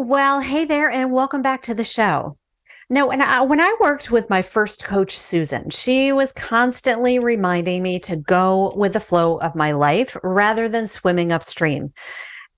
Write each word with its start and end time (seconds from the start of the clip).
Well, 0.00 0.42
hey 0.42 0.64
there, 0.64 0.88
and 0.88 1.10
welcome 1.10 1.42
back 1.42 1.62
to 1.62 1.74
the 1.74 1.82
show. 1.82 2.38
No, 2.88 3.10
and 3.10 3.20
I, 3.20 3.42
when 3.42 3.58
I 3.58 3.76
worked 3.80 4.12
with 4.12 4.30
my 4.30 4.42
first 4.42 4.84
coach, 4.84 5.18
Susan, 5.18 5.70
she 5.70 6.12
was 6.12 6.32
constantly 6.32 7.18
reminding 7.18 7.82
me 7.82 7.98
to 8.00 8.14
go 8.16 8.72
with 8.76 8.92
the 8.92 9.00
flow 9.00 9.38
of 9.38 9.56
my 9.56 9.72
life 9.72 10.16
rather 10.22 10.68
than 10.68 10.86
swimming 10.86 11.32
upstream. 11.32 11.92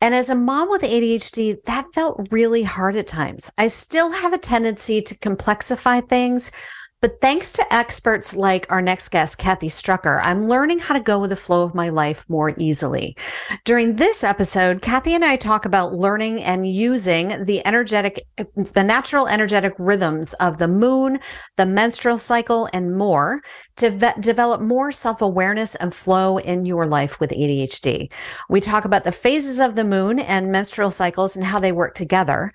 And 0.02 0.14
as 0.14 0.28
a 0.28 0.34
mom 0.34 0.68
with 0.68 0.82
ADHD, 0.82 1.62
that 1.64 1.86
felt 1.94 2.28
really 2.30 2.62
hard 2.62 2.94
at 2.94 3.06
times. 3.06 3.50
I 3.56 3.68
still 3.68 4.12
have 4.12 4.34
a 4.34 4.38
tendency 4.38 5.00
to 5.00 5.14
complexify 5.14 6.06
things, 6.06 6.52
but 7.00 7.20
thanks 7.20 7.54
to 7.54 7.64
experts 7.74 8.36
like 8.36 8.66
our 8.70 8.82
next 8.82 9.08
guest, 9.08 9.38
Cathy 9.38 9.68
Struecker, 9.68 10.20
I'm 10.22 10.42
learning 10.42 10.80
how 10.80 10.94
to 10.94 11.02
go 11.02 11.18
with 11.18 11.30
the 11.30 11.36
flow 11.36 11.64
of 11.64 11.74
my 11.74 11.88
life 11.88 12.24
more 12.28 12.54
easily. 12.58 13.16
During 13.64 13.96
this 13.96 14.22
episode, 14.22 14.82
Cathy 14.82 15.14
and 15.14 15.24
I 15.24 15.36
talk 15.36 15.64
about 15.64 15.94
learning 15.94 16.42
and 16.42 16.70
using 16.70 17.44
the 17.46 17.66
energetic, 17.66 18.26
the 18.36 18.84
natural 18.84 19.28
energetic 19.28 19.72
rhythms 19.78 20.34
of 20.34 20.58
the 20.58 20.68
moon, 20.68 21.20
the 21.56 21.66
menstrual 21.66 22.18
cycle, 22.18 22.68
and 22.74 22.96
more 22.96 23.40
to 23.76 23.90
ve- 23.90 24.20
develop 24.20 24.60
more 24.60 24.92
self 24.92 25.22
awareness 25.22 25.74
and 25.76 25.94
flow 25.94 26.36
in 26.38 26.66
your 26.66 26.86
life 26.86 27.18
with 27.18 27.30
ADHD. 27.30 28.12
We 28.50 28.60
talk 28.60 28.84
about 28.84 29.04
the 29.04 29.12
phases 29.12 29.58
of 29.58 29.74
the 29.74 29.84
moon 29.84 30.18
and 30.18 30.52
menstrual 30.52 30.90
cycles 30.90 31.34
and 31.34 31.46
how 31.46 31.60
they 31.60 31.72
work 31.72 31.94
together. 31.94 32.50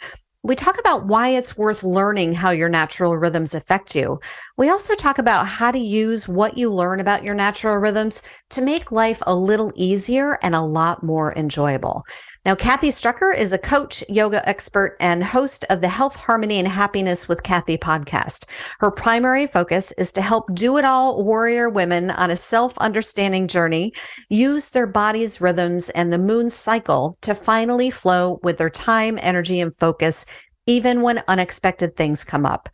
We 0.45 0.55
talk 0.55 0.79
about 0.79 1.07
why 1.07 1.29
it's 1.29 1.57
worth 1.57 1.83
learning 1.83 2.33
how 2.33 2.51
your 2.51 2.69
natural 2.69 3.17
rhythms 3.17 3.55
affect 3.55 3.95
you. 3.95 4.19
We 4.57 4.69
also 4.69 4.93
talk 4.93 5.17
about 5.17 5.47
how 5.47 5.71
to 5.71 5.79
use 5.79 6.27
what 6.27 6.55
you 6.55 6.71
learn 6.71 6.99
about 6.99 7.23
your 7.23 7.33
natural 7.33 7.77
rhythms 7.77 8.21
to 8.51 8.61
make 8.61 8.91
life 8.91 9.23
a 9.25 9.33
little 9.33 9.71
easier 9.73 10.37
and 10.43 10.53
a 10.53 10.61
lot 10.61 11.01
more 11.01 11.33
enjoyable. 11.33 12.03
Now, 12.45 12.53
Cathy 12.53 12.89
Struecker 12.89 13.35
is 13.35 13.53
a 13.53 13.57
coach, 13.57 14.03
yoga 14.07 14.47
expert, 14.47 14.97
and 14.99 15.23
host 15.23 15.65
of 15.71 15.81
the 15.81 15.87
Health, 15.87 16.15
Harmony, 16.15 16.59
and 16.59 16.67
Happiness 16.67 17.27
with 17.27 17.41
Cathy 17.41 17.75
podcast. 17.75 18.45
Her 18.79 18.91
primary 18.91 19.47
focus 19.47 19.91
is 19.93 20.11
to 20.11 20.21
help 20.21 20.53
do 20.53 20.77
it 20.77 20.85
all 20.85 21.23
warrior 21.23 21.69
women 21.69 22.11
on 22.11 22.29
a 22.29 22.35
self 22.35 22.77
understanding 22.77 23.47
journey 23.47 23.93
use 24.29 24.69
their 24.69 24.85
body's 24.85 25.41
rhythms 25.41 25.89
and 25.89 26.13
the 26.13 26.19
moon 26.19 26.51
cycle 26.51 27.17
to 27.21 27.33
finally 27.33 27.89
flow 27.89 28.39
with 28.43 28.59
their 28.59 28.69
time, 28.69 29.17
energy, 29.23 29.59
and 29.59 29.75
focus, 29.75 30.27
even 30.67 31.01
when 31.01 31.23
unexpected 31.27 31.95
things 31.95 32.23
come 32.23 32.45
up. 32.45 32.69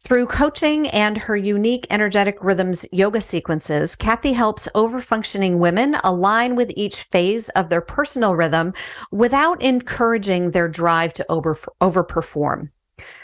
Through 0.00 0.26
coaching 0.26 0.86
and 0.88 1.18
her 1.18 1.36
unique 1.36 1.84
energetic 1.90 2.38
rhythms 2.40 2.86
yoga 2.92 3.20
sequences, 3.20 3.96
Cathy 3.96 4.32
helps 4.32 4.68
overfunctioning 4.72 5.58
women 5.58 5.96
align 6.04 6.54
with 6.54 6.72
each 6.76 7.02
phase 7.02 7.48
of 7.50 7.68
their 7.68 7.80
personal 7.80 8.36
rhythm 8.36 8.74
without 9.10 9.60
encouraging 9.60 10.52
their 10.52 10.68
drive 10.68 11.14
to 11.14 11.26
over, 11.28 11.56
overperform 11.80 12.70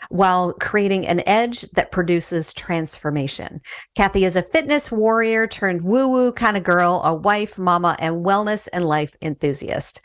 while 0.09 0.53
creating 0.55 1.07
an 1.07 1.23
edge 1.27 1.63
that 1.73 1.93
produces 1.93 2.53
transformation. 2.53 3.61
Cathy 3.97 4.25
is 4.25 4.37
a 4.37 4.43
fitness 4.43 4.91
warrior 4.91 5.47
turned 5.47 5.85
woo 5.85 6.09
woo 6.09 6.33
kind 6.33 6.57
of 6.57 6.63
girl, 6.63 7.03
a 7.05 7.15
wife, 7.15 7.59
mama, 7.59 7.97
and 7.99 8.25
wellness 8.25 8.69
and 8.73 8.85
life 8.85 9.17
enthusiast. 9.23 10.01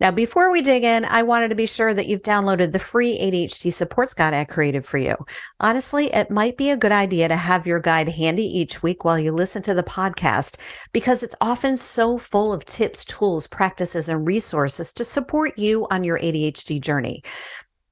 Now, 0.00 0.10
before 0.10 0.50
we 0.50 0.60
dig 0.60 0.82
in, 0.82 1.04
I 1.04 1.22
wanted 1.22 1.50
to 1.50 1.54
be 1.54 1.66
sure 1.66 1.94
that 1.94 2.08
you've 2.08 2.22
downloaded 2.22 2.72
the 2.72 2.80
free 2.80 3.16
ADHD 3.16 3.72
supports 3.72 4.12
guide 4.12 4.34
I 4.34 4.44
created 4.44 4.84
for 4.84 4.98
you. 4.98 5.14
Honestly, 5.60 6.12
it 6.12 6.32
might 6.32 6.56
be 6.56 6.70
a 6.70 6.76
good 6.76 6.90
idea 6.90 7.28
to 7.28 7.36
have 7.36 7.64
your 7.64 7.78
guide 7.78 8.08
handy 8.08 8.42
each 8.42 8.82
week 8.82 9.04
while 9.04 9.20
you 9.20 9.30
listen 9.30 9.62
to 9.62 9.72
the 9.72 9.84
podcast 9.84 10.58
because 10.92 11.22
it's 11.22 11.36
often 11.40 11.76
so 11.76 12.18
full 12.18 12.52
of 12.52 12.64
tips, 12.64 13.04
tools, 13.04 13.46
practices, 13.46 14.08
and 14.08 14.26
resources 14.26 14.92
to 14.94 15.04
support 15.04 15.56
you 15.56 15.86
on 15.92 16.02
your 16.02 16.18
ADHD 16.18 16.80
journey. 16.80 17.22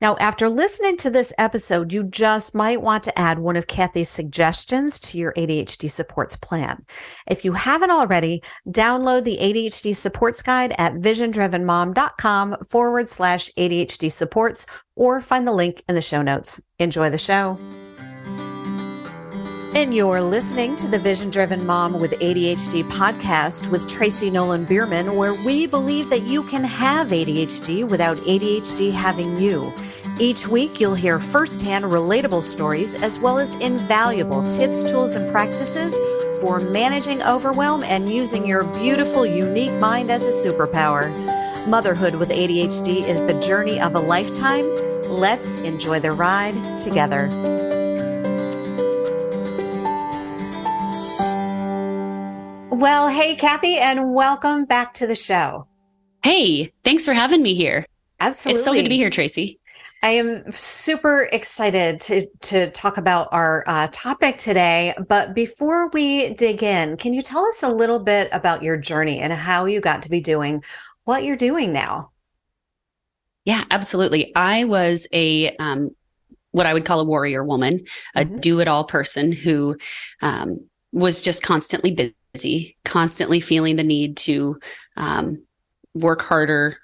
Now, 0.03 0.17
after 0.19 0.49
listening 0.49 0.97
to 0.97 1.11
this 1.11 1.33
episode, 1.39 1.93
you 1.93 2.03
just 2.03 2.57
might 2.57 2.83
want 2.83 3.05
to 3.05 3.17
add 3.17 3.39
one 3.39 3.55
of 3.55 3.69
Cathy's 3.69 4.09
suggestions 4.09 4.99
to 4.99 5.17
your 5.17 5.33
ADHD 5.35 5.89
supports 5.89 6.35
plan. 6.35 6.85
If 7.29 7.45
you 7.45 7.53
haven't 7.53 7.93
already, 7.93 8.43
download 8.69 9.23
the 9.23 9.39
ADHD 9.41 9.95
supports 9.95 10.43
guide 10.43 10.75
at 10.77 10.95
visiondrivenmom.com 10.95 12.57
forward 12.69 13.09
slash 13.11 13.49
ADHD 13.57 14.11
supports 14.11 14.67
or 14.97 15.21
find 15.21 15.47
the 15.47 15.53
link 15.53 15.85
in 15.89 15.95
the 15.95 16.03
show 16.03 16.21
notes. 16.21 16.61
Enjoy 16.81 17.09
the 17.09 17.17
show. 17.17 17.57
And 19.75 19.95
you're 19.95 20.21
listening 20.21 20.77
to 20.77 20.89
the 20.89 20.99
Vision 20.99 21.31
Driven 21.31 21.65
Mom 21.65 21.99
with 21.99 22.19
ADHD 22.21 22.83
podcast 22.85 23.71
with 23.71 23.89
Tracy 23.89 24.31
Nolin 24.31 24.67
Beerman, 24.67 25.17
where 25.17 25.33
we 25.47 25.67
believe 25.67 26.11
that 26.11 26.23
you 26.23 26.43
can 26.43 26.63
have 26.63 27.09
ADHD 27.09 27.89
without 27.89 28.19
ADHD 28.19 28.93
having 28.93 29.39
you. 29.39 29.73
Each 30.21 30.47
week, 30.47 30.79
you'll 30.79 30.95
hear 30.95 31.19
firsthand 31.19 31.85
relatable 31.85 32.43
stories 32.43 33.03
as 33.03 33.19
well 33.19 33.39
as 33.39 33.59
invaluable 33.61 34.43
tips, 34.47 34.85
tools, 34.85 35.17
and 35.17 35.31
practices 35.33 35.99
for 36.41 36.61
managing 36.61 37.23
overwhelm 37.23 37.83
and 37.85 38.09
using 38.09 38.47
your 38.47 38.65
beautiful, 38.79 39.25
unique 39.25 39.73
mind 39.81 40.11
as 40.11 40.27
a 40.27 40.49
superpower. 40.49 41.11
Motherhood 41.67 42.15
with 42.17 42.31
ADHD 42.31 43.09
is 43.09 43.23
the 43.23 43.39
journey 43.41 43.81
of 43.81 43.95
a 43.95 44.01
lifetime. 44.01 44.65
Let's 45.09 45.59
enjoy 45.63 46.01
the 46.01 46.13
ride 46.13 46.55
together. 46.81 47.29
Well, 52.71 53.09
hey, 53.09 53.37
Cathy, 53.37 53.79
and 53.79 54.13
welcome 54.13 54.65
back 54.67 54.93
to 54.95 55.07
the 55.07 55.15
show. 55.15 55.69
Hey, 56.23 56.73
thanks 56.85 57.05
for 57.05 57.15
having 57.15 57.43
me 57.43 57.55
here. 57.55 57.87
Absolutely. 58.21 58.59
It's 58.59 58.65
so 58.65 58.73
good 58.73 58.83
to 58.85 58.89
be 58.89 58.97
here, 58.97 59.11
Tracy. 59.11 59.59
I 60.03 60.11
am 60.11 60.51
super 60.51 61.29
excited 61.33 62.01
to, 62.01 62.27
to 62.43 62.71
talk 62.71 62.99
about 62.99 63.29
our 63.31 63.63
uh, 63.69 63.87
topic 63.93 64.37
today. 64.37 64.95
But 65.09 65.33
before 65.35 65.91
we 65.91 66.35
dig 66.35 66.63
in, 66.63 66.97
can 66.97 67.15
you 67.15 67.23
tell 67.23 67.47
us 67.47 67.63
a 67.63 67.73
little 67.73 68.01
bit 68.01 68.29
about 68.33 68.65
your 68.65 68.77
journey 68.77 69.21
and 69.21 69.33
how 69.33 69.67
you 69.67 69.81
got 69.81 70.03
to 70.03 70.11
be 70.11 70.21
doing 70.21 70.65
what 71.05 71.23
you're 71.23 71.37
doing 71.37 71.73
now? 71.73 72.11
Yeah, 73.45 73.65
absolutely. 73.71 74.35
I 74.35 74.65
was 74.65 75.07
a 75.13 75.55
um, 75.57 75.95
what 76.51 76.67
I 76.67 76.75
would 76.75 76.85
call 76.85 77.01
a 77.01 77.05
warrior 77.05 77.45
woman, 77.45 77.85
a 78.15 78.25
mm-hmm. 78.25 78.39
do 78.39 78.61
it 78.61 78.69
all 78.69 78.85
person 78.85 79.31
who 79.31 79.77
um, 80.21 80.67
was 80.93 81.23
just 81.23 81.45
constantly 81.45 82.15
busy, 82.33 82.77
constantly 82.85 83.41
feeling 83.41 83.77
the 83.77 83.85
need 83.85 84.17
to 84.19 84.59
um, 84.97 85.45
work 85.95 86.23
harder, 86.23 86.77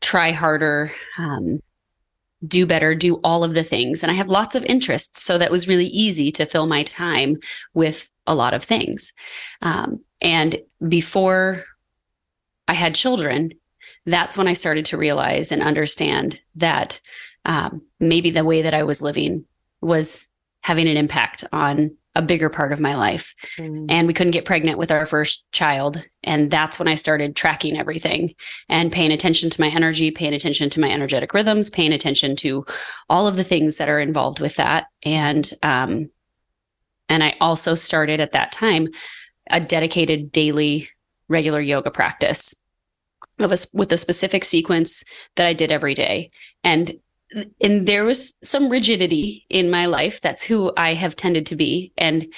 try 0.00 0.32
harder, 0.32 0.92
um, 1.16 1.60
do 2.46 2.66
better, 2.66 2.94
do 2.94 3.16
all 3.16 3.44
of 3.44 3.54
the 3.54 3.62
things. 3.62 4.02
And 4.02 4.10
I 4.10 4.14
have 4.14 4.28
lots 4.28 4.54
of 4.54 4.64
interests. 4.64 5.22
So 5.22 5.38
that 5.38 5.50
was 5.50 5.68
really 5.68 5.86
easy 5.86 6.30
to 6.32 6.46
fill 6.46 6.66
my 6.66 6.82
time 6.84 7.36
with 7.74 8.10
a 8.26 8.34
lot 8.34 8.54
of 8.54 8.64
things. 8.64 9.12
Um, 9.62 10.00
and 10.20 10.58
before 10.86 11.64
I 12.68 12.74
had 12.74 12.94
children, 12.94 13.52
that's 14.06 14.38
when 14.38 14.48
I 14.48 14.54
started 14.54 14.86
to 14.86 14.96
realize 14.96 15.52
and 15.52 15.62
understand 15.62 16.42
that 16.56 17.00
um, 17.44 17.82
maybe 17.98 18.30
the 18.30 18.44
way 18.44 18.62
that 18.62 18.74
I 18.74 18.84
was 18.84 19.02
living 19.02 19.44
was 19.80 20.26
having 20.62 20.88
an 20.88 20.96
impact 20.96 21.44
on 21.52 21.96
a 22.14 22.22
bigger 22.22 22.48
part 22.48 22.72
of 22.72 22.80
my 22.80 22.94
life. 22.94 23.34
Mm. 23.56 23.86
And 23.88 24.06
we 24.06 24.14
couldn't 24.14 24.32
get 24.32 24.44
pregnant 24.44 24.78
with 24.78 24.90
our 24.90 25.06
first 25.06 25.50
child. 25.52 26.02
And 26.24 26.50
that's 26.50 26.78
when 26.78 26.88
I 26.88 26.94
started 26.94 27.36
tracking 27.36 27.78
everything 27.78 28.34
and 28.68 28.90
paying 28.90 29.12
attention 29.12 29.48
to 29.50 29.60
my 29.60 29.68
energy, 29.68 30.10
paying 30.10 30.34
attention 30.34 30.70
to 30.70 30.80
my 30.80 30.90
energetic 30.90 31.32
rhythms, 31.32 31.70
paying 31.70 31.92
attention 31.92 32.34
to 32.36 32.66
all 33.08 33.28
of 33.28 33.36
the 33.36 33.44
things 33.44 33.76
that 33.76 33.88
are 33.88 34.00
involved 34.00 34.40
with 34.40 34.56
that. 34.56 34.86
And, 35.04 35.50
um, 35.62 36.10
and 37.08 37.22
I 37.22 37.36
also 37.40 37.74
started 37.74 38.20
at 38.20 38.32
that 38.32 38.52
time 38.52 38.88
a 39.50 39.60
dedicated 39.60 40.32
daily 40.32 40.88
regular 41.28 41.60
yoga 41.60 41.90
practice 41.90 42.54
of 43.38 43.52
a, 43.52 43.58
with 43.72 43.92
a 43.92 43.96
specific 43.96 44.44
sequence 44.44 45.04
that 45.36 45.46
I 45.46 45.54
did 45.54 45.72
every 45.72 45.94
day. 45.94 46.30
And 46.64 46.98
and 47.60 47.86
there 47.86 48.04
was 48.04 48.36
some 48.42 48.68
rigidity 48.68 49.46
in 49.48 49.70
my 49.70 49.86
life. 49.86 50.20
That's 50.20 50.42
who 50.42 50.72
I 50.76 50.94
have 50.94 51.16
tended 51.16 51.46
to 51.46 51.56
be. 51.56 51.92
And 51.96 52.32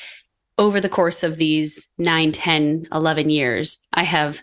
over 0.59 0.81
the 0.81 0.89
course 0.89 1.23
of 1.23 1.37
these 1.37 1.91
9, 1.99 2.33
10, 2.33 2.89
11 2.93 3.29
years, 3.29 3.81
I 3.93 4.05
have 4.05 4.43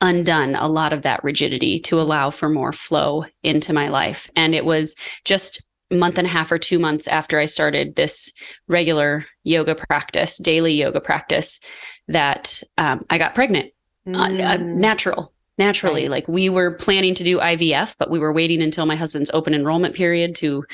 undone 0.00 0.54
a 0.54 0.68
lot 0.68 0.92
of 0.92 1.02
that 1.02 1.22
rigidity 1.22 1.78
to 1.78 2.00
allow 2.00 2.30
for 2.30 2.48
more 2.48 2.72
flow 2.72 3.24
into 3.42 3.72
my 3.72 3.88
life. 3.88 4.30
And 4.36 4.54
it 4.54 4.64
was 4.64 4.94
just 5.24 5.64
a 5.90 5.96
month 5.96 6.18
and 6.18 6.26
a 6.26 6.30
half 6.30 6.52
or 6.52 6.58
two 6.58 6.78
months 6.78 7.08
after 7.08 7.38
I 7.38 7.44
started 7.44 7.96
this 7.96 8.32
regular 8.68 9.26
yoga 9.42 9.74
practice, 9.74 10.38
daily 10.38 10.72
yoga 10.72 11.00
practice, 11.00 11.60
that 12.08 12.62
um, 12.78 13.04
I 13.10 13.18
got 13.18 13.34
pregnant. 13.34 13.72
Mm. 14.06 14.16
Uh, 14.16 14.42
uh, 14.42 14.56
mm. 14.56 14.76
natural 14.76 15.34
naturally. 15.60 16.02
Right. 16.02 16.10
Like 16.10 16.28
we 16.28 16.48
were 16.48 16.72
planning 16.72 17.14
to 17.14 17.22
do 17.22 17.38
IVF, 17.38 17.94
but 17.98 18.10
we 18.10 18.18
were 18.18 18.32
waiting 18.32 18.62
until 18.62 18.86
my 18.86 18.96
husband's 18.96 19.30
open 19.32 19.54
enrollment 19.54 19.94
period 19.94 20.34
to 20.36 20.64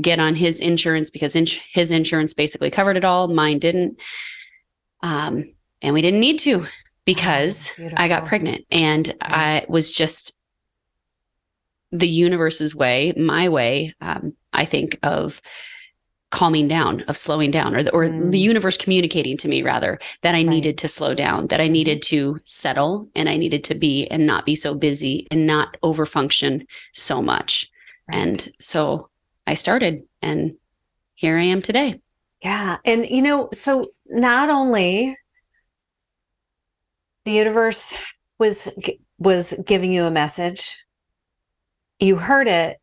get 0.00 0.20
on 0.20 0.36
his 0.36 0.60
insurance 0.60 1.10
because 1.10 1.34
his 1.34 1.90
insurance 1.90 2.34
basically 2.34 2.70
covered 2.70 2.96
it 2.96 3.04
all. 3.04 3.26
Mine 3.26 3.58
didn't. 3.58 4.00
Um, 5.02 5.52
and 5.82 5.94
we 5.94 6.02
didn't 6.02 6.20
need 6.20 6.38
to 6.40 6.66
because 7.04 7.74
oh, 7.80 7.88
I 7.96 8.06
got 8.08 8.26
pregnant 8.26 8.64
and 8.70 9.12
I 9.20 9.64
was 9.68 9.90
just 9.90 10.36
the 11.92 12.08
universe's 12.08 12.74
way, 12.74 13.12
my 13.16 13.48
way, 13.48 13.94
um, 14.00 14.34
I 14.52 14.64
think 14.64 14.98
of 15.02 15.40
calming 16.36 16.68
down, 16.68 17.00
of 17.08 17.16
slowing 17.16 17.50
down, 17.50 17.74
or 17.74 17.82
the, 17.82 17.90
or 17.94 18.04
mm. 18.04 18.30
the 18.30 18.38
universe 18.38 18.76
communicating 18.76 19.38
to 19.38 19.48
me 19.48 19.62
rather 19.62 19.98
that 20.20 20.34
I 20.34 20.38
right. 20.38 20.46
needed 20.46 20.76
to 20.78 20.88
slow 20.88 21.14
down, 21.14 21.46
that 21.46 21.62
I 21.62 21.68
needed 21.68 22.02
to 22.02 22.38
settle, 22.44 23.08
and 23.14 23.26
I 23.26 23.38
needed 23.38 23.64
to 23.64 23.74
be 23.74 24.06
and 24.08 24.26
not 24.26 24.44
be 24.44 24.54
so 24.54 24.74
busy 24.74 25.26
and 25.30 25.46
not 25.46 25.78
overfunction 25.82 26.66
so 26.92 27.22
much. 27.22 27.70
Right. 28.06 28.18
And 28.18 28.52
so 28.60 29.08
I 29.46 29.54
started, 29.54 30.02
and 30.20 30.56
here 31.14 31.38
I 31.38 31.44
am 31.44 31.62
today. 31.62 32.02
Yeah, 32.42 32.76
and 32.84 33.06
you 33.06 33.22
know, 33.22 33.48
so 33.54 33.88
not 34.04 34.50
only 34.50 35.16
the 37.24 37.32
universe 37.32 37.98
was 38.38 38.78
was 39.18 39.58
giving 39.66 39.90
you 39.90 40.04
a 40.04 40.10
message 40.10 40.84
you 41.98 42.16
heard 42.16 42.46
it 42.46 42.78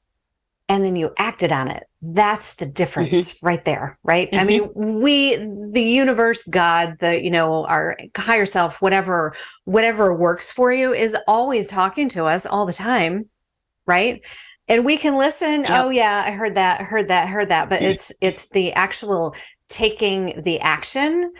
and 0.73 0.83
then 0.83 0.95
you 0.95 1.13
acted 1.17 1.51
on 1.51 1.67
it 1.67 1.83
that's 2.01 2.55
the 2.55 2.65
difference 2.65 3.33
mm-hmm. 3.33 3.45
right 3.45 3.63
there 3.63 3.97
right 4.03 4.31
mm-hmm. 4.31 4.39
i 4.39 4.43
mean 4.43 4.69
we 5.01 5.35
the 5.71 5.83
universe 5.83 6.43
god 6.47 6.97
the 6.99 7.23
you 7.23 7.29
know 7.29 7.65
our 7.65 7.95
higher 8.17 8.45
self 8.45 8.81
whatever 8.81 9.33
whatever 9.65 10.17
works 10.17 10.51
for 10.51 10.73
you 10.73 10.91
is 10.91 11.15
always 11.27 11.69
talking 11.69 12.09
to 12.09 12.25
us 12.25 12.45
all 12.45 12.65
the 12.65 12.73
time 12.73 13.29
right 13.85 14.25
and 14.67 14.83
we 14.83 14.97
can 14.97 15.17
listen 15.17 15.61
yep. 15.61 15.69
oh 15.71 15.89
yeah 15.91 16.23
i 16.25 16.31
heard 16.31 16.55
that 16.55 16.81
heard 16.81 17.07
that 17.07 17.29
heard 17.29 17.49
that 17.49 17.69
but 17.69 17.81
it's 17.81 18.11
it's 18.21 18.49
the 18.49 18.73
actual 18.73 19.35
taking 19.69 20.41
the 20.43 20.59
action 20.59 21.31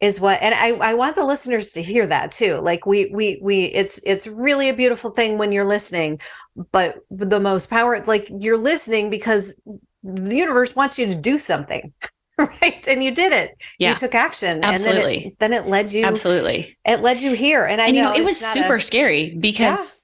is 0.00 0.20
what 0.20 0.42
and 0.42 0.54
I, 0.54 0.90
I 0.90 0.94
want 0.94 1.16
the 1.16 1.24
listeners 1.24 1.72
to 1.72 1.82
hear 1.82 2.06
that 2.06 2.30
too. 2.30 2.56
Like 2.56 2.84
we 2.86 3.10
we 3.12 3.38
we 3.42 3.64
it's 3.66 4.00
it's 4.04 4.26
really 4.26 4.68
a 4.68 4.74
beautiful 4.74 5.10
thing 5.10 5.38
when 5.38 5.52
you're 5.52 5.64
listening 5.64 6.20
but 6.72 6.98
the 7.10 7.40
most 7.40 7.70
power 7.70 8.02
like 8.04 8.30
you're 8.40 8.58
listening 8.58 9.10
because 9.10 9.60
the 10.02 10.36
universe 10.36 10.76
wants 10.76 10.98
you 10.98 11.06
to 11.06 11.14
do 11.14 11.38
something 11.38 11.92
right? 12.38 12.86
And 12.86 13.02
you 13.02 13.12
did 13.12 13.32
it. 13.32 13.62
Yeah. 13.78 13.90
you 13.90 13.96
took 13.96 14.14
action 14.14 14.62
absolutely 14.62 15.14
and 15.14 15.36
then 15.38 15.52
it, 15.52 15.56
then 15.56 15.64
it 15.64 15.68
led 15.68 15.92
you 15.92 16.04
absolutely. 16.04 16.76
it 16.84 17.00
led 17.00 17.22
you 17.22 17.32
here. 17.32 17.64
And 17.64 17.80
i 17.80 17.86
and, 17.86 17.96
know, 17.96 18.02
you 18.02 18.18
know 18.18 18.22
it 18.22 18.24
was 18.24 18.38
super 18.38 18.74
a, 18.74 18.80
scary 18.80 19.34
because 19.34 20.02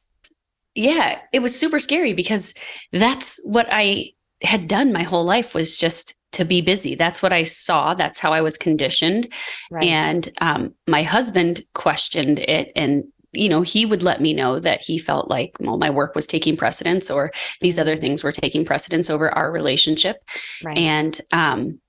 yeah. 0.75 0.95
yeah 0.95 1.19
it 1.33 1.43
was 1.43 1.59
super 1.59 1.79
scary 1.79 2.15
because 2.15 2.55
that's 2.93 3.39
what 3.45 3.67
i 3.71 4.07
had 4.43 4.67
done 4.67 4.93
my 4.93 5.03
whole 5.03 5.25
life 5.25 5.55
was 5.55 5.77
just 5.77 6.15
to 6.33 6.45
be 6.45 6.61
busy. 6.61 6.95
That's 6.95 7.23
what 7.23 7.33
I 7.33 7.43
saw. 7.43 7.95
That's 7.95 8.19
how 8.19 8.33
I 8.33 8.41
was 8.41 8.57
conditioned. 8.57 9.33
Right. 9.71 9.89
And 9.89 10.29
um, 10.41 10.75
my 10.87 11.03
husband 11.03 11.65
questioned 11.75 12.39
it 12.41 12.73
and 12.75 13.05
you 13.35 13.49
know, 13.49 13.63
he 13.63 13.87
would 13.87 14.03
let 14.03 14.21
me 14.21 14.35
know 14.35 14.61
that 14.61 14.83
he 14.83 14.99
felt 14.99 15.31
like, 15.31 15.57
well, 15.59 15.79
my 15.79 15.89
work 15.89 16.15
was 16.15 16.27
taking 16.27 16.57
precedence 16.57 17.11
or 17.11 17.33
these 17.63 17.79
other 17.79 17.97
things 17.97 18.23
were 18.23 18.33
taking 18.33 18.65
precedence 18.65 19.09
over 19.09 19.31
our 19.31 19.51
relationship. 19.51 20.19
Right. 20.63 20.77
And 20.77 21.19
um, 21.33 21.81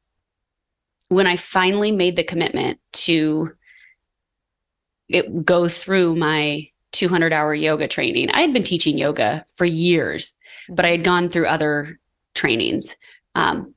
when 1.10 1.28
I 1.28 1.36
finally 1.36 1.92
made 1.92 2.16
the 2.16 2.24
commitment 2.24 2.80
to 2.94 3.52
it, 5.10 5.46
go 5.46 5.68
through 5.68 6.16
my 6.16 6.70
200 6.94 7.34
hour 7.34 7.54
yoga 7.54 7.90
training, 7.90 8.30
I 8.32 8.40
had 8.40 8.54
been 8.54 8.64
teaching 8.64 8.98
yoga 8.98 9.46
for 9.56 9.66
years, 9.66 10.38
but 10.70 10.86
I 10.86 10.92
had 10.92 11.04
gone 11.04 11.28
through 11.28 11.48
other 11.48 12.00
trainings. 12.36 12.96
Um, 13.36 13.73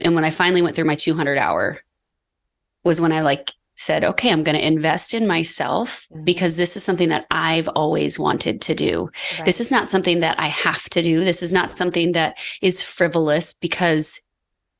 and 0.00 0.14
when 0.14 0.24
I 0.24 0.30
finally 0.30 0.62
went 0.62 0.76
through 0.76 0.86
my 0.86 0.96
200 0.96 1.38
hour 1.38 1.78
was 2.82 3.00
when 3.00 3.12
I 3.12 3.22
like 3.22 3.52
said, 3.76 4.04
okay, 4.04 4.30
I'm 4.30 4.44
going 4.44 4.56
to 4.56 4.66
invest 4.66 5.14
in 5.14 5.26
myself 5.26 6.06
mm-hmm. 6.12 6.24
because 6.24 6.56
this 6.56 6.76
is 6.76 6.84
something 6.84 7.08
that 7.08 7.26
I've 7.30 7.68
always 7.68 8.18
wanted 8.18 8.60
to 8.62 8.74
do. 8.74 9.10
Right. 9.36 9.44
This 9.44 9.60
is 9.60 9.70
not 9.70 9.88
something 9.88 10.20
that 10.20 10.38
I 10.38 10.48
have 10.48 10.88
to 10.90 11.02
do. 11.02 11.24
This 11.24 11.42
is 11.42 11.52
not 11.52 11.70
something 11.70 12.12
that 12.12 12.38
is 12.62 12.82
frivolous 12.82 13.52
because 13.52 14.20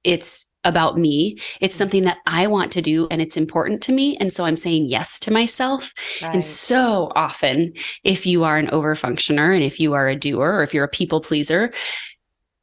it's 0.05 0.47
about 0.65 0.97
me. 0.97 1.39
It's 1.61 1.75
mm-hmm. 1.75 1.79
something 1.79 2.05
that 2.05 2.19
I 2.27 2.47
want 2.47 2.73
to 2.73 2.83
do 2.83 3.07
and 3.11 3.21
it's 3.21 3.37
important 3.37 3.83
to 3.83 3.93
me. 3.93 4.17
And 4.17 4.33
so 4.33 4.45
I'm 4.45 4.57
saying 4.57 4.87
yes 4.87 5.19
to 5.21 5.33
myself. 5.33 5.93
Right. 6.23 6.35
And 6.35 6.45
so 6.45 7.13
often, 7.15 7.75
if 8.05 8.27
you 8.27 8.45
are 8.45 8.57
an 8.57 8.69
overfunctioner 8.69 9.55
and 9.55 9.63
if 9.63 9.81
you 9.81 9.93
are 9.95 10.09
a 10.09 10.17
doer 10.17 10.59
or 10.59 10.63
if 10.63 10.73
you're 10.73 10.85
a 10.85 10.89
people 10.89 11.21
pleaser, 11.21 11.73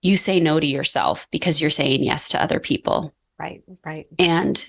you 0.01 0.18
say 0.18 0.39
no 0.39 0.59
to 0.59 0.65
yourself 0.65 1.27
because 1.31 1.62
you're 1.62 1.69
saying 1.69 2.03
yes 2.03 2.30
to 2.30 2.42
other 2.42 2.59
people. 2.59 3.13
Right, 3.39 3.63
right. 3.86 4.07
And 4.19 4.65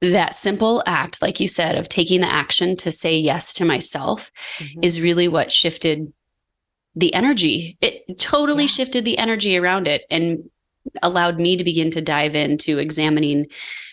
that 0.00 0.34
simple 0.34 0.82
act, 0.86 1.20
like 1.20 1.40
you 1.40 1.48
said, 1.48 1.76
of 1.76 1.88
taking 1.88 2.20
the 2.20 2.32
action 2.32 2.76
to 2.76 2.90
say 2.90 3.16
yes 3.18 3.52
to 3.54 3.64
myself 3.64 4.30
mm-hmm. 4.58 4.82
is 4.82 5.00
really 5.00 5.28
what 5.28 5.52
shifted 5.52 6.12
the 6.94 7.12
energy. 7.14 7.76
It 7.80 8.18
totally 8.18 8.64
yeah. 8.64 8.68
shifted 8.68 9.04
the 9.04 9.18
energy 9.18 9.56
around 9.56 9.88
it 9.88 10.04
and 10.10 10.50
allowed 11.02 11.38
me 11.38 11.56
to 11.56 11.64
begin 11.64 11.90
to 11.92 12.00
dive 12.00 12.34
into 12.34 12.78
examining 12.78 13.46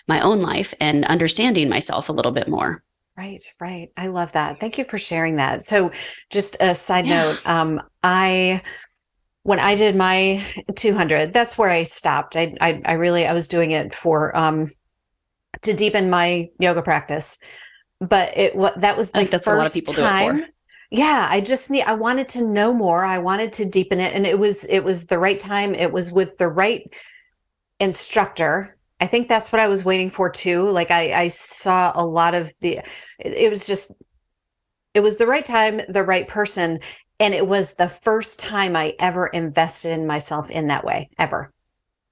my 0.08 0.22
own 0.22 0.42
life 0.42 0.74
and 0.80 1.06
understanding 1.06 1.70
myself 1.70 2.10
a 2.10 2.14
little 2.14 2.32
bit 2.32 2.48
more. 2.48 2.84
Right, 3.18 3.44
right. 3.60 3.90
I 3.96 4.08
love 4.08 4.34
that. 4.34 4.60
Thank 4.60 4.78
you 4.78 4.84
for 4.84 4.98
sharing 4.98 5.38
that. 5.38 5.64
So, 5.64 5.92
just 6.30 6.58
a 6.60 6.76
side 6.76 7.06
yeah. 7.06 7.24
note, 7.24 7.42
um, 7.46 7.82
I 8.04 8.62
when 9.45 9.59
I 9.59 9.75
did 9.75 9.95
my 9.95 10.44
200, 10.75 11.31
that's 11.31 11.56
where 11.56 11.69
I 11.69 11.83
stopped. 11.83 12.36
I, 12.36 12.56
I, 12.59 12.81
I 12.83 12.94
really, 12.94 13.27
I 13.27 13.33
was 13.33 13.47
doing 13.47 13.69
it 13.69 13.94
for, 13.94 14.36
um, 14.36 14.65
to 15.62 15.75
deepen 15.75 16.09
my 16.09 16.50
yoga 16.57 16.81
practice, 16.81 17.38
but 18.00 18.36
it, 18.36 18.56
what 18.56 18.81
that 18.81 18.97
was 18.97 19.12
the 19.12 19.19
I 19.19 19.21
think 19.21 19.30
that's 19.30 19.45
first 19.45 19.56
a 19.56 19.57
lot 19.57 19.68
of 19.68 19.74
people 19.74 20.03
time. 20.03 20.38
do 20.38 20.42
it 20.42 20.45
for. 20.47 20.51
Yeah. 20.89 21.27
I 21.30 21.42
just 21.42 21.69
need, 21.69 21.83
I 21.83 21.94
wanted 21.94 22.27
to 22.30 22.50
know 22.50 22.74
more. 22.74 23.06
I 23.06 23.19
wanted 23.19 23.53
to 23.53 23.69
deepen 23.69 24.00
it. 24.00 24.15
And 24.15 24.25
it 24.25 24.39
was, 24.39 24.65
it 24.65 24.83
was 24.83 25.06
the 25.06 25.19
right 25.19 25.39
time. 25.39 25.75
It 25.75 25.94
was 25.94 26.12
with 26.12 26.39
the 26.39 26.48
right 26.48 26.81
instructor. 27.80 28.75
I 29.00 29.06
think 29.06 29.27
that's 29.27 29.51
what 29.51 29.62
I 29.62 29.68
was 29.68 29.86
waiting 29.86 30.09
for 30.09 30.27
too. 30.27 30.68
Like 30.71 30.89
I, 30.89 31.13
I 31.13 31.27
saw 31.27 31.91
a 31.94 32.03
lot 32.03 32.33
of 32.33 32.51
the, 32.62 32.80
it 33.19 33.51
was 33.51 33.68
just, 33.68 33.94
it 34.95 35.01
was 35.01 35.19
the 35.19 35.27
right 35.27 35.45
time, 35.45 35.81
the 35.88 36.03
right 36.03 36.27
person. 36.27 36.80
And 37.19 37.33
it 37.33 37.47
was 37.47 37.75
the 37.75 37.88
first 37.88 38.39
time 38.39 38.75
I 38.75 38.95
ever 39.00 39.27
invested 39.27 39.91
in 39.91 40.06
myself 40.06 40.50
in 40.50 40.67
that 40.67 40.83
way, 40.83 41.09
ever. 41.17 41.51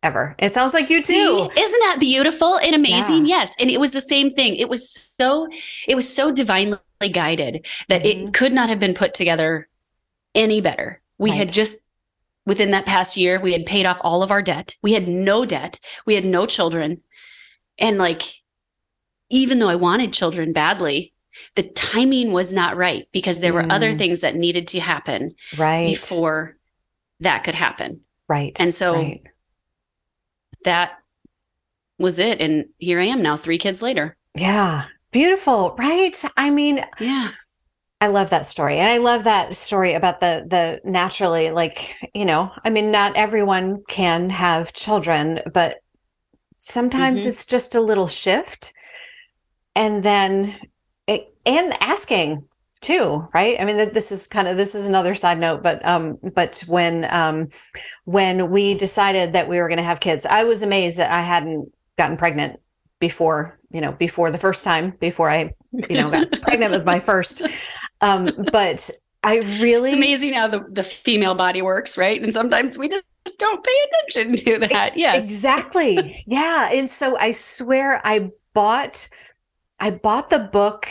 Ever. 0.02 0.36
It 0.38 0.52
sounds 0.52 0.74
like 0.74 0.90
you 0.90 1.02
too. 1.02 1.04
See, 1.14 1.62
isn't 1.62 1.80
that 1.80 1.98
beautiful 2.00 2.58
and 2.58 2.76
amazing? 2.76 3.26
Yeah. 3.26 3.38
Yes. 3.38 3.56
And 3.58 3.70
it 3.70 3.80
was 3.80 3.94
the 3.94 4.02
same 4.02 4.30
thing. 4.30 4.56
It 4.56 4.68
was 4.68 5.16
so, 5.18 5.48
it 5.88 5.96
was 5.96 6.14
so 6.14 6.30
divinely 6.32 6.78
guided 7.12 7.66
that 7.88 8.04
mm-hmm. 8.04 8.28
it 8.28 8.34
could 8.34 8.52
not 8.52 8.68
have 8.68 8.82
been 8.82 8.94
put 8.94 9.14
together 9.14 9.70
any 10.36 10.60
better. 10.60 11.02
We 11.18 11.30
right. 11.30 11.38
had 11.38 11.54
just 11.54 11.78
within 12.46 12.72
that 12.72 12.86
past 12.86 13.16
year, 13.16 13.40
we 13.40 13.54
had 13.54 13.66
paid 13.66 13.86
off 13.86 14.02
all 14.02 14.24
of 14.24 14.32
our 14.32 14.42
debt. 14.42 14.76
We 14.82 14.94
had 14.94 15.08
no 15.08 15.46
debt. 15.46 15.80
We 16.06 16.16
had 16.16 16.26
no 16.26 16.46
children. 16.46 17.02
And 17.78 17.98
like, 17.98 18.22
even 19.30 19.60
though 19.60 19.70
I 19.70 19.76
wanted 19.76 20.12
children 20.12 20.52
badly, 20.52 21.13
the 21.56 21.64
timing 21.64 22.32
was 22.32 22.54
not 22.54 22.78
right 22.78 23.08
because 23.12 23.40
there 23.40 23.54
were 23.54 23.66
other 23.72 23.94
mm. 23.94 23.98
things 23.98 24.22
that 24.22 24.36
needed 24.36 24.68
to 24.70 24.80
happen 24.80 25.36
right 25.58 25.90
before 25.92 26.58
that 27.20 27.44
could 27.44 27.56
happen. 27.56 28.02
Right. 28.28 28.60
And 28.60 28.74
so 28.74 28.94
right. 28.94 29.22
that 30.66 30.94
was 31.98 32.20
it. 32.20 32.42
And 32.42 32.66
here 32.78 33.00
I 33.00 33.06
am 33.06 33.22
now, 33.22 33.38
three 33.38 33.58
kids 33.58 33.82
later. 33.82 34.18
Yeah. 34.36 34.86
Beautiful. 35.12 35.76
Right. 35.78 36.16
I 36.38 36.50
mean, 36.50 36.82
yeah. 37.00 37.30
I 38.02 38.08
love 38.08 38.32
that 38.32 38.46
story. 38.46 38.78
And 38.78 38.90
I 38.90 38.98
love 38.98 39.24
that 39.24 39.56
story 39.56 39.94
about 39.94 40.20
the 40.20 40.46
the 40.50 40.82
naturally 40.90 41.52
like, 41.52 41.96
you 42.14 42.26
know, 42.26 42.52
I 42.66 42.70
mean 42.70 42.92
not 42.92 43.16
everyone 43.16 43.84
can 43.88 44.30
have 44.30 44.74
children, 44.74 45.40
but 45.54 45.78
sometimes 46.58 47.22
mm-hmm. 47.22 47.30
it's 47.30 47.46
just 47.46 47.76
a 47.76 47.82
little 47.82 48.08
shift 48.08 48.74
and 49.76 50.04
then 50.04 50.56
and 51.46 51.74
asking 51.82 52.48
too 52.82 53.26
right? 53.34 53.56
I 53.60 53.66
mean 53.66 53.78
this 53.78 54.12
is 54.12 54.28
kind 54.28 54.48
of 54.48 54.58
this 54.58 54.76
is 54.76 54.88
another 54.88 55.16
side 55.16 55.40
note 55.40 55.64
but 55.64 55.86
um 55.86 56.18
but 56.36 56.64
when 56.68 57.08
um 57.10 57.50
when 58.06 58.50
we 58.50 58.74
decided 58.74 59.34
that 59.34 59.48
we 59.48 59.60
were 59.60 59.68
going 59.68 59.78
to 59.78 59.84
have 59.84 60.02
kids 60.02 60.26
i 60.26 60.44
was 60.44 60.64
amazed 60.64 60.98
that 60.98 61.10
i 61.10 61.22
hadn't 61.22 61.72
gotten 61.98 62.18
pregnant 62.18 62.60
before 63.00 63.58
you 63.72 63.82
know 63.82 63.94
before 63.94 64.32
the 64.32 64.38
first 64.38 64.64
time 64.64 64.94
before 65.00 65.30
i 65.30 65.50
you 65.90 65.98
know 65.98 66.10
got 66.10 66.32
pregnant 66.42 66.72
with 66.72 66.86
my 66.86 67.00
first. 67.00 67.42
Um 68.02 68.30
but 68.52 68.90
i 69.24 69.38
really 69.62 69.90
it's 69.90 69.98
amazing 69.98 70.34
how 70.34 70.48
the, 70.48 70.66
the 70.70 70.84
female 70.84 71.36
body 71.36 71.62
works 71.62 71.98
right? 71.98 72.22
And 72.22 72.34
sometimes 72.34 72.78
we 72.78 72.90
just 72.90 73.40
don't 73.40 73.64
pay 73.64 73.78
attention 73.88 74.36
to 74.46 74.68
that. 74.68 74.98
Yes. 74.98 75.24
exactly. 75.24 76.24
Yeah. 76.28 76.70
And 76.72 76.88
so 76.88 77.18
i 77.20 77.32
swear 77.32 78.02
i 78.04 78.32
bought 78.54 79.10
i 79.80 79.92
bought 79.92 80.30
the 80.30 80.50
book 80.52 80.88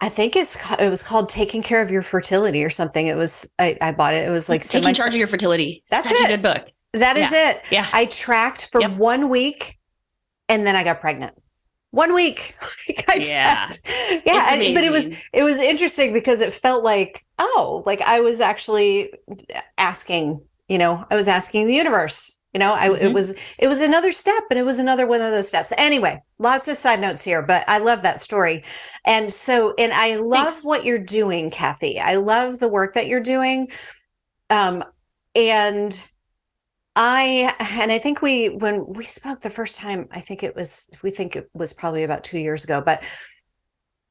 I 0.00 0.08
think 0.08 0.34
it's 0.34 0.58
it 0.78 0.88
was 0.88 1.02
called 1.02 1.28
taking 1.28 1.62
care 1.62 1.82
of 1.82 1.90
your 1.90 2.02
fertility 2.02 2.64
or 2.64 2.70
something. 2.70 3.06
It 3.06 3.16
was 3.16 3.52
I, 3.58 3.76
I 3.80 3.92
bought 3.92 4.14
it. 4.14 4.26
It 4.26 4.30
was 4.30 4.48
like 4.48 4.62
taking 4.62 4.94
charge 4.94 5.12
of 5.12 5.18
your 5.18 5.28
fertility. 5.28 5.82
That's 5.90 6.08
Such 6.08 6.18
it. 6.18 6.24
a 6.24 6.36
good 6.36 6.42
book. 6.42 6.72
That 6.94 7.16
is 7.16 7.30
yeah. 7.30 7.50
it. 7.50 7.62
Yeah. 7.70 7.86
I 7.92 8.06
tracked 8.06 8.70
for 8.72 8.80
yep. 8.80 8.96
one 8.96 9.28
week, 9.28 9.78
and 10.48 10.66
then 10.66 10.74
I 10.74 10.84
got 10.84 11.00
pregnant. 11.00 11.34
One 11.90 12.14
week. 12.14 12.56
yeah. 13.08 13.68
Yeah. 14.24 14.44
I, 14.46 14.72
but 14.74 14.84
it 14.84 14.90
was 14.90 15.10
it 15.32 15.42
was 15.42 15.62
interesting 15.62 16.12
because 16.12 16.40
it 16.40 16.54
felt 16.54 16.82
like 16.82 17.24
oh, 17.38 17.82
like 17.84 18.00
I 18.02 18.20
was 18.20 18.40
actually 18.40 19.12
asking, 19.76 20.40
you 20.68 20.78
know, 20.78 21.04
I 21.10 21.14
was 21.14 21.28
asking 21.28 21.66
the 21.66 21.74
universe. 21.74 22.39
You 22.52 22.58
know, 22.58 22.74
I 22.74 22.88
mm-hmm. 22.88 23.06
it 23.06 23.12
was 23.12 23.34
it 23.58 23.68
was 23.68 23.80
another 23.80 24.10
step, 24.10 24.44
and 24.50 24.58
it 24.58 24.64
was 24.64 24.78
another 24.78 25.06
one 25.06 25.20
of 25.20 25.30
those 25.30 25.48
steps. 25.48 25.72
Anyway, 25.78 26.20
lots 26.38 26.66
of 26.66 26.76
side 26.76 27.00
notes 27.00 27.24
here, 27.24 27.42
but 27.42 27.64
I 27.68 27.78
love 27.78 28.02
that 28.02 28.18
story. 28.18 28.64
And 29.06 29.32
so, 29.32 29.74
and 29.78 29.92
I 29.92 30.16
love 30.16 30.54
Thanks. 30.54 30.64
what 30.64 30.84
you're 30.84 30.98
doing, 30.98 31.50
Cathy. 31.50 32.00
I 32.00 32.16
love 32.16 32.58
the 32.58 32.68
work 32.68 32.94
that 32.94 33.06
you're 33.06 33.20
doing. 33.20 33.68
Um, 34.50 34.82
and 35.36 36.10
I 36.96 37.54
and 37.78 37.92
I 37.92 37.98
think 37.98 38.20
we 38.20 38.48
when 38.48 38.84
we 38.92 39.04
spoke 39.04 39.40
the 39.40 39.50
first 39.50 39.78
time, 39.78 40.08
I 40.10 40.20
think 40.20 40.42
it 40.42 40.56
was 40.56 40.90
we 41.02 41.10
think 41.10 41.36
it 41.36 41.48
was 41.54 41.72
probably 41.72 42.02
about 42.02 42.24
two 42.24 42.38
years 42.38 42.64
ago, 42.64 42.82
but 42.84 43.04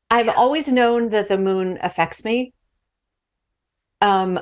I've 0.10 0.28
yeah. 0.28 0.34
always 0.38 0.72
known 0.72 1.10
that 1.10 1.28
the 1.28 1.38
moon 1.38 1.78
affects 1.82 2.24
me. 2.24 2.54
Um, 4.02 4.40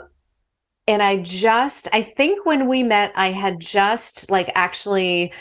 and 0.87 1.03
I 1.03 1.17
just 1.17 1.87
I 1.93 2.01
think 2.01 2.45
when 2.45 2.67
we 2.67 2.83
met, 2.83 3.11
I 3.15 3.27
had 3.27 3.59
just 3.59 4.31
like 4.31 4.49
actually 4.55 5.33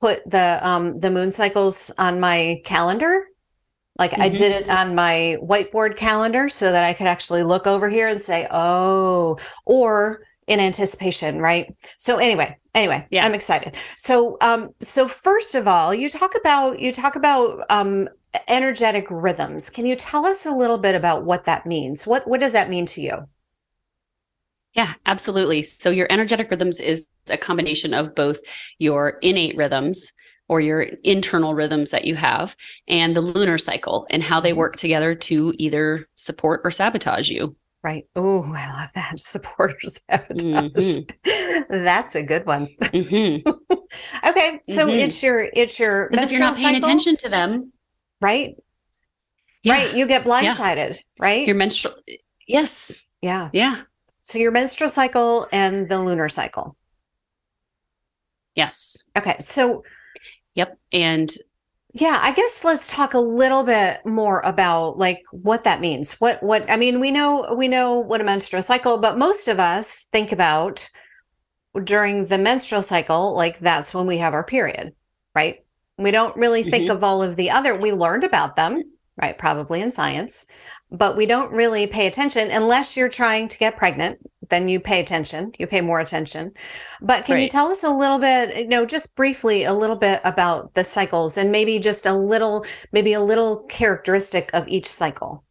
put 0.00 0.28
the 0.28 0.58
um 0.62 1.00
the 1.00 1.10
moon 1.10 1.30
cycles 1.30 1.92
on 1.98 2.20
my 2.20 2.60
calendar. 2.64 3.26
Like 3.98 4.12
mm-hmm. 4.12 4.22
I 4.22 4.28
did 4.28 4.52
it 4.52 4.68
on 4.68 4.94
my 4.94 5.36
whiteboard 5.42 5.96
calendar 5.96 6.48
so 6.48 6.72
that 6.72 6.84
I 6.84 6.92
could 6.92 7.06
actually 7.06 7.42
look 7.42 7.66
over 7.66 7.88
here 7.88 8.08
and 8.08 8.20
say, 8.20 8.48
oh, 8.50 9.36
or 9.64 10.22
in 10.46 10.60
anticipation, 10.60 11.38
right? 11.38 11.74
So 11.96 12.18
anyway, 12.18 12.56
anyway, 12.74 13.06
yeah. 13.10 13.24
I'm 13.24 13.34
excited. 13.34 13.76
So 13.96 14.36
um 14.40 14.70
so 14.80 15.08
first 15.08 15.54
of 15.54 15.66
all, 15.66 15.94
you 15.94 16.08
talk 16.10 16.34
about 16.38 16.80
you 16.80 16.92
talk 16.92 17.16
about 17.16 17.64
um 17.70 18.08
energetic 18.48 19.06
rhythms. 19.10 19.70
Can 19.70 19.86
you 19.86 19.96
tell 19.96 20.26
us 20.26 20.46
a 20.46 20.50
little 20.50 20.78
bit 20.78 20.94
about 20.94 21.24
what 21.24 21.44
that 21.46 21.64
means? 21.64 22.06
What 22.06 22.26
what 22.26 22.40
does 22.40 22.52
that 22.52 22.68
mean 22.68 22.86
to 22.86 23.00
you? 23.00 23.28
Yeah, 24.74 24.94
absolutely. 25.06 25.62
So 25.62 25.90
your 25.90 26.06
energetic 26.10 26.50
rhythms 26.50 26.80
is 26.80 27.06
a 27.28 27.36
combination 27.36 27.92
of 27.94 28.14
both 28.14 28.40
your 28.78 29.18
innate 29.22 29.56
rhythms 29.56 30.12
or 30.48 30.60
your 30.60 30.82
internal 31.04 31.54
rhythms 31.54 31.90
that 31.90 32.04
you 32.04 32.14
have 32.14 32.56
and 32.88 33.16
the 33.16 33.20
lunar 33.20 33.58
cycle 33.58 34.06
and 34.10 34.22
how 34.22 34.40
they 34.40 34.50
mm-hmm. 34.50 34.58
work 34.58 34.76
together 34.76 35.14
to 35.14 35.54
either 35.56 36.08
support 36.16 36.60
or 36.64 36.70
sabotage 36.70 37.28
you. 37.28 37.56
Right. 37.82 38.04
Oh, 38.14 38.44
I 38.54 38.80
love 38.80 38.92
that. 38.94 39.12
Supporters 39.18 40.00
sabotage. 40.08 40.72
Mm-hmm. 40.72 41.62
That's 41.84 42.14
a 42.14 42.22
good 42.24 42.46
one. 42.46 42.66
Mm-hmm. 42.80 43.48
okay. 44.28 44.60
So 44.64 44.86
mm-hmm. 44.86 44.98
it's 44.98 45.22
your 45.22 45.48
it's 45.52 45.80
your 45.80 46.08
if 46.12 46.30
you're 46.30 46.40
not 46.40 46.56
paying 46.56 46.74
cycle, 46.74 46.88
attention 46.88 47.16
to 47.16 47.28
them. 47.28 47.72
Right. 48.20 48.54
Yeah. 49.62 49.72
Right. 49.72 49.96
You 49.96 50.06
get 50.06 50.24
blindsided, 50.24 50.96
yeah. 50.96 51.24
right? 51.24 51.46
Your 51.46 51.56
menstrual 51.56 51.94
yes. 52.46 53.04
Yeah. 53.20 53.50
Yeah. 53.52 53.82
So 54.22 54.38
your 54.38 54.52
menstrual 54.52 54.90
cycle 54.90 55.46
and 55.52 55.88
the 55.88 55.98
lunar 56.00 56.28
cycle. 56.28 56.76
Yes. 58.54 59.04
Okay. 59.16 59.36
So 59.40 59.82
Yep. 60.54 60.78
And 60.92 61.32
yeah, 61.94 62.18
I 62.20 62.32
guess 62.32 62.64
let's 62.64 62.94
talk 62.94 63.14
a 63.14 63.18
little 63.18 63.64
bit 63.64 64.04
more 64.06 64.40
about 64.40 64.98
like 64.98 65.22
what 65.30 65.64
that 65.64 65.80
means. 65.80 66.14
What 66.14 66.42
what 66.42 66.70
I 66.70 66.76
mean, 66.76 67.00
we 67.00 67.10
know 67.10 67.54
we 67.56 67.68
know 67.68 67.98
what 67.98 68.20
a 68.20 68.24
menstrual 68.24 68.62
cycle, 68.62 68.98
but 68.98 69.18
most 69.18 69.48
of 69.48 69.58
us 69.58 70.06
think 70.12 70.32
about 70.32 70.88
during 71.84 72.26
the 72.26 72.38
menstrual 72.38 72.82
cycle, 72.82 73.34
like 73.34 73.58
that's 73.58 73.94
when 73.94 74.06
we 74.06 74.18
have 74.18 74.34
our 74.34 74.44
period, 74.44 74.94
right? 75.34 75.64
We 75.98 76.10
don't 76.10 76.36
really 76.36 76.62
think 76.62 76.84
mm-hmm. 76.84 76.96
of 76.96 77.04
all 77.04 77.22
of 77.22 77.36
the 77.36 77.50
other 77.50 77.76
we 77.76 77.92
learned 77.92 78.24
about 78.24 78.56
them, 78.56 78.82
right? 79.20 79.36
Probably 79.36 79.82
in 79.82 79.90
science, 79.90 80.46
but 80.92 81.16
we 81.16 81.26
don't 81.26 81.50
really 81.52 81.86
pay 81.86 82.06
attention. 82.06 82.50
Unless 82.50 82.96
you're 82.96 83.08
trying 83.08 83.48
to 83.48 83.58
get 83.58 83.76
pregnant 83.76 84.20
then 84.52 84.68
you 84.68 84.78
pay 84.78 85.00
attention. 85.00 85.50
You 85.58 85.66
pay 85.66 85.80
more 85.80 85.98
attention. 85.98 86.52
But 87.00 87.24
can 87.24 87.36
right. 87.36 87.42
you 87.42 87.48
tell 87.48 87.68
us 87.68 87.82
a 87.82 87.90
little 87.90 88.18
bit 88.18 88.56
you 88.56 88.68
know 88.68 88.84
just 88.86 89.16
briefly 89.16 89.64
a 89.64 89.72
little 89.72 89.96
bit 89.96 90.20
about 90.24 90.74
the 90.74 90.84
cycles 90.84 91.38
and 91.38 91.50
maybe 91.50 91.78
just 91.78 92.06
a 92.06 92.12
little 92.12 92.64
maybe 92.92 93.14
a 93.14 93.20
little 93.20 93.64
characteristic 93.64 94.50
of 94.52 94.68
each 94.68 94.86
cycle? 94.86 95.42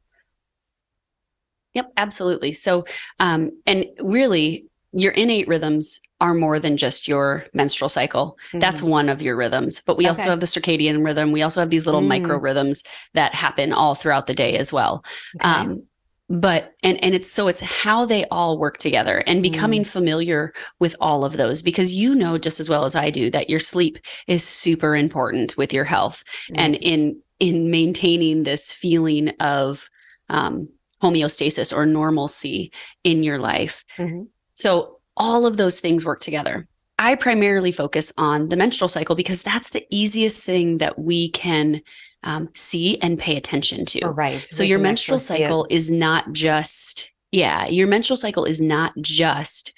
Yep 1.73 1.91
absolutely. 1.97 2.53
So 2.53 2.85
um 3.19 3.51
and 3.65 3.85
really 3.99 4.67
your 4.93 5.13
innate 5.13 5.47
rhythms 5.47 5.99
are 6.19 6.33
more 6.33 6.59
than 6.59 6.77
just 6.77 7.07
your 7.07 7.45
menstrual 7.53 7.89
cycle. 7.89 8.37
Mm-hmm. 8.47 8.59
That's 8.59 8.81
one 8.81 9.09
of 9.09 9.21
your 9.21 9.35
rhythms. 9.35 9.81
But 9.81 9.97
we 9.97 10.03
okay. 10.03 10.09
also 10.09 10.29
have 10.29 10.39
the 10.39 10.45
circadian 10.45 11.03
rhythm. 11.03 11.31
We 11.31 11.41
also 11.41 11.59
have 11.59 11.69
these 11.69 11.85
little 11.85 12.01
mm. 12.01 12.07
micro 12.07 12.37
rhythms 12.37 12.83
that 13.13 13.33
happen 13.33 13.73
all 13.73 13.95
throughout 13.95 14.27
the 14.27 14.35
day 14.35 14.57
as 14.57 14.71
well. 14.71 15.03
Okay. 15.37 15.49
Um, 15.49 15.83
but 16.29 16.75
and 16.81 17.03
and 17.03 17.13
it's 17.13 17.29
so 17.29 17.49
it's 17.49 17.59
how 17.59 18.05
they 18.05 18.25
all 18.25 18.57
work 18.57 18.77
together 18.77 19.21
and 19.27 19.43
becoming 19.43 19.81
mm. 19.81 19.87
familiar 19.87 20.53
with 20.79 20.95
all 21.01 21.25
of 21.25 21.35
those 21.35 21.61
because 21.61 21.93
you 21.93 22.15
know 22.15 22.37
just 22.37 22.61
as 22.61 22.69
well 22.69 22.85
as 22.85 22.95
I 22.95 23.09
do 23.09 23.29
that 23.31 23.49
your 23.49 23.59
sleep 23.59 23.97
is 24.27 24.41
super 24.41 24.95
important 24.95 25.57
with 25.57 25.73
your 25.73 25.83
health 25.83 26.23
mm. 26.49 26.55
and 26.55 26.75
in 26.75 27.21
in 27.41 27.69
maintaining 27.69 28.43
this 28.43 28.71
feeling 28.71 29.29
of 29.41 29.89
um, 30.29 30.69
homeostasis 31.01 31.75
or 31.75 31.85
normalcy 31.85 32.71
in 33.03 33.23
your 33.23 33.39
life. 33.39 33.83
Mm-hmm. 33.97 34.23
So 34.61 34.99
all 35.17 35.45
of 35.45 35.57
those 35.57 35.79
things 35.79 36.05
work 36.05 36.19
together. 36.19 36.67
I 36.99 37.15
primarily 37.15 37.71
focus 37.71 38.13
on 38.17 38.49
the 38.49 38.55
menstrual 38.55 38.87
cycle 38.87 39.15
because 39.15 39.41
that's 39.41 39.71
the 39.71 39.85
easiest 39.89 40.43
thing 40.43 40.77
that 40.77 40.99
we 40.99 41.29
can 41.29 41.81
um, 42.23 42.49
see 42.53 42.99
and 43.01 43.17
pay 43.17 43.35
attention 43.35 43.85
to. 43.87 44.07
right. 44.09 44.45
So 44.45 44.61
your 44.61 44.77
menstrual 44.77 45.17
cycle 45.17 45.65
is 45.71 45.89
not 45.89 46.31
just, 46.31 47.11
yeah, 47.31 47.65
your 47.67 47.87
menstrual 47.87 48.17
cycle 48.17 48.45
is 48.45 48.61
not 48.61 48.93
just 49.01 49.73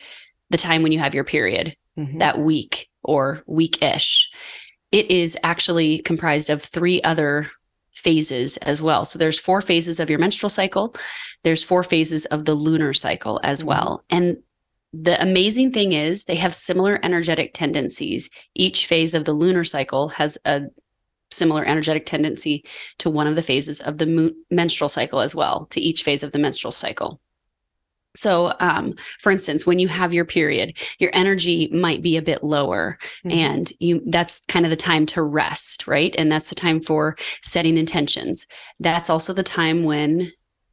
the 0.50 0.58
time 0.58 0.84
when 0.84 0.92
you 0.92 1.00
have 1.00 1.16
your 1.16 1.24
period 1.24 1.78
mm-hmm. 1.98 2.18
that 2.18 2.40
week 2.40 2.90
or 3.04 3.42
week 3.46 3.82
ish. 3.82 4.30
It 4.92 5.10
is 5.10 5.38
actually 5.44 6.00
comprised 6.00 6.50
of 6.50 6.62
three 6.62 7.02
other 7.04 7.50
phases 7.94 8.58
as 8.58 8.82
well. 8.82 9.06
So 9.06 9.18
there's 9.18 9.40
four 9.40 9.62
phases 9.62 10.02
of 10.02 10.10
your 10.10 10.20
menstrual 10.20 10.50
cycle. 10.50 10.94
There's 11.44 11.64
four 11.64 11.84
phases 11.84 12.26
of 12.26 12.44
the 12.44 12.54
lunar 12.54 12.92
cycle 12.92 13.40
as 13.44 13.60
mm-hmm. 13.60 13.70
well. 13.70 14.04
And 14.10 14.38
the 14.94 15.20
amazing 15.22 15.72
thing 15.72 15.92
is 15.94 16.26
they 16.26 16.36
have 16.36 16.54
similar 16.54 17.00
energetic 17.04 17.54
tendencies. 17.54 18.30
Each 18.54 18.86
phase 18.86 19.16
of 19.16 19.26
the 19.26 19.34
lunar 19.34 19.64
cycle 19.64 20.10
has 20.10 20.38
a 20.46 20.62
similar 21.32 21.66
energetic 21.66 22.06
tendency 22.06 22.64
to 23.00 23.10
one 23.10 23.26
of 23.26 23.36
the 23.36 23.42
phases 23.42 23.82
of 23.82 23.98
the 23.98 24.06
mo- 24.06 24.32
menstrual 24.52 24.90
cycle 24.90 25.20
as 25.20 25.34
well, 25.36 25.66
to 25.72 25.82
each 25.82 26.04
phase 26.04 26.22
of 26.22 26.32
the 26.32 26.40
menstrual 26.40 26.72
cycle. 26.72 27.20
So, 28.16 28.54
um, 28.60 28.94
for 29.20 29.32
instance, 29.32 29.66
when 29.66 29.80
you 29.80 29.88
have 29.88 30.14
your 30.14 30.26
period, 30.26 30.78
your 31.00 31.10
energy 31.14 31.68
might 31.74 32.04
be 32.04 32.16
a 32.16 32.22
bit 32.22 32.44
lower, 32.44 33.00
mm-hmm. 33.26 33.32
and 33.32 33.74
you 33.80 34.04
that's 34.06 34.42
kind 34.48 34.66
of 34.66 34.70
the 34.70 34.76
time 34.76 35.08
to 35.08 35.24
rest, 35.24 35.88
right? 35.88 36.14
And 36.16 36.32
that's 36.32 36.50
the 36.50 36.56
time 36.56 36.80
for 36.80 37.18
setting 37.42 37.76
intentions. 37.76 38.46
That's 38.80 39.10
also 39.10 39.34
the 39.34 39.42
time 39.42 39.84
when, 39.84 40.32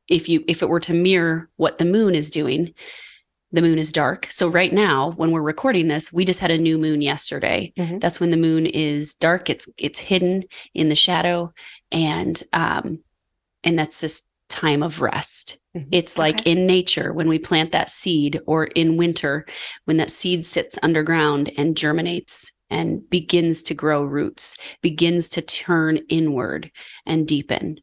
if 0.09 0.29
you 0.29 0.45
if 0.47 0.63
it 0.63 0.69
were 0.69 0.81
to 0.81 0.93
mirror 0.93 1.49
what 1.57 1.79
the 1.79 1.87
moon 1.87 2.15
is 2.15 2.29
doing, 2.29 2.75
the 3.53 3.63
moon 3.63 3.79
is 3.79 3.93
dark. 3.93 4.27
So 4.31 4.49
right 4.49 4.73
now, 4.73 5.13
when 5.13 5.33
we're 5.33 5.43
recording 5.43 5.89
this, 5.89 6.13
we 6.13 6.25
just 6.25 6.41
had 6.41 6.51
a 6.51 6.59
new 6.59 6.79
moon 6.79 7.03
yesterday. 7.03 7.73
Mm-hmm. 7.77 7.99
That's 7.99 8.21
when 8.21 8.31
the 8.31 8.37
moon 8.37 8.67
is 8.67 9.15
dark. 9.15 9.51
It's 9.51 9.69
it's 9.77 10.01
hidden 10.01 10.45
in 10.75 10.89
the 10.89 10.97
shadow, 10.97 11.53
and 11.91 12.41
um, 12.53 13.01
and 13.65 13.79
that's 13.79 14.01
this 14.01 14.23
time 14.49 14.83
of 14.83 15.01
rest. 15.01 15.59
Mm-hmm. 15.77 15.89
It's 15.93 16.19
like 16.19 16.41
okay. 16.41 16.53
in 16.53 16.67
nature 16.67 17.13
when 17.13 17.29
we 17.29 17.39
plant 17.39 17.73
that 17.73 17.91
seed, 17.91 18.41
or 18.47 18.65
in 18.65 18.97
winter 18.97 19.47
when 19.85 19.97
that 19.97 20.11
seed 20.11 20.45
sits 20.45 20.79
underground 20.83 21.53
and 21.57 21.77
germinates 21.77 22.53
and 22.71 23.09
begins 23.11 23.65
to 23.65 23.75
grow 23.75 24.03
roots, 24.03 24.57
begins 24.81 25.29
to 25.31 25.43
turn 25.43 25.99
inward 26.09 26.71
and 27.05 27.27
deepen. 27.27 27.81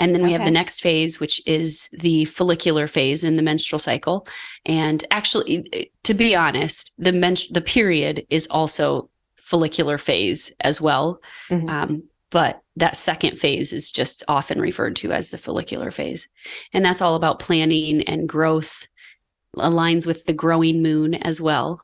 And 0.00 0.14
then 0.14 0.22
we 0.22 0.30
okay. 0.30 0.38
have 0.38 0.46
the 0.46 0.50
next 0.50 0.80
phase, 0.80 1.20
which 1.20 1.46
is 1.46 1.90
the 1.92 2.24
follicular 2.24 2.86
phase 2.86 3.22
in 3.22 3.36
the 3.36 3.42
menstrual 3.42 3.78
cycle. 3.78 4.26
And 4.64 5.04
actually, 5.10 5.92
to 6.04 6.14
be 6.14 6.34
honest, 6.34 6.94
the 6.96 7.12
men- 7.12 7.36
the 7.50 7.60
period 7.60 8.26
is 8.30 8.48
also 8.50 9.10
follicular 9.36 9.98
phase 9.98 10.52
as 10.60 10.80
well. 10.80 11.20
Mm-hmm. 11.50 11.68
Um, 11.68 12.02
but 12.30 12.62
that 12.76 12.96
second 12.96 13.38
phase 13.38 13.74
is 13.74 13.92
just 13.92 14.22
often 14.26 14.58
referred 14.60 14.96
to 14.96 15.12
as 15.12 15.30
the 15.30 15.38
follicular 15.38 15.90
phase. 15.90 16.28
And 16.72 16.82
that's 16.82 17.02
all 17.02 17.14
about 17.14 17.38
planning 17.38 18.02
and 18.02 18.28
growth, 18.28 18.88
aligns 19.56 20.06
with 20.06 20.24
the 20.24 20.32
growing 20.32 20.82
moon 20.82 21.14
as 21.14 21.42
well. 21.42 21.82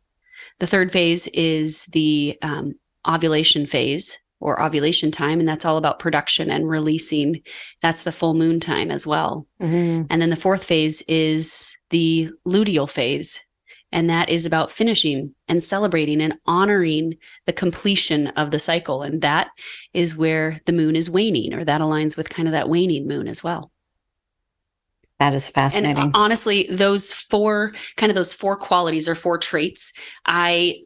The 0.59 0.67
third 0.67 0.91
phase 0.91 1.27
is 1.29 1.87
the 1.87 2.39
um, 2.41 2.77
ovulation 3.07 3.67
phase 3.67 4.19
or 4.41 4.63
ovulation 4.63 5.11
time 5.11 5.41
and 5.41 5.49
that's 5.49 5.65
all 5.65 5.77
about 5.77 5.99
production 5.99 6.51
and 6.51 6.69
releasing 6.69 7.41
that's 7.83 8.03
the 8.03 8.13
full 8.13 8.35
moon 8.35 8.61
time 8.61 8.91
as 8.91 9.07
well 9.07 9.47
mm-hmm. 9.61 10.05
and 10.11 10.23
then 10.23 10.31
the 10.31 10.37
fourth 10.37 10.65
phase 10.65 11.03
is 11.09 11.77
the 11.91 12.31
luteal 12.47 12.89
phase 12.89 13.41
and 13.93 14.11
that 14.11 14.29
is 14.29 14.45
about 14.45 14.71
finishing 14.71 15.35
and 15.49 15.63
celebrating 15.63 16.21
and 16.21 16.35
honoring 16.47 17.15
the 17.47 17.53
completion 17.53 18.27
of 18.29 18.51
the 18.51 18.59
cycle 18.59 19.03
and 19.03 19.23
that 19.23 19.49
is 19.95 20.17
where 20.17 20.61
the 20.67 20.73
moon 20.73 20.97
is 20.97 21.09
waning 21.09 21.55
or 21.55 21.65
that 21.65 21.81
aligns 21.81 22.17
with 22.17 22.29
kind 22.29 22.49
of 22.49 22.53
that 22.53 22.69
waning 22.69 23.07
moon 23.07 23.29
as 23.29 23.43
well 23.43 23.71
That 25.19 25.33
is 25.33 25.49
fascinating. 25.49 26.03
And 26.03 26.11
honestly, 26.15 26.67
those 26.71 27.13
four 27.13 27.73
kind 27.97 28.11
of 28.11 28.17
those 28.17 28.35
four 28.35 28.57
qualities 28.57 29.09
or 29.09 29.15
four 29.15 29.39
traits, 29.39 29.95
I 30.27 30.83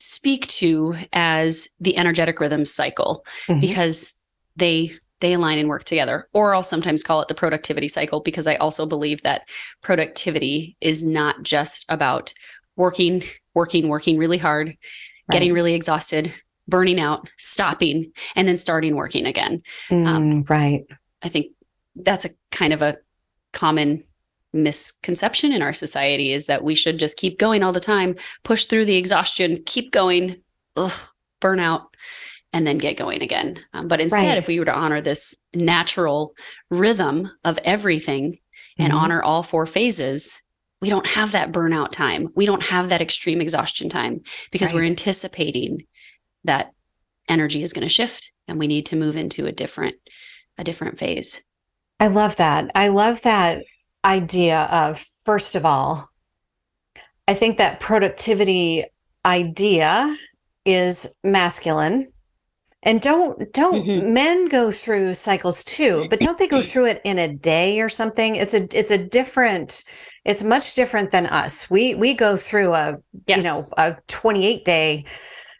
speak 0.00 0.46
to 0.48 0.96
as 1.12 1.68
the 1.78 1.96
energetic 1.96 2.40
rhythm 2.40 2.64
cycle 2.64 3.24
mm-hmm. 3.46 3.60
because 3.60 4.14
they 4.56 4.90
they 5.20 5.34
align 5.34 5.58
and 5.58 5.68
work 5.68 5.84
together 5.84 6.26
or 6.32 6.54
i'll 6.54 6.62
sometimes 6.62 7.04
call 7.04 7.20
it 7.20 7.28
the 7.28 7.34
productivity 7.34 7.86
cycle 7.86 8.20
because 8.20 8.46
i 8.46 8.54
also 8.56 8.86
believe 8.86 9.22
that 9.22 9.42
productivity 9.82 10.76
is 10.80 11.04
not 11.04 11.42
just 11.42 11.84
about 11.90 12.32
working 12.76 13.22
working 13.54 13.88
working 13.88 14.16
really 14.16 14.38
hard 14.38 14.68
right. 14.68 14.76
getting 15.30 15.52
really 15.52 15.74
exhausted 15.74 16.32
burning 16.66 16.98
out 16.98 17.28
stopping 17.36 18.10
and 18.36 18.48
then 18.48 18.56
starting 18.56 18.96
working 18.96 19.26
again 19.26 19.62
mm, 19.90 20.06
um, 20.06 20.40
right 20.48 20.86
i 21.22 21.28
think 21.28 21.48
that's 21.96 22.24
a 22.24 22.30
kind 22.50 22.72
of 22.72 22.80
a 22.80 22.96
common 23.52 24.02
misconception 24.52 25.52
in 25.52 25.62
our 25.62 25.72
society 25.72 26.32
is 26.32 26.46
that 26.46 26.64
we 26.64 26.74
should 26.74 26.98
just 26.98 27.16
keep 27.16 27.38
going 27.38 27.62
all 27.62 27.72
the 27.72 27.80
time, 27.80 28.16
push 28.42 28.64
through 28.64 28.84
the 28.84 28.96
exhaustion, 28.96 29.62
keep 29.66 29.92
going, 29.92 30.36
ugh, 30.76 30.92
burn 31.40 31.60
out, 31.60 31.94
and 32.52 32.66
then 32.66 32.78
get 32.78 32.96
going 32.96 33.22
again. 33.22 33.60
Um, 33.72 33.88
but 33.88 34.00
instead, 34.00 34.28
right. 34.28 34.38
if 34.38 34.48
we 34.48 34.58
were 34.58 34.64
to 34.64 34.74
honor 34.74 35.00
this 35.00 35.38
natural 35.54 36.34
rhythm 36.68 37.30
of 37.44 37.58
everything 37.64 38.38
and 38.78 38.92
mm-hmm. 38.92 39.02
honor 39.02 39.22
all 39.22 39.42
four 39.42 39.66
phases, 39.66 40.42
we 40.80 40.88
don't 40.88 41.06
have 41.06 41.32
that 41.32 41.52
burnout 41.52 41.92
time. 41.92 42.28
We 42.34 42.46
don't 42.46 42.62
have 42.64 42.88
that 42.88 43.02
extreme 43.02 43.40
exhaustion 43.40 43.88
time 43.88 44.22
because 44.50 44.72
right. 44.72 44.80
we're 44.80 44.86
anticipating 44.86 45.84
that 46.44 46.72
energy 47.28 47.62
is 47.62 47.72
going 47.72 47.86
to 47.86 47.88
shift 47.88 48.32
and 48.48 48.58
we 48.58 48.66
need 48.66 48.86
to 48.86 48.96
move 48.96 49.16
into 49.16 49.46
a 49.46 49.52
different 49.52 49.96
a 50.58 50.64
different 50.64 50.98
phase. 50.98 51.42
I 52.00 52.08
love 52.08 52.36
that. 52.36 52.70
I 52.74 52.88
love 52.88 53.22
that 53.22 53.62
idea 54.04 54.68
of, 54.70 55.04
first 55.24 55.54
of 55.54 55.64
all, 55.64 56.08
I 57.28 57.34
think 57.34 57.58
that 57.58 57.80
productivity 57.80 58.84
idea 59.24 60.16
is 60.64 61.18
masculine. 61.22 62.12
And 62.82 63.02
don't 63.02 63.52
don't 63.52 63.84
mm-hmm. 63.84 64.14
men 64.14 64.48
go 64.48 64.70
through 64.72 65.12
cycles 65.12 65.62
too, 65.64 66.06
but 66.08 66.18
don't 66.18 66.38
they 66.38 66.48
go 66.48 66.62
through 66.62 66.86
it 66.86 67.02
in 67.04 67.18
a 67.18 67.28
day 67.28 67.80
or 67.80 67.90
something? 67.90 68.36
It's 68.36 68.54
a 68.54 68.62
it's 68.72 68.90
a 68.90 69.06
different 69.06 69.84
it's 70.24 70.42
much 70.42 70.74
different 70.74 71.10
than 71.10 71.26
us. 71.26 71.70
We 71.70 71.94
we 71.94 72.14
go 72.14 72.36
through 72.36 72.74
a 72.74 72.96
yes. 73.26 73.36
you 73.36 73.44
know 73.44 73.60
a 73.76 73.96
28 74.08 74.64
day 74.64 75.04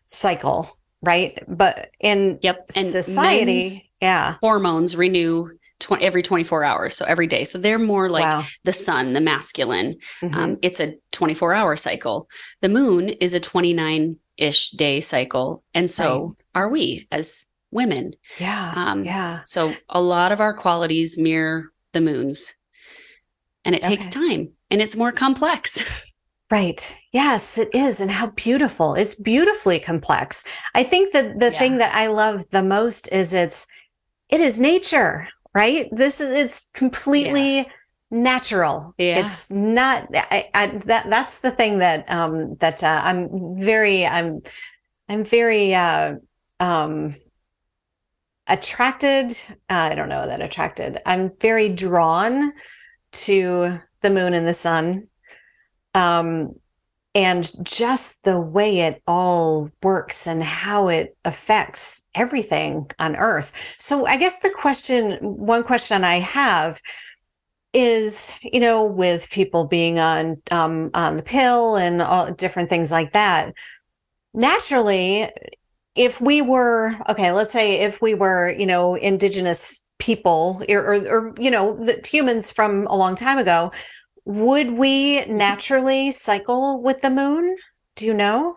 cycle, 0.07 0.69
right? 1.03 1.39
But 1.47 1.91
in 2.01 2.39
yep. 2.43 2.65
And 2.75 2.87
society, 2.87 3.91
yeah. 4.01 4.37
Hormones 4.41 4.97
renew 4.97 5.51
20, 5.81 6.05
every 6.05 6.23
24 6.23 6.65
hours. 6.65 6.97
So 6.97 7.05
every 7.07 7.27
day. 7.27 7.45
So 7.45 7.59
they're 7.59 7.79
more 7.79 8.09
like 8.09 8.23
wow. 8.23 8.45
the 8.65 8.73
sun, 8.73 9.13
the 9.13 9.21
masculine. 9.21 9.97
Mm-hmm. 10.23 10.35
Um, 10.35 10.59
it's 10.63 10.81
a 10.81 10.95
24 11.13 11.55
hour 11.55 11.77
cycle. 11.77 12.29
The 12.61 12.69
moon 12.69 13.09
is 13.09 13.35
a 13.35 13.41
29 13.41 14.17
ish 14.37 14.71
day 14.71 15.01
cycle. 15.01 15.65
And 15.75 15.91
so 15.91 16.25
right. 16.25 16.63
are 16.63 16.71
we 16.71 17.09
as 17.11 17.49
women. 17.71 18.15
Yeah. 18.39 18.73
Um, 18.75 19.05
yeah. 19.05 19.41
So 19.45 19.73
a 19.89 20.01
lot 20.01 20.33
of 20.33 20.41
our 20.41 20.55
qualities 20.55 21.19
mirror 21.19 21.73
the 21.93 22.01
moon's. 22.01 22.55
And 23.65 23.75
it 23.75 23.85
okay. 23.85 23.97
takes 23.97 24.09
time 24.09 24.53
and 24.71 24.81
it's 24.81 24.97
more 24.97 25.13
complex. 25.13 25.85
Right. 26.51 26.99
Yes, 27.13 27.59
it 27.59 27.69
is. 27.73 28.01
And 28.01 28.11
how 28.11 28.31
beautiful. 28.31 28.95
It's 28.95 29.15
beautifully 29.15 29.79
complex. 29.79 30.43
I 30.75 30.83
think 30.83 31.13
that 31.13 31.39
the 31.39 31.53
yeah. 31.53 31.59
thing 31.59 31.79
that 31.79 31.95
I 31.95 32.09
love 32.09 32.43
the 32.51 32.65
most 32.65 33.11
is 33.13 33.33
it's, 33.33 33.69
it 34.31 34.41
is 34.41 34.59
nature 34.59 35.29
right? 35.55 35.89
This 35.93 36.21
is 36.21 36.39
it's 36.39 36.71
completely 36.73 37.59
yeah. 37.59 37.65
natural. 38.11 38.95
Yeah. 38.99 39.19
It's 39.19 39.51
not 39.51 40.09
I, 40.15 40.49
I, 40.55 40.67
that 40.67 41.07
that's 41.09 41.41
the 41.41 41.51
thing 41.51 41.79
that 41.79 42.11
um 42.11 42.57
that 42.57 42.83
uh, 42.83 43.01
I'm 43.05 43.59
very 43.59 44.07
I'm 44.07 44.41
I'm 45.09 45.25
very 45.25 45.75
uh 45.75 46.15
um 46.59 47.17
attracted 48.47 49.33
uh, 49.69 49.89
I 49.91 49.95
don't 49.95 50.09
know 50.09 50.27
that 50.27 50.41
attracted. 50.41 50.99
I'm 51.07 51.33
very 51.41 51.69
drawn 51.69 52.53
to 53.13 53.79
the 54.03 54.11
moon 54.11 54.35
and 54.35 54.47
the 54.47 54.55
sun. 54.55 55.09
Um 55.95 56.55
and 57.15 57.51
just 57.65 58.23
the 58.23 58.41
way 58.41 58.81
it 58.81 59.03
all 59.07 59.71
works 59.83 60.27
and 60.27 60.43
how 60.43 60.89
it 60.89 61.17
affects 61.25 62.07
everything 62.15 62.89
on 62.99 63.17
earth. 63.17 63.75
So 63.79 64.07
I 64.07 64.17
guess 64.17 64.39
the 64.41 64.55
question, 64.57 65.19
one 65.21 65.65
question 65.65 66.05
I 66.05 66.17
have 66.17 66.81
is, 67.73 68.39
you 68.43 68.61
know, 68.61 68.85
with 68.85 69.31
people 69.31 69.65
being 69.65 69.99
on, 69.99 70.41
um, 70.51 70.91
on 70.95 71.17
the 71.17 71.23
pill 71.23 71.77
and 71.77 72.01
all 72.01 72.31
different 72.33 72.69
things 72.69 72.93
like 72.93 73.13
that, 73.13 73.55
naturally, 74.33 75.29
if 75.97 76.21
we 76.21 76.41
were, 76.43 76.93
okay, 77.09 77.33
let's 77.33 77.53
say 77.53 77.81
if 77.81 78.01
we 78.01 78.15
were, 78.15 78.51
you 78.51 78.67
know, 78.67 78.95
indigenous 78.95 79.87
people 79.99 80.63
or, 80.69 80.81
or, 80.81 81.09
or 81.09 81.35
you 81.39 81.51
know, 81.51 81.75
the 81.85 82.01
humans 82.09 82.51
from 82.51 82.87
a 82.87 82.97
long 82.97 83.15
time 83.15 83.39
ago, 83.39 83.71
would 84.25 84.73
we 84.73 85.25
naturally 85.27 86.11
cycle 86.11 86.83
with 86.83 87.03
the 87.03 87.11
moon? 87.11 87.57
Do 87.97 88.07
you 88.07 88.15
know? 88.15 88.57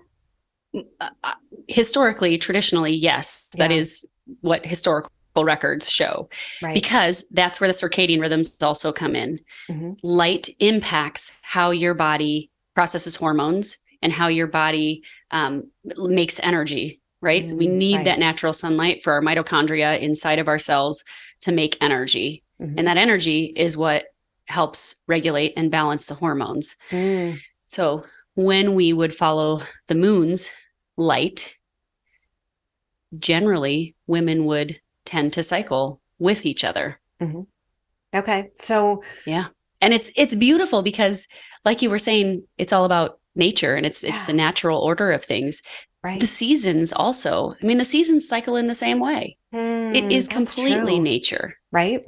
Uh, 0.75 1.09
uh, 1.23 1.33
historically, 1.67 2.37
traditionally, 2.37 2.93
yes. 2.93 3.49
Yeah. 3.55 3.67
That 3.67 3.73
is 3.73 4.07
what 4.41 4.65
historical 4.65 5.09
records 5.37 5.89
show. 5.89 6.29
Right. 6.61 6.73
Because 6.73 7.25
that's 7.31 7.59
where 7.59 7.67
the 7.67 7.73
circadian 7.73 8.21
rhythms 8.21 8.61
also 8.61 8.91
come 8.91 9.15
in. 9.15 9.39
Mm-hmm. 9.69 9.93
Light 10.03 10.49
impacts 10.59 11.39
how 11.43 11.71
your 11.71 11.93
body 11.93 12.51
processes 12.75 13.15
hormones 13.15 13.77
and 14.01 14.11
how 14.11 14.27
your 14.27 14.47
body 14.47 15.03
um, 15.31 15.69
makes 15.97 16.39
energy, 16.43 17.01
right? 17.21 17.47
Mm-hmm. 17.47 17.57
We 17.57 17.67
need 17.67 17.97
right. 17.97 18.05
that 18.05 18.19
natural 18.19 18.53
sunlight 18.53 19.03
for 19.03 19.13
our 19.13 19.21
mitochondria 19.21 19.99
inside 19.99 20.39
of 20.39 20.47
our 20.47 20.59
cells 20.59 21.03
to 21.41 21.51
make 21.51 21.77
energy. 21.81 22.43
Mm-hmm. 22.61 22.79
And 22.79 22.87
that 22.87 22.97
energy 22.97 23.45
is 23.55 23.75
what 23.75 24.05
helps 24.47 24.95
regulate 25.07 25.53
and 25.55 25.71
balance 25.71 26.07
the 26.07 26.15
hormones. 26.15 26.75
Mm. 26.91 27.39
So 27.65 28.03
when 28.35 28.75
we 28.75 28.93
would 28.93 29.13
follow 29.13 29.61
the 29.87 29.95
moon's 29.95 30.49
light, 30.97 31.57
generally 33.17 33.95
women 34.07 34.45
would 34.45 34.79
tend 35.05 35.33
to 35.33 35.43
cycle 35.43 36.01
with 36.19 36.45
each 36.45 36.63
other. 36.63 36.99
Mm-hmm. 37.21 37.41
Okay. 38.15 38.51
So 38.55 39.03
yeah. 39.25 39.47
And 39.81 39.93
it's 39.93 40.11
it's 40.15 40.35
beautiful 40.35 40.81
because 40.81 41.27
like 41.65 41.81
you 41.81 41.89
were 41.89 41.99
saying, 41.99 42.43
it's 42.57 42.73
all 42.73 42.85
about 42.85 43.19
nature 43.35 43.75
and 43.75 43.85
it's 43.85 44.03
yeah. 44.03 44.13
it's 44.13 44.29
a 44.29 44.33
natural 44.33 44.79
order 44.79 45.11
of 45.11 45.23
things. 45.23 45.61
Right. 46.03 46.19
The 46.19 46.27
seasons 46.27 46.91
also. 46.91 47.55
I 47.61 47.65
mean, 47.65 47.77
the 47.77 47.85
seasons 47.85 48.27
cycle 48.27 48.55
in 48.55 48.67
the 48.67 48.73
same 48.73 48.99
way. 48.99 49.37
Mm, 49.53 49.95
it 49.95 50.11
is 50.11 50.27
completely 50.27 50.95
true. 50.95 51.03
nature. 51.03 51.57
Right. 51.71 52.05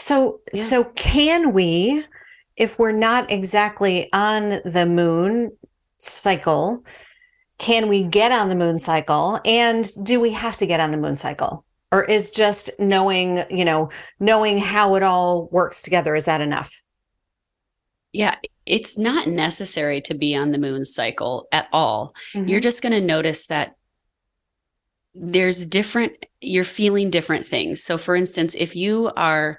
So, 0.00 0.40
yeah. 0.54 0.62
so 0.62 0.84
can 0.96 1.52
we, 1.52 2.04
if 2.56 2.78
we're 2.78 2.90
not 2.90 3.30
exactly 3.30 4.08
on 4.14 4.48
the 4.64 4.86
moon 4.88 5.52
cycle, 5.98 6.82
can 7.58 7.86
we 7.86 8.04
get 8.04 8.32
on 8.32 8.48
the 8.48 8.56
moon 8.56 8.78
cycle? 8.78 9.38
And 9.44 9.86
do 10.02 10.18
we 10.18 10.32
have 10.32 10.56
to 10.56 10.66
get 10.66 10.80
on 10.80 10.90
the 10.90 10.96
moon 10.96 11.14
cycle? 11.14 11.66
Or 11.92 12.02
is 12.04 12.30
just 12.30 12.70
knowing, 12.80 13.40
you 13.50 13.64
know, 13.64 13.90
knowing 14.18 14.56
how 14.56 14.94
it 14.94 15.02
all 15.02 15.48
works 15.52 15.82
together, 15.82 16.14
is 16.14 16.24
that 16.24 16.40
enough? 16.40 16.82
Yeah, 18.12 18.36
it's 18.64 18.96
not 18.96 19.28
necessary 19.28 20.00
to 20.02 20.14
be 20.14 20.34
on 20.34 20.50
the 20.50 20.58
moon 20.58 20.86
cycle 20.86 21.46
at 21.52 21.68
all. 21.72 22.14
Mm-hmm. 22.32 22.48
You're 22.48 22.60
just 22.60 22.82
going 22.82 22.92
to 22.92 23.02
notice 23.02 23.48
that 23.48 23.76
there's 25.14 25.66
different, 25.66 26.24
you're 26.40 26.64
feeling 26.64 27.10
different 27.10 27.46
things. 27.46 27.82
So, 27.82 27.98
for 27.98 28.16
instance, 28.16 28.56
if 28.58 28.74
you 28.74 29.12
are 29.14 29.58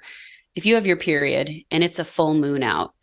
if 0.54 0.66
you 0.66 0.74
have 0.74 0.86
your 0.86 0.96
period 0.96 1.50
and 1.70 1.82
it's 1.82 1.98
a 1.98 2.04
full 2.04 2.34
moon 2.34 2.62
out, 2.62 2.94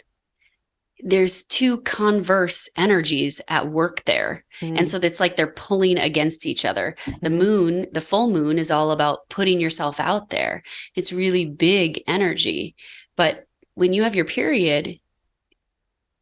there's 1.01 1.43
two 1.43 1.81
converse 1.81 2.69
energies 2.75 3.41
at 3.47 3.69
work 3.69 4.03
there. 4.03 4.43
Mm. 4.61 4.79
And 4.79 4.89
so 4.89 4.97
it's 4.97 5.19
like 5.19 5.35
they're 5.35 5.47
pulling 5.47 5.97
against 5.97 6.45
each 6.45 6.65
other. 6.65 6.95
The 7.05 7.29
mm-hmm. 7.29 7.37
moon, 7.37 7.87
the 7.93 8.01
full 8.01 8.29
moon 8.29 8.59
is 8.59 8.69
all 8.69 8.91
about 8.91 9.29
putting 9.29 9.61
yourself 9.61 9.99
out 9.99 10.29
there. 10.29 10.63
It's 10.95 11.13
really 11.13 11.45
big 11.45 12.03
energy. 12.05 12.75
But 13.15 13.45
when 13.75 13.93
you 13.93 14.03
have 14.03 14.15
your 14.15 14.25
period, 14.25 14.99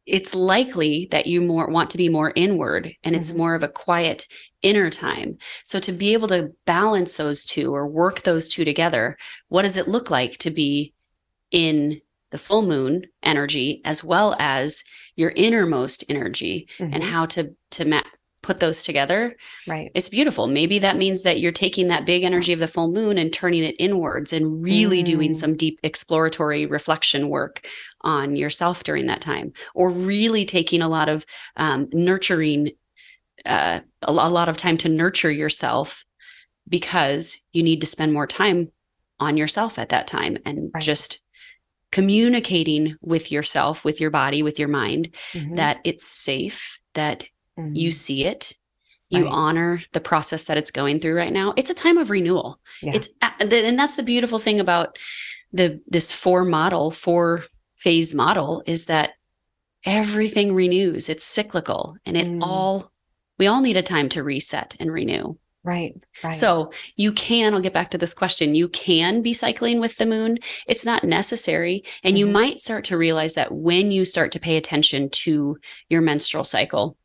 it's 0.06 0.34
likely 0.34 1.08
that 1.10 1.26
you 1.26 1.40
more 1.40 1.68
want 1.68 1.90
to 1.90 1.98
be 1.98 2.08
more 2.08 2.32
inward 2.34 2.94
and 3.02 3.14
it's 3.14 3.30
mm-hmm. 3.30 3.38
more 3.38 3.54
of 3.54 3.62
a 3.62 3.68
quiet 3.68 4.26
inner 4.62 4.90
time. 4.90 5.38
So 5.64 5.78
to 5.80 5.92
be 5.92 6.12
able 6.12 6.28
to 6.28 6.52
balance 6.66 7.16
those 7.16 7.44
two 7.44 7.74
or 7.74 7.86
work 7.86 8.22
those 8.22 8.48
two 8.48 8.64
together, 8.64 9.18
what 9.48 9.62
does 9.62 9.76
it 9.76 9.88
look 9.88 10.10
like 10.10 10.38
to 10.38 10.50
be 10.50 10.94
in 11.50 12.00
the 12.30 12.38
full 12.38 12.62
moon 12.62 13.06
energy 13.22 13.80
as 13.84 14.04
well 14.04 14.36
as 14.38 14.84
your 15.16 15.32
innermost 15.34 16.04
energy 16.08 16.68
mm-hmm. 16.78 16.92
and 16.92 17.02
how 17.02 17.26
to 17.26 17.54
to 17.70 17.84
ma- 17.84 18.02
put 18.42 18.60
those 18.60 18.82
together, 18.82 19.36
right. 19.66 19.90
It's 19.94 20.08
beautiful. 20.08 20.46
Maybe 20.46 20.78
that 20.78 20.96
means 20.96 21.22
that 21.22 21.40
you're 21.40 21.52
taking 21.52 21.88
that 21.88 22.06
big 22.06 22.22
energy 22.22 22.52
of 22.52 22.60
the 22.60 22.66
full 22.66 22.90
moon 22.90 23.18
and 23.18 23.32
turning 23.32 23.64
it 23.64 23.74
inwards 23.78 24.32
and 24.32 24.62
really 24.62 25.02
mm. 25.02 25.06
doing 25.06 25.34
some 25.34 25.56
deep 25.56 25.78
exploratory 25.82 26.64
reflection 26.64 27.28
work 27.28 27.66
on 28.02 28.36
yourself 28.36 28.84
during 28.84 29.06
that 29.06 29.20
time, 29.20 29.52
or 29.74 29.90
really 29.90 30.44
taking 30.44 30.80
a 30.80 30.88
lot 30.88 31.08
of 31.08 31.26
um, 31.56 31.88
nurturing, 31.92 32.70
uh, 33.44 33.80
a, 34.02 34.10
a 34.10 34.12
lot 34.12 34.48
of 34.48 34.56
time 34.56 34.76
to 34.78 34.88
nurture 34.88 35.32
yourself 35.32 36.04
because 36.68 37.40
you 37.52 37.62
need 37.62 37.80
to 37.80 37.86
spend 37.86 38.12
more 38.12 38.26
time 38.26 38.70
on 39.20 39.36
yourself 39.36 39.78
at 39.78 39.88
that 39.88 40.06
time 40.06 40.38
and 40.46 40.70
right. 40.72 40.82
just 40.82 41.20
communicating 41.90 42.96
with 43.00 43.32
yourself, 43.32 43.84
with 43.84 44.00
your 44.00 44.10
body, 44.10 44.42
with 44.42 44.58
your 44.58 44.68
mind 44.68 45.14
mm-hmm. 45.32 45.56
that 45.56 45.78
it's 45.84 46.06
safe, 46.06 46.80
that 46.94 47.24
mm-hmm. 47.58 47.74
you 47.74 47.90
see 47.92 48.24
it, 48.24 48.54
you 49.10 49.24
right. 49.24 49.32
honor 49.32 49.80
the 49.92 50.00
process 50.00 50.44
that 50.44 50.58
it's 50.58 50.70
going 50.70 51.00
through 51.00 51.16
right 51.16 51.32
now. 51.32 51.54
It's 51.56 51.70
a 51.70 51.74
time 51.74 51.98
of 51.98 52.10
renewal. 52.10 52.60
Yeah. 52.82 52.96
It's 52.96 53.08
and 53.40 53.78
that's 53.78 53.96
the 53.96 54.02
beautiful 54.02 54.38
thing 54.38 54.60
about 54.60 54.98
the 55.52 55.80
this 55.86 56.12
four 56.12 56.44
model, 56.44 56.90
four 56.90 57.44
phase 57.76 58.14
model 58.14 58.62
is 58.66 58.86
that 58.86 59.12
everything 59.84 60.54
renews. 60.54 61.08
It's 61.08 61.24
cyclical 61.24 61.96
and 62.04 62.16
it 62.16 62.26
mm. 62.26 62.40
all 62.42 62.92
we 63.38 63.46
all 63.46 63.60
need 63.60 63.76
a 63.76 63.82
time 63.82 64.08
to 64.10 64.22
reset 64.22 64.76
and 64.78 64.92
renew. 64.92 65.36
Right, 65.68 65.94
right. 66.24 66.34
So 66.34 66.72
you 66.96 67.12
can, 67.12 67.52
I'll 67.52 67.60
get 67.60 67.74
back 67.74 67.90
to 67.90 67.98
this 67.98 68.14
question. 68.14 68.54
You 68.54 68.70
can 68.70 69.20
be 69.20 69.34
cycling 69.34 69.80
with 69.80 69.98
the 69.98 70.06
moon. 70.06 70.38
It's 70.66 70.86
not 70.86 71.04
necessary. 71.04 71.84
And 72.02 72.14
mm-hmm. 72.14 72.20
you 72.20 72.26
might 72.26 72.62
start 72.62 72.84
to 72.84 72.96
realize 72.96 73.34
that 73.34 73.52
when 73.52 73.90
you 73.90 74.06
start 74.06 74.32
to 74.32 74.40
pay 74.40 74.56
attention 74.56 75.10
to 75.10 75.58
your 75.90 76.00
menstrual 76.00 76.44
cycle, 76.44 76.96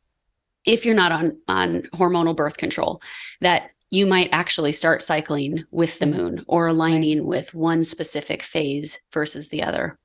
if 0.64 0.86
you're 0.86 0.94
not 0.94 1.12
on, 1.12 1.36
on 1.46 1.82
hormonal 1.92 2.34
birth 2.34 2.56
control, 2.56 3.02
that 3.42 3.68
you 3.90 4.06
might 4.06 4.30
actually 4.32 4.72
start 4.72 5.02
cycling 5.02 5.64
with 5.70 5.98
the 5.98 6.06
moon 6.06 6.42
or 6.48 6.68
aligning 6.68 7.18
right. 7.18 7.26
with 7.26 7.52
one 7.52 7.84
specific 7.84 8.42
phase 8.42 8.98
versus 9.12 9.50
the 9.50 9.62
other. 9.62 9.98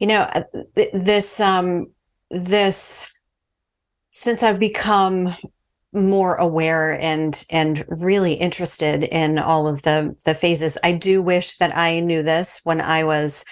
You 0.00 0.08
know, 0.08 0.22
uh, 0.34 0.42
this, 0.92 1.38
um, 1.38 1.92
this, 2.28 3.12
since 4.10 4.42
I've 4.42 4.58
become 4.58 5.28
more 5.92 6.36
aware 6.36 6.98
and 7.00 7.44
and 7.50 7.84
really 7.88 8.34
interested 8.34 9.04
in 9.04 9.38
all 9.38 9.66
of 9.66 9.82
the 9.82 10.16
the 10.24 10.34
phases. 10.34 10.78
I 10.84 10.92
do 10.92 11.22
wish 11.22 11.56
that 11.56 11.76
I 11.76 12.00
knew 12.00 12.22
this 12.22 12.60
when 12.64 12.80
I 12.80 13.04
was 13.04 13.44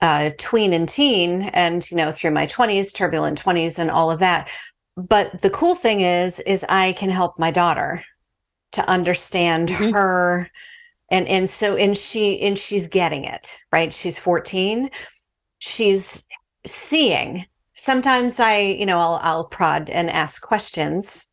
uh, 0.00 0.30
tween 0.38 0.72
and 0.72 0.88
teen, 0.88 1.42
and 1.42 1.88
you 1.90 1.96
know 1.96 2.10
through 2.10 2.32
my 2.32 2.46
twenties, 2.46 2.92
turbulent 2.92 3.38
twenties, 3.38 3.78
and 3.78 3.90
all 3.90 4.10
of 4.10 4.20
that. 4.20 4.50
But 4.96 5.42
the 5.42 5.50
cool 5.50 5.74
thing 5.74 6.00
is, 6.00 6.40
is 6.40 6.64
I 6.68 6.92
can 6.92 7.10
help 7.10 7.38
my 7.38 7.50
daughter 7.50 8.02
to 8.72 8.88
understand 8.88 9.68
mm-hmm. 9.68 9.92
her, 9.92 10.50
and 11.10 11.26
and 11.26 11.48
so 11.48 11.76
and 11.76 11.96
she 11.96 12.40
and 12.40 12.58
she's 12.58 12.88
getting 12.88 13.24
it 13.24 13.58
right. 13.72 13.94
She's 13.94 14.18
fourteen. 14.18 14.90
She's 15.58 16.26
seeing 16.66 17.46
sometimes 17.76 18.40
I, 18.40 18.58
you 18.58 18.86
know, 18.86 18.98
I'll, 18.98 19.20
I'll 19.22 19.48
prod 19.48 19.88
and 19.88 20.10
ask 20.10 20.42
questions 20.42 21.30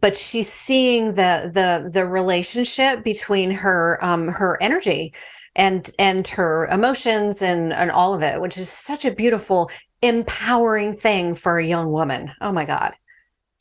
but 0.00 0.16
she's 0.16 0.52
seeing 0.52 1.14
the 1.14 1.50
the 1.52 1.90
the 1.92 2.06
relationship 2.06 3.04
between 3.04 3.50
her 3.50 3.98
um 4.02 4.28
her 4.28 4.58
energy 4.60 5.14
and 5.54 5.90
and 5.98 6.28
her 6.28 6.66
emotions 6.66 7.42
and 7.42 7.72
and 7.72 7.90
all 7.90 8.14
of 8.14 8.22
it 8.22 8.40
which 8.40 8.58
is 8.58 8.70
such 8.70 9.04
a 9.04 9.14
beautiful 9.14 9.70
empowering 10.02 10.94
thing 10.94 11.34
for 11.34 11.58
a 11.58 11.64
young 11.64 11.90
woman. 11.90 12.32
Oh 12.40 12.52
my 12.52 12.64
god. 12.64 12.94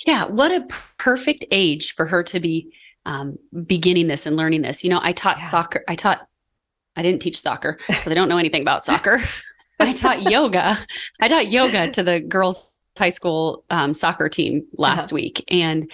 Yeah 0.05 0.25
what 0.25 0.51
a 0.51 0.67
perfect 0.97 1.45
age 1.51 1.93
for 1.93 2.05
her 2.05 2.23
to 2.23 2.39
be 2.39 2.73
um, 3.05 3.37
beginning 3.65 4.07
this 4.07 4.25
and 4.25 4.35
learning 4.35 4.63
this. 4.63 4.83
You 4.83 4.89
know 4.89 4.99
i 5.01 5.11
taught 5.11 5.39
yeah. 5.39 5.45
soccer 5.45 5.83
i 5.87 5.95
taught 5.95 6.27
i 6.95 7.01
didn't 7.01 7.21
teach 7.21 7.39
soccer 7.39 7.79
because 7.87 8.11
i 8.11 8.15
don't 8.15 8.29
know 8.29 8.37
anything 8.37 8.61
about 8.61 8.83
soccer. 8.83 9.19
I 9.79 9.91
taught 9.91 10.21
yoga. 10.31 10.77
I 11.19 11.27
taught 11.27 11.51
yoga 11.51 11.91
to 11.91 12.01
the 12.01 12.21
girls 12.21 12.75
high 12.97 13.09
school 13.09 13.65
um, 13.69 13.93
soccer 13.93 14.29
team 14.29 14.65
last 14.77 15.07
uh-huh. 15.07 15.15
week 15.15 15.43
and 15.49 15.91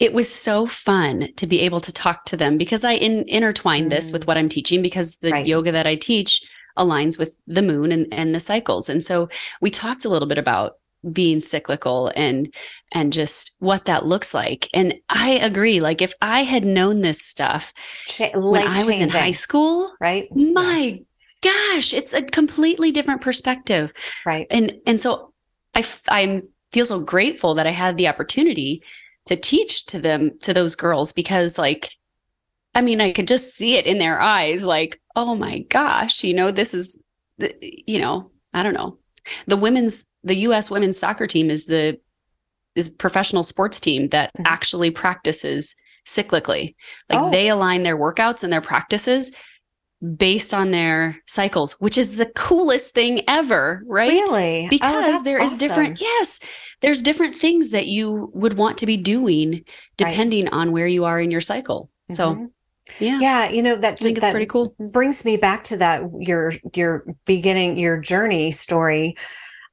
it 0.00 0.14
was 0.14 0.34
so 0.34 0.66
fun 0.66 1.28
to 1.36 1.46
be 1.46 1.60
able 1.60 1.80
to 1.80 1.92
talk 1.92 2.24
to 2.24 2.36
them 2.36 2.56
because 2.56 2.84
I 2.84 2.92
in, 2.92 3.24
intertwine 3.28 3.86
mm. 3.86 3.90
this 3.90 4.10
with 4.10 4.24
mm. 4.24 4.26
what 4.26 4.38
I'm 4.38 4.48
teaching 4.48 4.82
because 4.82 5.18
the 5.18 5.30
right. 5.30 5.46
yoga 5.46 5.70
that 5.70 5.86
I 5.86 5.94
teach 5.94 6.42
aligns 6.76 7.18
with 7.18 7.36
the 7.46 7.62
moon 7.62 7.92
and, 7.92 8.06
and 8.10 8.34
the 8.34 8.40
cycles. 8.40 8.88
And 8.88 9.04
so 9.04 9.28
we 9.60 9.70
talked 9.70 10.06
a 10.06 10.08
little 10.08 10.26
bit 10.26 10.38
about 10.38 10.76
being 11.12 11.40
cyclical 11.40 12.12
and 12.14 12.54
and 12.92 13.12
just 13.12 13.54
what 13.58 13.86
that 13.86 14.06
looks 14.06 14.34
like. 14.34 14.68
And 14.74 14.94
I 15.08 15.32
agree. 15.32 15.80
Like 15.80 16.02
if 16.02 16.12
I 16.20 16.42
had 16.42 16.64
known 16.64 17.00
this 17.00 17.22
stuff 17.22 17.72
Ch- 18.06 18.30
when 18.34 18.66
I 18.66 18.84
was 18.84 19.00
in 19.00 19.08
high 19.08 19.30
school, 19.30 19.92
right? 20.00 20.28
My 20.34 21.02
yeah. 21.42 21.52
gosh, 21.72 21.94
it's 21.94 22.12
a 22.12 22.22
completely 22.22 22.92
different 22.92 23.20
perspective. 23.20 23.92
Right. 24.26 24.46
And 24.50 24.78
and 24.86 25.00
so 25.00 25.32
I 25.74 25.86
I 26.08 26.42
feel 26.72 26.86
so 26.86 27.00
grateful 27.00 27.54
that 27.54 27.66
I 27.66 27.70
had 27.70 27.96
the 27.96 28.08
opportunity 28.08 28.82
to 29.26 29.36
teach 29.36 29.86
to 29.86 29.98
them 29.98 30.32
to 30.42 30.52
those 30.52 30.74
girls 30.74 31.12
because 31.12 31.58
like 31.58 31.90
I 32.74 32.80
mean, 32.82 33.00
I 33.00 33.12
could 33.12 33.26
just 33.26 33.54
see 33.54 33.76
it 33.76 33.86
in 33.86 33.98
their 33.98 34.20
eyes 34.20 34.64
like, 34.64 35.00
oh 35.16 35.34
my 35.34 35.60
gosh, 35.70 36.22
you 36.22 36.34
know, 36.34 36.50
this 36.50 36.72
is, 36.72 37.02
you 37.60 37.98
know, 37.98 38.30
I 38.54 38.62
don't 38.62 38.74
know. 38.74 38.98
The 39.46 39.56
women's, 39.56 40.06
the 40.22 40.36
US 40.36 40.70
women's 40.70 40.98
soccer 40.98 41.26
team 41.26 41.50
is 41.50 41.66
the, 41.66 41.98
is 42.76 42.88
professional 42.88 43.42
sports 43.42 43.80
team 43.80 44.08
that 44.08 44.30
mm-hmm. 44.34 44.46
actually 44.46 44.90
practices 44.90 45.74
cyclically. 46.06 46.76
Like 47.08 47.18
oh. 47.18 47.30
they 47.30 47.48
align 47.48 47.82
their 47.82 47.98
workouts 47.98 48.44
and 48.44 48.52
their 48.52 48.60
practices 48.60 49.32
based 50.16 50.54
on 50.54 50.70
their 50.70 51.20
cycles, 51.26 51.72
which 51.80 51.98
is 51.98 52.16
the 52.16 52.30
coolest 52.36 52.94
thing 52.94 53.22
ever, 53.28 53.82
right? 53.86 54.08
Really? 54.08 54.66
Oh, 54.66 54.68
because 54.70 55.20
oh, 55.20 55.22
there 55.24 55.42
is 55.42 55.54
awesome. 55.54 55.68
different, 55.68 56.00
yes, 56.00 56.38
there's 56.80 57.02
different 57.02 57.34
things 57.34 57.70
that 57.70 57.86
you 57.86 58.30
would 58.34 58.54
want 58.54 58.78
to 58.78 58.86
be 58.86 58.96
doing 58.96 59.64
depending 59.96 60.44
right. 60.44 60.54
on 60.54 60.72
where 60.72 60.86
you 60.86 61.04
are 61.04 61.20
in 61.20 61.30
your 61.30 61.40
cycle. 61.40 61.90
Mm-hmm. 62.10 62.14
So 62.14 62.50
yeah. 62.98 63.18
Yeah. 63.20 63.48
You 63.50 63.62
know, 63.62 63.76
that, 63.76 63.94
I 63.94 63.96
think 63.96 64.20
that 64.20 64.32
pretty 64.32 64.46
cool. 64.46 64.74
brings 64.78 65.24
me 65.24 65.36
back 65.36 65.62
to 65.64 65.76
that, 65.76 66.02
your, 66.18 66.52
your 66.74 67.04
beginning, 67.24 67.78
your 67.78 68.00
journey 68.00 68.50
story 68.50 69.14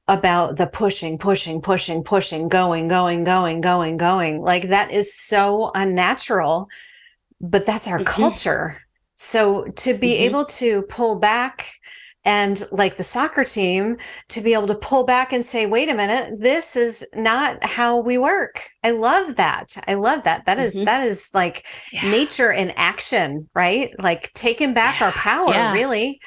about 0.06 0.56
the 0.56 0.66
pushing, 0.66 1.18
pushing, 1.18 1.60
pushing, 1.60 2.02
pushing, 2.02 2.48
going, 2.48 2.88
going, 2.88 3.24
going, 3.24 3.60
going, 3.60 3.96
going. 3.96 4.40
Like 4.40 4.68
that 4.68 4.90
is 4.90 5.14
so 5.14 5.70
unnatural, 5.74 6.68
but 7.40 7.66
that's 7.66 7.88
our 7.88 7.98
mm-hmm. 7.98 8.22
culture. 8.22 8.82
So 9.16 9.64
to 9.64 9.94
be 9.94 10.14
mm-hmm. 10.14 10.24
able 10.24 10.44
to 10.44 10.82
pull 10.82 11.18
back 11.18 11.72
and 12.24 12.64
like 12.72 12.96
the 12.96 13.04
soccer 13.04 13.44
team 13.44 13.96
to 14.28 14.40
be 14.40 14.52
able 14.52 14.66
to 14.66 14.74
pull 14.74 15.04
back 15.04 15.32
and 15.32 15.44
say 15.44 15.66
wait 15.66 15.88
a 15.88 15.94
minute 15.94 16.34
this 16.38 16.76
is 16.76 17.08
not 17.14 17.62
how 17.64 18.00
we 18.00 18.18
work 18.18 18.68
i 18.84 18.90
love 18.90 19.36
that 19.36 19.76
i 19.86 19.94
love 19.94 20.22
that 20.24 20.44
That 20.46 20.58
is, 20.58 20.74
mm-hmm. 20.74 20.84
that 20.84 21.06
is 21.06 21.30
like 21.34 21.66
yeah. 21.92 22.10
nature 22.10 22.50
in 22.50 22.72
action 22.76 23.48
right 23.54 23.90
like 23.98 24.32
taking 24.32 24.74
back 24.74 25.00
yeah. 25.00 25.06
our 25.06 25.12
power 25.12 25.50
yeah. 25.50 25.72
really 25.72 26.20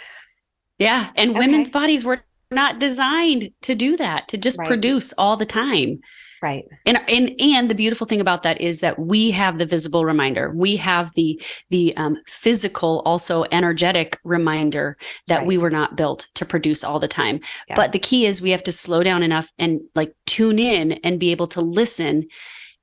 yeah 0.77 1.10
and 1.15 1.32
okay. 1.32 1.39
women's 1.39 1.69
bodies 1.69 2.06
were 2.06 2.21
not 2.49 2.80
designed 2.80 3.51
to 3.62 3.75
do 3.75 3.95
that 3.97 4.27
to 4.30 4.38
just 4.38 4.60
right. 4.60 4.67
produce 4.67 5.13
all 5.17 5.38
the 5.38 5.45
time 5.45 5.99
Right. 6.41 6.67
And 6.88 6.99
and 7.08 7.39
and 7.39 7.69
the 7.69 7.75
beautiful 7.75 8.08
thing 8.08 8.19
about 8.19 8.41
that 8.43 8.60
is 8.60 8.80
that 8.80 8.97
we 8.97 9.30
have 9.30 9.60
the 9.60 9.65
visible 9.65 10.06
reminder. 10.06 10.51
We 10.51 10.75
have 10.77 11.13
the 11.13 11.39
the 11.69 11.95
um, 11.97 12.17
physical, 12.25 13.04
also 13.06 13.45
energetic 13.51 14.19
reminder 14.23 14.97
that 15.27 15.39
right. 15.39 15.47
we 15.47 15.60
were 15.60 15.69
not 15.69 15.95
built 15.95 16.27
to 16.36 16.45
produce 16.45 16.84
all 16.84 16.99
the 16.99 17.08
time. 17.08 17.41
Yeah. 17.69 17.75
But 17.75 17.91
the 17.91 17.99
key 17.99 18.25
is 18.25 18.41
we 18.41 18.49
have 18.51 18.63
to 18.63 18.71
slow 18.71 19.04
down 19.04 19.21
enough 19.21 19.51
and 19.60 19.82
like 19.93 20.15
tune 20.25 20.58
in 20.58 20.93
and 21.04 21.19
be 21.19 21.30
able 21.30 21.47
to 21.47 21.62
listen 21.62 22.27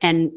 and 0.00 0.30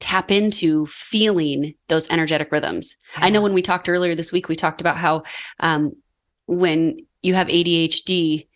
tap 0.00 0.30
into 0.30 0.84
feeling 0.84 1.74
those 1.88 2.10
energetic 2.10 2.52
rhythms. 2.52 2.96
Yeah. 3.16 3.24
I 3.24 3.30
know 3.30 3.40
when 3.40 3.54
we 3.54 3.62
talked 3.62 3.88
earlier 3.88 4.14
this 4.14 4.32
week, 4.32 4.48
we 4.48 4.54
talked 4.54 4.82
about 4.82 4.98
how 4.98 5.22
um, 5.60 5.94
when 6.44 7.06
you 7.22 7.32
have 7.32 7.46
ADHD, 7.46 8.48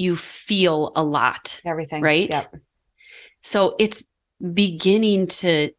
you 0.00 0.16
feel 0.16 0.92
a 0.96 1.04
lot. 1.04 1.60
Everything. 1.64 2.02
Right. 2.02 2.30
Yep. 2.30 2.56
So 3.42 3.76
it's 3.78 4.02
beginning 4.52 5.26
to 5.26 5.70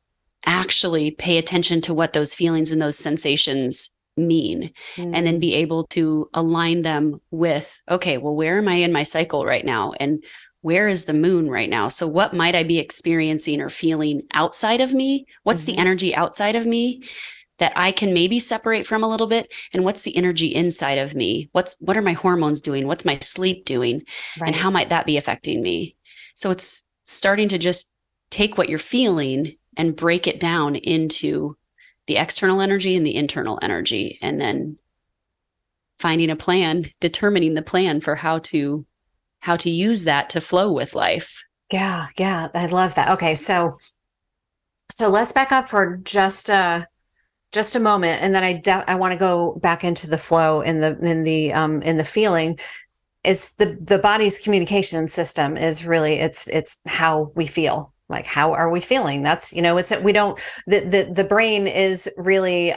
actually 0.46 1.12
pay 1.12 1.38
attention 1.38 1.82
to 1.82 1.94
what 1.94 2.14
those 2.14 2.36
feelings 2.36 2.72
and 2.72 2.82
those 2.82 2.98
sensations 2.98 3.90
mean 4.18 4.72
mm. 4.96 5.12
and 5.14 5.26
then 5.26 5.40
be 5.40 5.56
able 5.56 5.86
to 5.88 6.30
align 6.34 6.82
them 6.82 7.22
with 7.32 7.82
okay 7.90 8.18
well 8.18 8.36
where 8.36 8.58
am 8.58 8.68
i 8.68 8.74
in 8.74 8.92
my 8.92 9.04
cycle 9.04 9.46
right 9.46 9.66
now 9.66 9.94
and 10.00 10.22
where 10.62 10.88
is 10.88 11.06
the 11.06 11.14
moon 11.14 11.50
right 11.50 11.70
now 11.70 11.88
so 11.88 12.06
what 12.08 12.34
might 12.34 12.54
i 12.54 12.62
be 12.62 12.78
experiencing 12.78 13.62
or 13.62 13.70
feeling 13.70 14.22
outside 14.34 14.82
of 14.82 14.94
me 14.94 15.26
what's 15.44 15.64
mm-hmm. 15.64 15.76
the 15.76 15.78
energy 15.78 16.14
outside 16.14 16.56
of 16.56 16.66
me 16.66 17.02
that 17.62 17.74
I 17.76 17.92
can 17.92 18.12
maybe 18.12 18.40
separate 18.40 18.88
from 18.88 19.04
a 19.04 19.08
little 19.08 19.28
bit? 19.28 19.54
And 19.72 19.84
what's 19.86 20.02
the 20.02 20.18
energy 20.18 20.48
inside 20.48 20.98
of 20.98 21.14
me? 21.14 21.48
What's 21.52 21.76
what 21.80 21.96
are 21.96 22.02
my 22.02 22.14
hormones 22.14 22.60
doing? 22.60 22.88
What's 22.88 23.06
my 23.06 23.20
sleep 23.20 23.66
doing? 23.66 24.02
Right. 24.40 24.48
and 24.48 24.56
how 24.56 24.72
might 24.72 24.90
that 24.90 25.06
be 25.06 25.16
affecting 25.16 25.62
me? 25.62 25.96
So 26.34 26.50
it's 26.50 26.86
starting 27.04 27.50
to 27.50 27.60
just 27.60 27.88
take 28.32 28.58
what 28.58 28.68
you're 28.68 28.80
feeling 28.80 29.58
and 29.78 29.96
break 29.96 30.26
it 30.26 30.40
down 30.40 30.76
into 30.76 31.56
the 32.08 32.18
external 32.18 32.62
energy 32.62 32.96
and 32.96 33.06
the 33.06 33.16
internal 33.16 33.60
energy 33.62 34.18
and 34.24 34.42
then 34.42 34.80
finding 36.00 36.32
a 36.32 36.36
plan 36.36 36.86
determining 37.00 37.54
the 37.54 37.62
plan 37.62 38.02
for 38.02 38.16
how 38.16 38.40
to 38.40 38.88
how 39.42 39.56
to 39.56 39.70
use 39.70 40.06
that 40.06 40.32
to 40.32 40.42
flow 40.42 40.72
with 40.72 40.96
life. 40.96 41.44
Yeah 41.72 42.08
yeah 42.18 42.48
i 42.56 42.66
love 42.66 42.96
that. 42.96 43.12
Okay 43.12 43.36
so 43.36 43.78
so 44.90 45.10
let's 45.10 45.32
back 45.32 45.52
up 45.52 45.68
for 45.70 45.98
just 45.98 46.50
a 46.50 46.88
just 47.52 47.76
a 47.76 47.80
moment 47.80 48.22
and 48.22 48.34
then 48.34 48.44
i 48.44 48.54
de- 48.54 48.90
i 48.90 48.96
want 48.96 49.14
to 49.14 49.20
go 49.20 49.60
back 49.62 49.84
into 49.84 50.10
the 50.10 50.18
flow 50.18 50.62
in 50.62 50.80
the 50.80 50.98
in 51.02 51.24
the 51.24 51.52
um 51.54 51.82
in 51.82 51.98
the 51.98 52.04
feeling. 52.06 52.58
It's 53.24 53.56
the 53.56 53.78
the 53.80 54.00
body's 54.00 54.40
communication 54.40 55.08
system 55.08 55.58
is 55.58 55.86
really 55.86 56.16
it's 56.16 56.48
it's 56.48 56.82
how 56.88 57.32
we 57.36 57.46
feel. 57.46 57.94
Like 58.10 58.26
how 58.26 58.54
are 58.54 58.70
we 58.70 58.80
feeling? 58.80 59.22
That's 59.22 59.54
you 59.54 59.62
know 59.62 59.78
it's 59.78 59.94
we 60.02 60.12
don't 60.12 60.40
the 60.66 60.80
the, 60.80 61.14
the 61.14 61.24
brain 61.24 61.68
is 61.68 62.10
really 62.18 62.74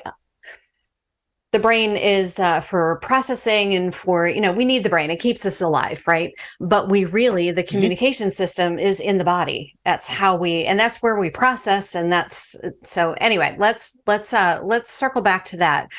the 1.54 1.60
brain 1.60 1.96
is 1.96 2.40
uh, 2.40 2.58
for 2.58 2.98
processing 3.00 3.74
and 3.74 3.94
for 3.94 4.26
you 4.26 4.40
know 4.40 4.52
we 4.52 4.64
need 4.64 4.82
the 4.82 4.90
brain. 4.90 5.08
It 5.08 5.20
keeps 5.20 5.46
us 5.46 5.60
alive 5.60 6.02
right? 6.04 6.32
But 6.58 6.90
we 6.90 7.04
really 7.04 7.52
the 7.52 7.62
mm-hmm. 7.62 7.68
communication 7.68 8.26
mm-hmm. 8.26 8.32
system 8.32 8.78
is 8.78 8.98
in 8.98 9.18
the 9.18 9.24
body. 9.24 9.78
That's 9.84 10.08
how 10.08 10.34
we 10.36 10.64
and 10.64 10.80
that's 10.80 11.00
where 11.00 11.16
we 11.16 11.30
process 11.30 11.94
and 11.94 12.12
that's 12.12 12.60
so 12.82 13.12
anyway 13.18 13.54
let's 13.56 14.00
let's 14.08 14.34
uh 14.34 14.58
let's 14.64 14.90
circle 14.90 15.22
back 15.22 15.44
to 15.46 15.56
that. 15.58 15.92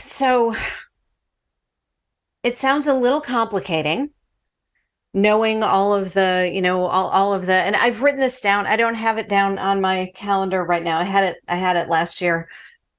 So 0.00 0.52
it 2.42 2.56
sounds 2.56 2.88
a 2.88 2.94
little 2.94 3.20
complicating 3.20 4.10
knowing 5.14 5.62
all 5.62 5.94
of 5.94 6.12
the 6.14 6.50
you 6.52 6.62
know 6.62 6.86
all, 6.86 7.08
all 7.10 7.34
of 7.34 7.46
the 7.46 7.52
and 7.54 7.76
i've 7.76 8.02
written 8.02 8.18
this 8.18 8.40
down. 8.40 8.66
I 8.66 8.76
don't 8.76 8.94
have 8.94 9.16
it 9.16 9.28
down 9.28 9.60
on 9.60 9.80
my 9.80 10.10
calendar 10.16 10.64
right 10.64 10.82
now. 10.82 10.98
I 10.98 11.04
had 11.04 11.22
it 11.22 11.36
i 11.48 11.54
had 11.54 11.76
it 11.76 11.88
last 11.88 12.20
year. 12.20 12.48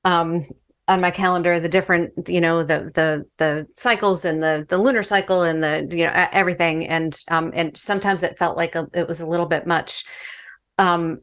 Um 0.05 0.43
on 0.87 0.99
my 0.99 1.11
calendar 1.11 1.59
the 1.59 1.69
different 1.69 2.11
you 2.27 2.41
know 2.41 2.63
the 2.63 2.91
the 2.95 3.25
the 3.37 3.67
cycles 3.73 4.25
and 4.25 4.41
the 4.41 4.65
the 4.67 4.77
lunar 4.77 5.03
cycle 5.03 5.43
and 5.43 5.61
the 5.61 5.87
you 5.95 6.05
know 6.05 6.11
everything. 6.31 6.87
And 6.87 7.17
um 7.29 7.51
and 7.53 7.75
sometimes 7.77 8.23
it 8.23 8.37
felt 8.37 8.57
like 8.57 8.75
a, 8.75 8.87
it 8.93 9.07
was 9.07 9.21
a 9.21 9.27
little 9.27 9.45
bit 9.45 9.67
much. 9.67 10.03
Um 10.77 11.21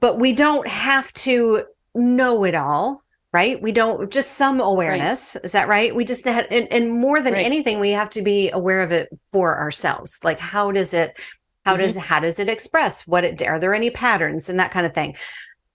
but 0.00 0.18
we 0.18 0.32
don't 0.32 0.68
have 0.68 1.12
to 1.14 1.64
know 1.94 2.44
it 2.44 2.54
all 2.54 3.02
right? 3.32 3.62
We 3.62 3.72
don't 3.72 4.12
just 4.12 4.32
some 4.32 4.60
awareness. 4.60 5.36
Right. 5.36 5.44
is 5.46 5.52
that 5.52 5.66
right? 5.68 5.94
We 5.94 6.04
just 6.04 6.26
had 6.26 6.46
and, 6.50 6.70
and 6.70 6.92
more 6.92 7.22
than 7.22 7.32
right. 7.32 7.46
anything 7.46 7.80
we 7.80 7.92
have 7.92 8.10
to 8.10 8.22
be 8.22 8.50
aware 8.50 8.80
of 8.80 8.92
it 8.92 9.08
for 9.30 9.58
ourselves. 9.58 10.20
Like 10.22 10.38
how 10.38 10.70
does 10.70 10.92
it 10.92 11.18
how 11.64 11.72
mm-hmm. 11.72 11.82
does 11.82 11.96
how 11.96 12.20
does 12.20 12.38
it 12.38 12.48
express? 12.48 13.06
What 13.08 13.24
it 13.24 13.42
are 13.42 13.58
there 13.58 13.74
any 13.74 13.90
patterns 13.90 14.48
and 14.48 14.58
that 14.60 14.70
kind 14.70 14.86
of 14.86 14.92
thing 14.92 15.16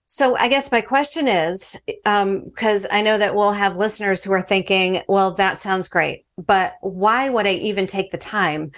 so 0.10 0.38
I 0.38 0.48
guess 0.48 0.72
my 0.72 0.80
question 0.80 1.28
is, 1.28 1.82
because 1.86 2.86
um, 2.86 2.92
I 2.92 3.02
know 3.02 3.18
that 3.18 3.36
we'll 3.36 3.52
have 3.52 3.76
listeners 3.76 4.24
who 4.24 4.32
are 4.32 4.42
thinking, 4.42 5.02
well, 5.10 5.32
that 5.34 5.58
sounds 5.58 5.90
great, 5.90 6.26
but 6.38 6.76
why 6.80 7.30
would 7.30 7.46
I 7.46 7.52
even 7.56 7.88
take 7.88 8.12
the 8.12 8.18
time 8.18 8.72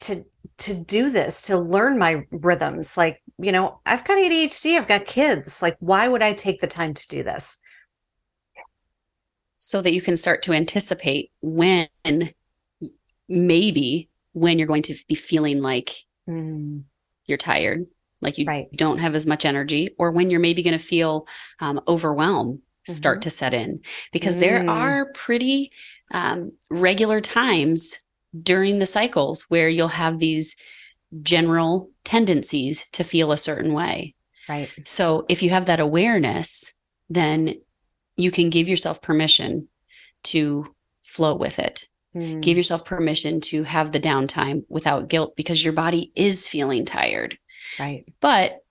to 0.00 0.24
to 0.58 0.74
do 0.74 1.08
this, 1.08 1.40
to 1.42 1.56
learn 1.56 1.96
my 1.96 2.26
rhythms? 2.30 2.98
Like, 2.98 3.22
you 3.38 3.50
know, 3.50 3.80
I've 3.86 4.04
got 4.04 4.18
ADHD, 4.18 4.76
I've 4.76 4.86
got 4.86 5.06
kids. 5.06 5.62
Like, 5.62 5.76
why 5.80 6.06
would 6.06 6.22
I 6.22 6.34
take 6.34 6.60
the 6.60 6.66
time 6.66 6.92
to 6.92 7.08
do 7.08 7.22
this? 7.22 7.62
So 9.56 9.80
that 9.80 9.94
you 9.94 10.02
can 10.02 10.16
start 10.16 10.42
to 10.42 10.52
anticipate 10.52 11.30
when 11.40 11.88
maybe 13.26 14.10
when 14.32 14.58
you're 14.58 14.68
going 14.68 14.82
to 14.82 14.94
be 15.08 15.14
feeling 15.14 15.62
like 15.62 15.92
mm. 16.28 16.82
you're 17.24 17.38
tired 17.38 17.86
like 18.20 18.38
you 18.38 18.44
right. 18.46 18.68
don't 18.74 18.98
have 18.98 19.14
as 19.14 19.26
much 19.26 19.44
energy, 19.44 19.88
or 19.98 20.12
when 20.12 20.30
you're 20.30 20.40
maybe 20.40 20.62
going 20.62 20.78
to 20.78 20.84
feel 20.84 21.26
um, 21.60 21.80
overwhelmed 21.86 22.60
start 22.86 23.18
mm-hmm. 23.18 23.22
to 23.22 23.30
set 23.30 23.54
in, 23.54 23.80
because 24.12 24.36
mm. 24.36 24.40
there 24.40 24.68
are 24.68 25.12
pretty 25.12 25.70
um, 26.12 26.52
regular 26.70 27.20
times 27.20 27.98
during 28.42 28.78
the 28.78 28.86
cycles 28.86 29.42
where 29.48 29.68
you'll 29.68 29.88
have 29.88 30.18
these 30.18 30.56
general 31.22 31.90
tendencies 32.04 32.86
to 32.92 33.04
feel 33.04 33.32
a 33.32 33.36
certain 33.36 33.72
way. 33.72 34.14
Right. 34.48 34.70
So 34.84 35.26
if 35.28 35.42
you 35.42 35.50
have 35.50 35.66
that 35.66 35.80
awareness, 35.80 36.74
then 37.10 37.54
you 38.16 38.30
can 38.30 38.50
give 38.50 38.68
yourself 38.68 39.00
permission 39.02 39.68
to 40.24 40.74
flow 41.04 41.34
with 41.34 41.58
it. 41.58 41.88
Mm. 42.14 42.40
Give 42.40 42.56
yourself 42.56 42.84
permission 42.84 43.40
to 43.42 43.62
have 43.64 43.92
the 43.92 44.00
downtime 44.00 44.64
without 44.68 45.08
guilt 45.08 45.36
because 45.36 45.62
your 45.62 45.74
body 45.74 46.12
is 46.16 46.48
feeling 46.48 46.84
tired. 46.84 47.38
Right. 47.78 48.08
But 48.20 48.62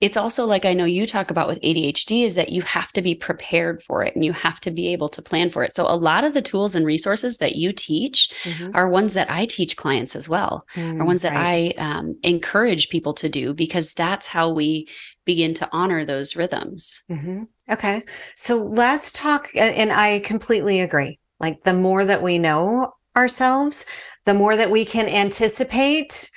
it's 0.00 0.16
also 0.18 0.44
like 0.44 0.66
I 0.66 0.74
know 0.74 0.84
you 0.84 1.06
talk 1.06 1.30
about 1.30 1.48
with 1.48 1.60
ADHD 1.62 2.24
is 2.24 2.34
that 2.34 2.50
you 2.50 2.60
have 2.62 2.92
to 2.92 3.00
be 3.00 3.14
prepared 3.14 3.82
for 3.82 4.04
it 4.04 4.14
and 4.14 4.22
you 4.22 4.32
have 4.32 4.60
to 4.60 4.70
be 4.70 4.88
able 4.88 5.08
to 5.08 5.22
plan 5.22 5.48
for 5.48 5.64
it. 5.64 5.74
So 5.74 5.86
a 5.86 5.96
lot 5.96 6.24
of 6.24 6.34
the 6.34 6.42
tools 6.42 6.74
and 6.74 6.84
resources 6.84 7.38
that 7.38 7.56
you 7.56 7.72
teach 7.72 8.30
mm-hmm. 8.42 8.72
are 8.74 8.88
ones 8.88 9.14
that 9.14 9.30
I 9.30 9.46
teach 9.46 9.78
clients 9.78 10.14
as 10.14 10.28
well, 10.28 10.66
mm, 10.74 11.00
are 11.00 11.06
ones 11.06 11.22
that 11.22 11.32
right. 11.32 11.74
I 11.78 11.82
um, 11.82 12.18
encourage 12.22 12.90
people 12.90 13.14
to 13.14 13.30
do 13.30 13.54
because 13.54 13.94
that's 13.94 14.26
how 14.26 14.52
we 14.52 14.88
begin 15.24 15.54
to 15.54 15.68
honor 15.72 16.04
those 16.04 16.36
rhythms. 16.36 17.02
Mm-hmm. 17.10 17.44
Okay. 17.72 18.02
So 18.36 18.62
let's 18.62 19.10
talk. 19.10 19.48
And 19.58 19.90
I 19.90 20.18
completely 20.18 20.80
agree. 20.80 21.18
Like 21.40 21.62
the 21.64 21.72
more 21.72 22.04
that 22.04 22.22
we 22.22 22.38
know 22.38 22.92
ourselves, 23.16 23.86
the 24.26 24.34
more 24.34 24.56
that 24.56 24.70
we 24.70 24.84
can 24.84 25.08
anticipate 25.08 26.30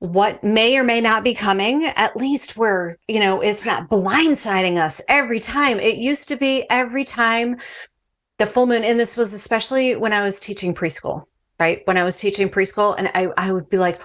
what 0.00 0.42
may 0.42 0.78
or 0.78 0.82
may 0.82 1.00
not 1.00 1.22
be 1.22 1.34
coming. 1.34 1.84
At 1.94 2.16
least 2.16 2.56
we're, 2.56 2.96
you 3.06 3.20
know, 3.20 3.40
it's 3.40 3.66
not 3.66 3.88
blindsiding 3.88 4.76
us 4.76 5.00
every 5.08 5.38
time. 5.38 5.78
It 5.78 5.98
used 5.98 6.28
to 6.30 6.36
be 6.36 6.64
every 6.70 7.04
time 7.04 7.58
the 8.38 8.46
full 8.46 8.66
moon, 8.66 8.82
and 8.82 8.98
this 8.98 9.16
was 9.16 9.34
especially 9.34 9.96
when 9.96 10.14
I 10.14 10.22
was 10.22 10.40
teaching 10.40 10.74
preschool, 10.74 11.24
right? 11.60 11.82
When 11.84 11.98
I 11.98 12.04
was 12.04 12.18
teaching 12.18 12.48
preschool, 12.48 12.96
and 12.98 13.10
I, 13.14 13.28
I 13.36 13.52
would 13.52 13.68
be 13.68 13.76
like, 13.76 14.00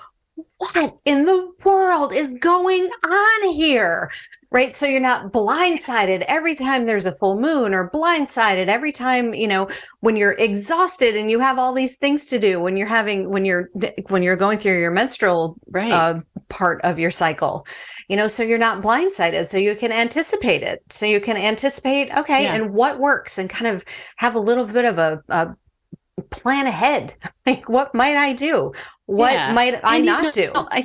what 0.58 0.98
in 1.06 1.26
the 1.26 1.52
world 1.64 2.14
is 2.14 2.38
going 2.40 2.90
on 3.04 3.54
here? 3.54 4.10
right? 4.56 4.72
So 4.72 4.86
you're 4.86 5.02
not 5.02 5.34
blindsided 5.34 6.24
every 6.30 6.56
time 6.56 6.86
there's 6.86 7.06
a 7.06 7.12
full 7.18 7.38
moon 7.38 7.74
or 7.74 7.92
blindsided 7.92 8.68
every 8.68 8.94
time, 8.94 9.34
you 9.34 9.50
know, 9.50 9.68
when 10.00 10.16
you're 10.16 10.32
exhausted 10.40 11.14
and 11.14 11.30
you 11.30 11.42
have 11.42 11.60
all 11.60 11.74
these 11.74 11.98
things 11.98 12.26
to 12.28 12.40
do 12.40 12.62
when 12.62 12.78
you're 12.78 12.88
having, 12.88 13.30
when 13.30 13.44
you're, 13.44 13.70
when 14.08 14.24
you're 14.24 14.38
going 14.38 14.58
through 14.58 14.80
your 14.80 14.92
menstrual 14.92 15.58
right. 15.72 15.92
uh, 15.92 16.18
part 16.48 16.80
of 16.86 16.98
your 16.98 17.12
cycle, 17.12 17.68
you 18.08 18.16
know, 18.16 18.30
so 18.30 18.44
you're 18.44 18.58
not 18.58 18.82
blindsided. 18.82 19.48
So 19.48 19.58
you 19.58 19.76
can 19.76 19.92
anticipate 19.92 20.64
it. 20.64 20.82
So 20.90 21.06
you 21.06 21.20
can 21.20 21.36
anticipate, 21.36 22.18
okay, 22.18 22.44
yeah. 22.44 22.56
and 22.56 22.74
what 22.74 22.98
works 22.98 23.38
and 23.38 23.50
kind 23.50 23.76
of 23.76 23.84
have 24.16 24.36
a 24.36 24.40
little 24.40 24.66
bit 24.66 24.86
of 24.86 24.98
a, 24.98 25.22
a 25.28 25.54
plan 26.30 26.68
ahead. 26.68 27.16
Like, 27.48 27.70
what 27.70 27.94
might 27.94 28.18
I 28.18 28.34
do? 28.34 28.74
What 29.06 29.34
yeah. 29.34 29.54
might 29.54 29.76
I 29.84 29.98
and, 29.98 30.06
not 30.08 30.36
you 30.36 30.48
know, 30.48 30.54
do? 30.64 30.68
I, 30.72 30.84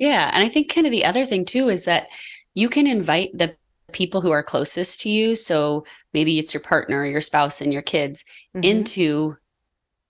yeah. 0.00 0.28
And 0.34 0.42
I 0.42 0.48
think 0.48 0.68
kind 0.68 0.84
of 0.84 0.90
the 0.90 1.04
other 1.04 1.24
thing 1.24 1.44
too 1.44 1.68
is 1.68 1.84
that 1.84 2.08
you 2.54 2.68
can 2.68 2.88
invite 2.88 3.30
the 3.38 3.54
people 3.92 4.20
who 4.20 4.32
are 4.32 4.42
closest 4.42 5.00
to 5.02 5.10
you. 5.10 5.36
So 5.36 5.84
maybe 6.14 6.38
it's 6.38 6.54
your 6.54 6.62
partner 6.62 7.04
your 7.04 7.20
spouse 7.20 7.60
and 7.60 7.72
your 7.72 7.82
kids 7.82 8.24
mm-hmm. 8.56 8.64
into 8.64 9.36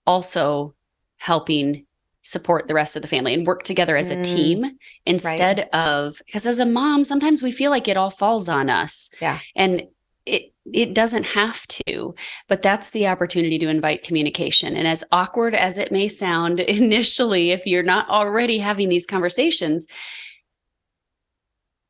also 0.07 0.73
helping 1.17 1.85
support 2.21 2.67
the 2.67 2.73
rest 2.73 2.95
of 2.95 3.01
the 3.01 3.07
family 3.07 3.33
and 3.33 3.45
work 3.45 3.63
together 3.63 3.95
as 3.95 4.09
a 4.09 4.15
mm, 4.15 4.23
team 4.23 4.77
instead 5.05 5.57
right. 5.57 5.69
of 5.73 6.19
because 6.25 6.47
as 6.47 6.57
a 6.57 6.65
mom 6.65 7.03
sometimes 7.03 7.43
we 7.43 7.51
feel 7.51 7.69
like 7.69 7.87
it 7.87 7.97
all 7.97 8.09
falls 8.09 8.49
on 8.49 8.67
us 8.67 9.11
yeah 9.21 9.37
and 9.55 9.83
it 10.25 10.51
it 10.73 10.95
doesn't 10.95 11.25
have 11.25 11.65
to 11.67 12.15
but 12.47 12.61
that's 12.61 12.89
the 12.89 13.07
opportunity 13.07 13.59
to 13.59 13.69
invite 13.69 14.03
communication. 14.03 14.75
And 14.75 14.87
as 14.87 15.03
awkward 15.11 15.53
as 15.53 15.77
it 15.77 15.91
may 15.91 16.07
sound 16.07 16.59
initially 16.81 17.51
if 17.51 17.65
you're 17.65 17.83
not 17.83 18.09
already 18.09 18.59
having 18.59 18.89
these 18.89 19.05
conversations 19.05 19.87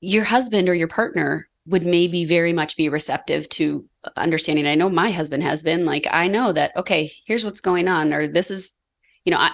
your 0.02 0.26
husband 0.26 0.70
or 0.70 0.76
your 0.76 0.88
partner 0.88 1.48
would 1.68 1.86
maybe 1.86 2.26
very 2.26 2.54
much 2.54 2.78
be 2.78 2.90
receptive 2.90 3.50
to 3.50 3.86
understanding. 4.16 4.68
I 4.68 4.76
know 4.76 4.90
my 4.90 5.10
husband 5.10 5.42
has 5.44 5.64
been 5.64 5.86
like 5.86 6.06
i 6.12 6.28
know 6.28 6.52
that 6.52 6.76
okay 6.78 7.12
here's 7.26 7.44
what's 7.44 7.62
going 7.62 7.88
on 7.88 8.14
or 8.14 8.28
this 8.28 8.52
is 8.52 8.76
you 9.24 9.32
know 9.32 9.40
I, 9.40 9.52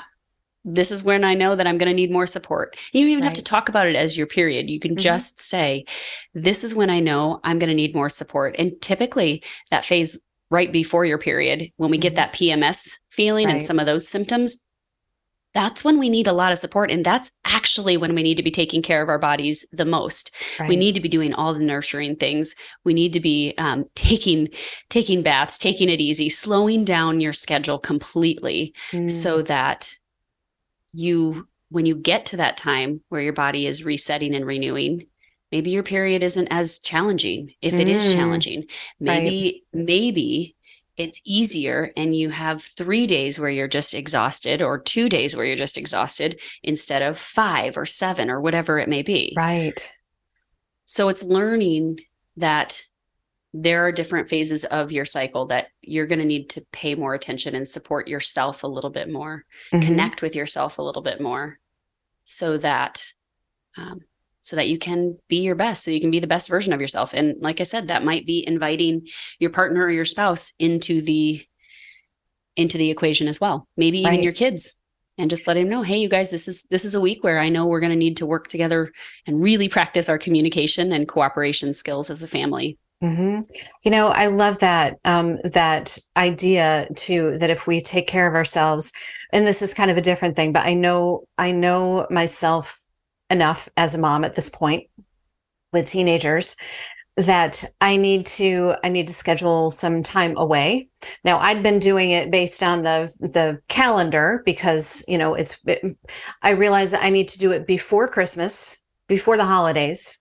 this 0.64 0.92
is 0.92 1.04
when 1.04 1.24
I 1.24 1.34
know 1.34 1.56
that 1.56 1.68
I'm 1.68 1.78
going 1.78 1.90
to 1.90 1.96
need 1.96 2.12
more 2.12 2.28
support. 2.28 2.78
You 2.92 3.02
don't 3.02 3.10
even 3.10 3.22
right. 3.22 3.28
have 3.28 3.38
to 3.38 3.44
talk 3.44 3.70
about 3.70 3.88
it 3.88 3.96
as 3.96 4.18
your 4.18 4.28
period. 4.28 4.70
You 4.70 4.80
can 4.80 4.92
mm-hmm. 4.92 5.00
just 5.00 5.42
say, 5.42 5.86
this 6.34 6.64
is 6.64 6.76
when 6.76 6.90
I 6.90 7.00
know 7.00 7.40
I'm 7.44 7.60
going 7.60 7.70
to 7.70 7.76
need 7.76 7.96
more 7.96 8.10
support. 8.10 8.56
And 8.60 8.80
typically 8.82 9.44
that 9.72 9.86
phase 9.86 10.20
right 10.50 10.72
before 10.72 11.06
your 11.06 11.18
period, 11.18 11.72
when 11.78 11.90
we 11.90 11.98
mm-hmm. 11.98 12.02
get 12.02 12.16
that 12.16 12.34
PMS 12.34 13.00
feeling 13.10 13.48
right. 13.48 13.58
and 13.58 13.66
some 13.66 13.80
of 13.80 13.86
those 13.86 14.08
symptoms, 14.08 14.64
that's 15.54 15.84
when 15.84 16.00
we 16.00 16.10
need 16.10 16.28
a 16.28 16.34
lot 16.34 16.52
of 16.52 16.60
support. 16.60 16.92
And 16.92 17.06
that's 17.06 17.32
actually 17.44 17.98
when 17.98 18.16
we 18.16 18.24
need 18.24 18.36
to 18.36 18.44
be 18.44 18.52
taking 18.52 18.82
care 18.82 19.02
of 19.02 19.10
our 19.10 19.20
bodies 19.20 19.66
the 19.72 19.86
most. 19.86 20.32
Right. 20.60 20.70
We 20.70 20.78
need 20.78 20.96
to 20.96 21.02
be 21.02 21.10
doing 21.10 21.34
all 21.34 21.54
the 21.54 21.60
nurturing 21.60 22.16
things. 22.16 22.56
We 22.86 22.94
need 22.94 23.14
to 23.14 23.20
be 23.20 23.54
um, 23.58 23.86
taking, 23.96 24.50
taking 24.90 25.22
baths, 25.22 25.58
taking 25.58 25.90
it 25.90 26.00
easy, 26.00 26.30
slowing 26.30 26.86
down 26.86 27.20
your 27.20 27.34
schedule 27.34 27.80
completely 27.80 28.74
mm. 28.92 29.12
so 29.12 29.42
that 29.42 29.94
you 30.94 31.48
when 31.70 31.86
you 31.86 31.96
get 31.96 32.26
to 32.28 32.38
that 32.38 32.58
time 32.58 33.02
where 33.10 33.22
your 33.22 33.34
body 33.34 33.66
is 33.66 33.84
resetting 33.84 34.36
and 34.36 34.46
renewing, 34.46 35.08
maybe 35.52 35.70
your 35.70 35.84
period 35.84 36.22
isn't 36.22 36.50
as 36.50 36.80
challenging 36.80 37.54
if 37.62 37.74
it 37.74 37.88
mm, 37.88 37.92
is 37.92 38.14
challenging. 38.14 38.66
Maybe, 39.00 39.64
right. 39.74 39.86
maybe 39.86 40.56
it's 40.98 41.22
easier 41.24 41.94
and 41.96 42.16
you 42.16 42.30
have 42.30 42.62
three 42.62 43.08
days 43.08 43.40
where 43.40 43.50
you're 43.50 43.70
just 43.70 43.94
exhausted 43.94 44.62
or 44.62 44.80
two 44.80 45.08
days 45.08 45.36
where 45.36 45.46
you're 45.46 45.56
just 45.56 45.78
exhausted 45.78 46.42
instead 46.62 47.02
of 47.02 47.18
five 47.18 47.78
or 47.78 47.86
seven 47.86 48.30
or 48.30 48.42
whatever 48.42 48.78
it 48.78 48.90
may 48.90 49.02
be. 49.02 49.34
Right. 49.38 49.94
So 50.86 51.08
it's 51.08 51.24
learning 51.24 52.02
that 52.36 52.84
there 53.54 53.86
are 53.86 53.92
different 53.92 54.30
phases 54.30 54.64
of 54.66 54.92
your 54.92 55.06
cycle 55.06 55.48
that 55.48 55.68
you're 55.82 56.08
going 56.08 56.20
to 56.20 56.26
need 56.26 56.50
to 56.50 56.66
pay 56.72 56.96
more 56.96 57.14
attention 57.14 57.54
and 57.54 57.68
support 57.68 58.08
yourself 58.08 58.64
a 58.64 58.68
little 58.68 58.90
bit 58.90 59.12
more, 59.12 59.46
mm-hmm. 59.74 59.86
connect 59.86 60.22
with 60.22 60.36
yourself 60.36 60.78
a 60.78 60.82
little 60.82 61.02
bit 61.02 61.20
more 61.20 61.60
so 62.24 62.58
that 62.58 63.04
um, 63.78 64.02
so 64.42 64.56
that 64.56 64.68
you 64.68 64.78
can 64.78 65.18
be 65.28 65.42
your 65.42 65.56
best 65.56 65.84
so 65.84 65.92
you 65.92 66.02
can 66.02 66.12
be 66.12 66.20
the 66.20 66.28
best 66.28 66.50
version 66.50 66.74
of 66.74 66.82
yourself 66.82 67.14
and 67.14 67.36
like 67.42 67.62
i 67.62 67.64
said 67.64 67.88
that 67.88 68.04
might 68.04 68.26
be 68.26 68.46
inviting 68.46 69.08
your 69.40 69.52
partner 69.52 69.84
or 69.84 69.92
your 69.92 70.06
spouse 70.06 70.54
into 70.60 71.02
the 71.02 71.46
into 72.56 72.78
the 72.78 72.90
equation 72.90 73.28
as 73.28 73.40
well 73.40 73.68
maybe 73.78 74.00
even 74.00 74.12
right. 74.12 74.24
your 74.24 74.34
kids 74.34 74.80
and 75.18 75.30
just 75.30 75.48
let 75.48 75.54
them 75.54 75.70
know 75.70 75.84
hey 75.84 75.98
you 75.98 76.10
guys 76.10 76.32
this 76.32 76.48
is 76.48 76.64
this 76.70 76.84
is 76.84 76.96
a 76.96 77.02
week 77.02 77.24
where 77.24 77.40
i 77.40 77.50
know 77.50 77.66
we're 77.66 77.80
going 77.80 77.92
to 77.92 77.96
need 77.96 78.18
to 78.18 78.26
work 78.26 78.48
together 78.48 78.92
and 79.26 79.42
really 79.42 79.70
practice 79.70 80.10
our 80.10 80.18
communication 80.18 80.92
and 80.92 81.08
cooperation 81.08 81.74
skills 81.74 82.10
as 82.10 82.24
a 82.24 82.28
family 82.28 82.78
mm-hmm. 83.02 83.42
you 83.84 83.92
know 83.92 84.12
i 84.16 84.28
love 84.28 84.60
that 84.60 84.98
um, 85.06 85.38
that 85.44 85.98
idea 86.18 86.88
too 86.96 87.38
that 87.38 87.50
if 87.50 87.68
we 87.68 87.82
take 87.82 88.08
care 88.08 88.28
of 88.28 88.36
ourselves 88.36 88.92
and 89.34 89.46
this 89.46 89.62
is 89.62 89.74
kind 89.74 89.92
of 89.92 89.98
a 89.98 90.02
different 90.02 90.36
thing 90.36 90.52
but 90.52 90.66
i 90.66 90.74
know 90.74 91.24
i 91.38 91.52
know 91.52 92.06
myself 92.10 92.80
enough 93.30 93.70
as 93.78 93.96
a 93.96 94.00
mom 94.00 94.24
at 94.24 94.36
this 94.36 94.50
point 94.50 94.88
with 95.74 95.88
teenagers 95.88 96.56
that 97.18 97.66
I 97.82 97.98
need 97.98 98.26
to 98.28 98.76
I 98.84 98.90
need 98.90 99.08
to 99.08 99.14
schedule 99.14 99.70
some 99.70 100.02
time 100.02 100.36
away. 100.38 100.90
Now 101.24 101.40
I'd 101.40 101.64
been 101.64 101.80
doing 101.80 102.12
it 102.12 102.32
based 102.32 102.64
on 102.64 102.84
the 102.84 103.14
the 103.20 103.62
calendar 103.68 104.42
because 104.46 105.04
you 105.08 105.18
know 105.18 105.34
it's 105.34 105.60
it, 105.66 105.82
I 106.42 106.52
realized 106.52 106.94
that 106.94 107.04
I 107.04 107.10
need 107.10 107.28
to 107.30 107.40
do 107.40 107.52
it 107.52 107.68
before 107.68 108.08
Christmas, 108.08 108.82
before 109.08 109.38
the 109.38 109.46
holidays. 109.46 110.21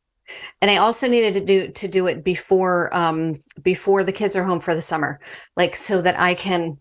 And 0.61 0.71
I 0.71 0.77
also 0.77 1.09
needed 1.09 1.35
to 1.35 1.45
do 1.45 1.69
to 1.69 1.88
do 1.88 2.07
it 2.07 2.25
before 2.25 2.95
um 2.97 3.35
before 3.62 4.05
the 4.05 4.12
kids 4.12 4.37
are 4.37 4.45
home 4.45 4.61
for 4.61 4.75
the 4.75 4.83
summer. 4.83 5.21
Like 5.57 5.77
so 5.77 6.03
that 6.03 6.19
I 6.19 6.35
can 6.35 6.79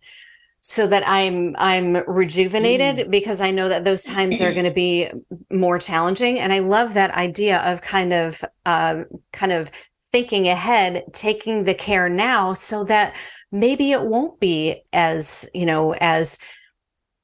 so 0.61 0.87
that 0.87 1.03
I'm 1.05 1.55
I'm 1.57 2.03
rejuvenated 2.07 3.07
mm. 3.07 3.11
because 3.11 3.41
I 3.41 3.51
know 3.51 3.69
that 3.69 3.85
those 3.85 4.03
times 4.03 4.41
are 4.41 4.53
going 4.53 4.65
to 4.65 4.71
be 4.71 5.09
more 5.51 5.79
challenging. 5.79 6.39
And 6.39 6.51
I 6.51 6.59
love 6.59 6.93
that 6.93 7.15
idea 7.15 7.59
of 7.61 7.81
kind 7.81 8.13
of 8.13 8.43
um, 8.65 9.05
kind 9.31 9.51
of 9.51 9.71
thinking 10.11 10.47
ahead, 10.47 11.03
taking 11.13 11.65
the 11.65 11.75
care 11.75 12.09
now, 12.09 12.53
so 12.53 12.83
that 12.85 13.15
maybe 13.51 13.91
it 13.91 14.05
won't 14.05 14.39
be 14.39 14.83
as 14.91 15.49
you 15.53 15.65
know 15.65 15.93
as 16.01 16.39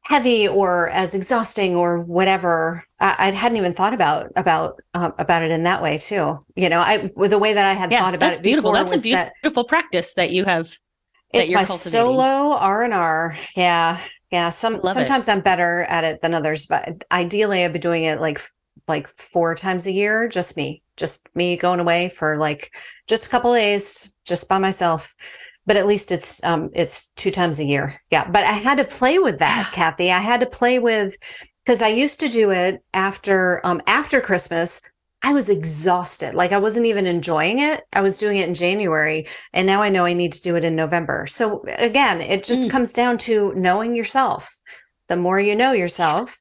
heavy 0.05 0.47
or 0.47 0.89
as 0.89 1.15
exhausting 1.15 1.75
or 1.75 2.01
whatever. 2.01 2.85
I, 2.99 3.15
I 3.17 3.31
hadn't 3.31 3.57
even 3.57 3.73
thought 3.73 3.93
about 3.93 4.31
about 4.35 4.79
um, 4.93 5.13
about 5.17 5.43
it 5.43 5.51
in 5.51 5.63
that 5.63 5.81
way 5.81 5.97
too. 5.97 6.39
You 6.55 6.69
know, 6.69 6.79
I 6.79 7.09
the 7.15 7.39
way 7.39 7.53
that 7.53 7.65
I 7.65 7.73
had 7.73 7.91
yeah, 7.91 8.01
thought 8.01 8.15
about 8.15 8.33
it 8.33 8.43
beautiful. 8.43 8.71
That's 8.71 8.91
a 8.91 9.01
beautiful 9.01 9.63
that, 9.63 9.69
practice 9.69 10.13
that 10.13 10.31
you 10.31 10.45
have 10.45 10.77
it's 11.33 11.51
my 11.51 11.63
solo 11.63 12.55
R 12.57 12.83
and 12.83 12.93
R. 12.93 13.35
Yeah, 13.55 13.99
yeah. 14.31 14.49
Some 14.49 14.81
sometimes 14.83 15.27
it. 15.27 15.31
I'm 15.31 15.41
better 15.41 15.83
at 15.83 16.03
it 16.03 16.21
than 16.21 16.33
others, 16.33 16.65
but 16.65 17.03
ideally 17.11 17.63
I've 17.63 17.73
been 17.73 17.81
doing 17.81 18.03
it 18.03 18.21
like 18.21 18.39
like 18.87 19.07
four 19.07 19.55
times 19.55 19.87
a 19.87 19.91
year. 19.91 20.27
Just 20.27 20.55
me, 20.55 20.81
just 20.97 21.35
me 21.35 21.57
going 21.57 21.79
away 21.79 22.09
for 22.09 22.37
like 22.37 22.73
just 23.07 23.27
a 23.27 23.29
couple 23.29 23.53
days, 23.53 24.15
just 24.25 24.47
by 24.47 24.59
myself. 24.59 25.15
But 25.65 25.77
at 25.77 25.87
least 25.87 26.11
it's 26.11 26.43
um 26.43 26.69
it's 26.73 27.11
two 27.11 27.31
times 27.31 27.59
a 27.59 27.65
year. 27.65 28.01
Yeah. 28.11 28.29
But 28.29 28.43
I 28.43 28.53
had 28.53 28.77
to 28.77 28.85
play 28.85 29.19
with 29.19 29.39
that, 29.39 29.71
Cathy. 29.73 30.11
I 30.11 30.19
had 30.19 30.41
to 30.41 30.45
play 30.45 30.79
with 30.79 31.17
because 31.65 31.81
I 31.81 31.87
used 31.87 32.19
to 32.19 32.27
do 32.27 32.51
it 32.51 32.83
after 32.93 33.61
um 33.65 33.81
after 33.87 34.21
Christmas 34.21 34.81
I 35.25 35.33
was 35.33 35.49
exhausted. 35.49 36.35
Like 36.35 36.51
I 36.51 36.59
wasn't 36.59 36.85
even 36.85 37.07
enjoying 37.07 37.57
it. 37.57 37.81
I 37.91 38.01
was 38.01 38.19
doing 38.19 38.37
it 38.37 38.47
in 38.47 38.53
January 38.53 39.25
and 39.53 39.65
now 39.65 39.81
I 39.81 39.89
know 39.89 40.05
I 40.05 40.13
need 40.13 40.33
to 40.33 40.41
do 40.41 40.55
it 40.55 40.63
in 40.63 40.75
November. 40.75 41.25
So 41.25 41.63
again, 41.79 42.21
it 42.21 42.43
just 42.43 42.67
mm. 42.67 42.71
comes 42.71 42.93
down 42.93 43.17
to 43.19 43.51
knowing 43.55 43.95
yourself. 43.95 44.59
The 45.07 45.17
more 45.17 45.39
you 45.39 45.55
know 45.55 45.71
yourself, 45.71 46.39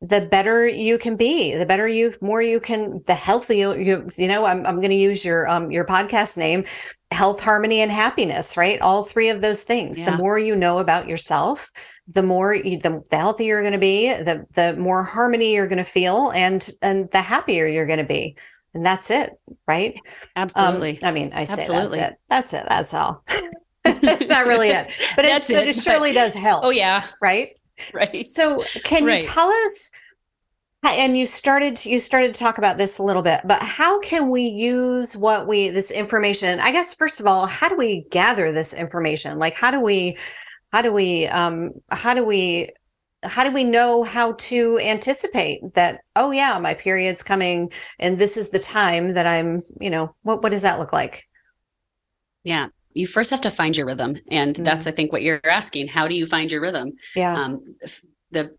the 0.00 0.26
better 0.30 0.66
you 0.66 0.96
can 0.96 1.16
be, 1.16 1.54
the 1.54 1.66
better 1.66 1.86
you, 1.86 2.14
more 2.22 2.40
you 2.40 2.60
can, 2.60 3.02
the 3.06 3.14
healthier 3.14 3.76
you, 3.76 4.08
you 4.16 4.28
know, 4.28 4.46
I'm, 4.46 4.64
I'm 4.66 4.76
going 4.76 4.90
to 4.90 4.96
use 4.96 5.22
your, 5.22 5.46
um, 5.46 5.70
your 5.70 5.84
podcast 5.84 6.38
name, 6.38 6.64
health, 7.14 7.42
harmony, 7.42 7.80
and 7.80 7.90
happiness, 7.90 8.56
right? 8.56 8.80
All 8.80 9.02
three 9.02 9.30
of 9.30 9.40
those 9.40 9.62
things. 9.62 9.98
Yeah. 9.98 10.10
The 10.10 10.16
more 10.16 10.38
you 10.38 10.54
know 10.54 10.78
about 10.78 11.08
yourself, 11.08 11.70
the 12.06 12.22
more 12.22 12.54
you, 12.54 12.78
the, 12.78 13.02
the 13.10 13.16
healthier 13.16 13.54
you're 13.54 13.62
going 13.62 13.72
to 13.72 13.78
be, 13.78 14.08
the, 14.08 14.44
the 14.52 14.76
more 14.76 15.02
harmony 15.02 15.54
you're 15.54 15.68
going 15.68 15.78
to 15.78 15.84
feel 15.84 16.30
and, 16.32 16.68
and 16.82 17.10
the 17.10 17.22
happier 17.22 17.66
you're 17.66 17.86
going 17.86 17.98
to 17.98 18.04
be. 18.04 18.36
And 18.74 18.84
that's 18.84 19.10
it, 19.10 19.30
right? 19.66 19.98
Absolutely. 20.36 21.00
Um, 21.00 21.08
I 21.08 21.12
mean, 21.12 21.32
I 21.32 21.44
say 21.44 21.62
Absolutely. 21.62 21.98
that's 21.98 22.12
it. 22.12 22.18
That's 22.28 22.54
it. 22.54 22.66
That's 22.68 22.94
all. 22.94 23.24
that's 24.00 24.28
not 24.28 24.46
really 24.46 24.68
it, 24.68 24.86
but, 25.14 25.26
it, 25.26 25.42
it, 25.42 25.54
but 25.54 25.68
it 25.68 25.74
surely 25.74 26.12
does 26.14 26.32
help. 26.32 26.64
Oh 26.64 26.70
yeah. 26.70 27.04
Right. 27.20 27.50
right 27.92 28.18
so 28.18 28.64
can 28.84 29.04
right. 29.04 29.20
you 29.20 29.28
tell 29.28 29.48
us 29.48 29.90
and 30.92 31.16
you 31.16 31.26
started 31.26 31.76
to, 31.76 31.90
you 31.90 31.98
started 31.98 32.34
to 32.34 32.40
talk 32.40 32.58
about 32.58 32.78
this 32.78 32.98
a 32.98 33.02
little 33.02 33.22
bit 33.22 33.40
but 33.44 33.62
how 33.62 33.98
can 34.00 34.30
we 34.30 34.42
use 34.42 35.16
what 35.16 35.46
we 35.46 35.68
this 35.70 35.90
information? 35.90 36.60
I 36.60 36.72
guess 36.72 36.94
first 36.94 37.20
of 37.20 37.26
all 37.26 37.46
how 37.46 37.68
do 37.68 37.76
we 37.76 38.06
gather 38.10 38.52
this 38.52 38.74
information? 38.74 39.38
Like 39.38 39.54
how 39.54 39.70
do 39.70 39.80
we 39.80 40.16
how 40.72 40.82
do 40.82 40.92
we 40.92 41.26
um 41.28 41.70
how 41.90 42.14
do 42.14 42.24
we 42.24 42.70
how 43.22 43.44
do 43.44 43.50
we 43.50 43.64
know 43.64 44.02
how 44.02 44.32
to 44.32 44.78
anticipate 44.82 45.60
that 45.74 46.00
oh 46.16 46.30
yeah 46.30 46.58
my 46.60 46.74
period's 46.74 47.22
coming 47.22 47.70
and 47.98 48.18
this 48.18 48.36
is 48.36 48.50
the 48.50 48.58
time 48.58 49.14
that 49.14 49.26
i'm 49.26 49.60
you 49.80 49.88
know 49.88 50.14
what 50.22 50.42
what 50.42 50.50
does 50.50 50.62
that 50.62 50.78
look 50.78 50.92
like? 50.92 51.26
Yeah. 52.42 52.68
You 52.92 53.06
first 53.06 53.30
have 53.30 53.40
to 53.40 53.50
find 53.50 53.76
your 53.76 53.86
rhythm 53.86 54.16
and 54.30 54.54
mm-hmm. 54.54 54.64
that's 54.64 54.86
i 54.86 54.90
think 54.90 55.12
what 55.12 55.22
you're 55.22 55.40
asking. 55.44 55.88
How 55.88 56.08
do 56.08 56.14
you 56.14 56.26
find 56.26 56.50
your 56.50 56.60
rhythm? 56.60 56.92
Yeah. 57.16 57.34
Um, 57.34 57.76
the 58.30 58.56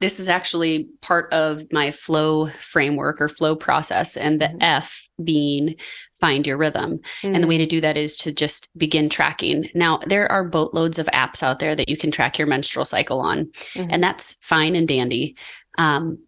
this 0.00 0.20
is 0.20 0.28
actually 0.28 0.88
part 1.00 1.32
of 1.32 1.62
my 1.72 1.90
flow 1.90 2.46
framework 2.46 3.20
or 3.20 3.28
flow 3.28 3.56
process 3.56 4.16
and 4.16 4.40
the 4.40 4.46
mm-hmm. 4.46 4.58
f 4.60 5.02
being 5.22 5.74
find 6.20 6.46
your 6.46 6.56
rhythm 6.56 6.98
mm-hmm. 6.98 7.34
and 7.34 7.42
the 7.42 7.48
way 7.48 7.56
to 7.56 7.66
do 7.66 7.80
that 7.80 7.96
is 7.96 8.16
to 8.16 8.32
just 8.32 8.68
begin 8.76 9.08
tracking 9.08 9.68
now 9.74 9.98
there 10.06 10.30
are 10.30 10.44
boatloads 10.44 10.98
of 10.98 11.06
apps 11.06 11.42
out 11.42 11.58
there 11.58 11.74
that 11.74 11.88
you 11.88 11.96
can 11.96 12.10
track 12.10 12.38
your 12.38 12.48
menstrual 12.48 12.84
cycle 12.84 13.20
on 13.20 13.46
mm-hmm. 13.74 13.88
and 13.90 14.02
that's 14.02 14.36
fine 14.42 14.76
and 14.76 14.88
dandy 14.88 15.36
um, 15.78 16.18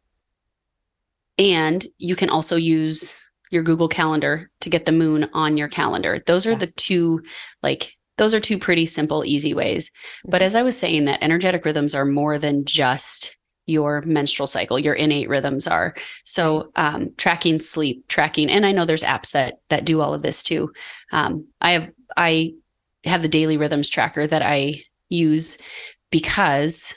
and 1.38 1.86
you 1.98 2.16
can 2.16 2.30
also 2.30 2.56
use 2.56 3.18
your 3.50 3.62
Google 3.62 3.88
Calendar 3.88 4.50
to 4.60 4.70
get 4.70 4.84
the 4.84 4.92
moon 4.92 5.30
on 5.32 5.56
your 5.56 5.68
calendar. 5.68 6.22
Those 6.26 6.46
are 6.46 6.52
yeah. 6.52 6.58
the 6.58 6.66
two 6.72 7.22
like 7.62 7.94
those 8.18 8.34
are 8.34 8.40
two 8.40 8.58
pretty 8.58 8.84
simple 8.84 9.24
easy 9.24 9.54
ways. 9.54 9.90
But 10.24 10.38
mm-hmm. 10.38 10.46
as 10.46 10.54
I 10.54 10.62
was 10.62 10.76
saying 10.76 11.04
that 11.04 11.22
energetic 11.22 11.64
rhythms 11.64 11.94
are 11.94 12.04
more 12.04 12.36
than 12.36 12.64
just 12.64 13.37
your 13.68 14.02
menstrual 14.02 14.46
cycle 14.46 14.78
your 14.78 14.94
innate 14.94 15.28
rhythms 15.28 15.66
are 15.66 15.94
so 16.24 16.70
um, 16.76 17.10
tracking 17.16 17.60
sleep 17.60 18.06
tracking 18.08 18.50
and 18.50 18.66
i 18.66 18.72
know 18.72 18.84
there's 18.84 19.02
apps 19.02 19.32
that 19.32 19.60
that 19.68 19.84
do 19.84 20.00
all 20.00 20.14
of 20.14 20.22
this 20.22 20.42
too 20.42 20.72
um, 21.12 21.46
i 21.60 21.70
have 21.72 21.90
i 22.16 22.52
have 23.04 23.22
the 23.22 23.28
daily 23.28 23.56
rhythms 23.56 23.88
tracker 23.88 24.26
that 24.26 24.42
i 24.42 24.74
use 25.08 25.58
because 26.10 26.94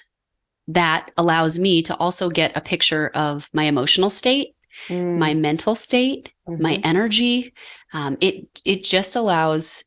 that 0.67 1.11
allows 1.17 1.59
me 1.59 1.81
to 1.81 1.95
also 1.97 2.29
get 2.29 2.55
a 2.55 2.61
picture 2.61 3.09
of 3.13 3.49
my 3.53 3.63
emotional 3.63 4.09
state 4.09 4.55
mm. 4.87 5.17
my 5.17 5.33
mental 5.33 5.75
state, 5.75 6.33
mm-hmm. 6.47 6.61
my 6.61 6.75
energy. 6.83 7.53
Um, 7.93 8.17
it 8.21 8.47
it 8.65 8.83
just 8.83 9.15
allows 9.15 9.83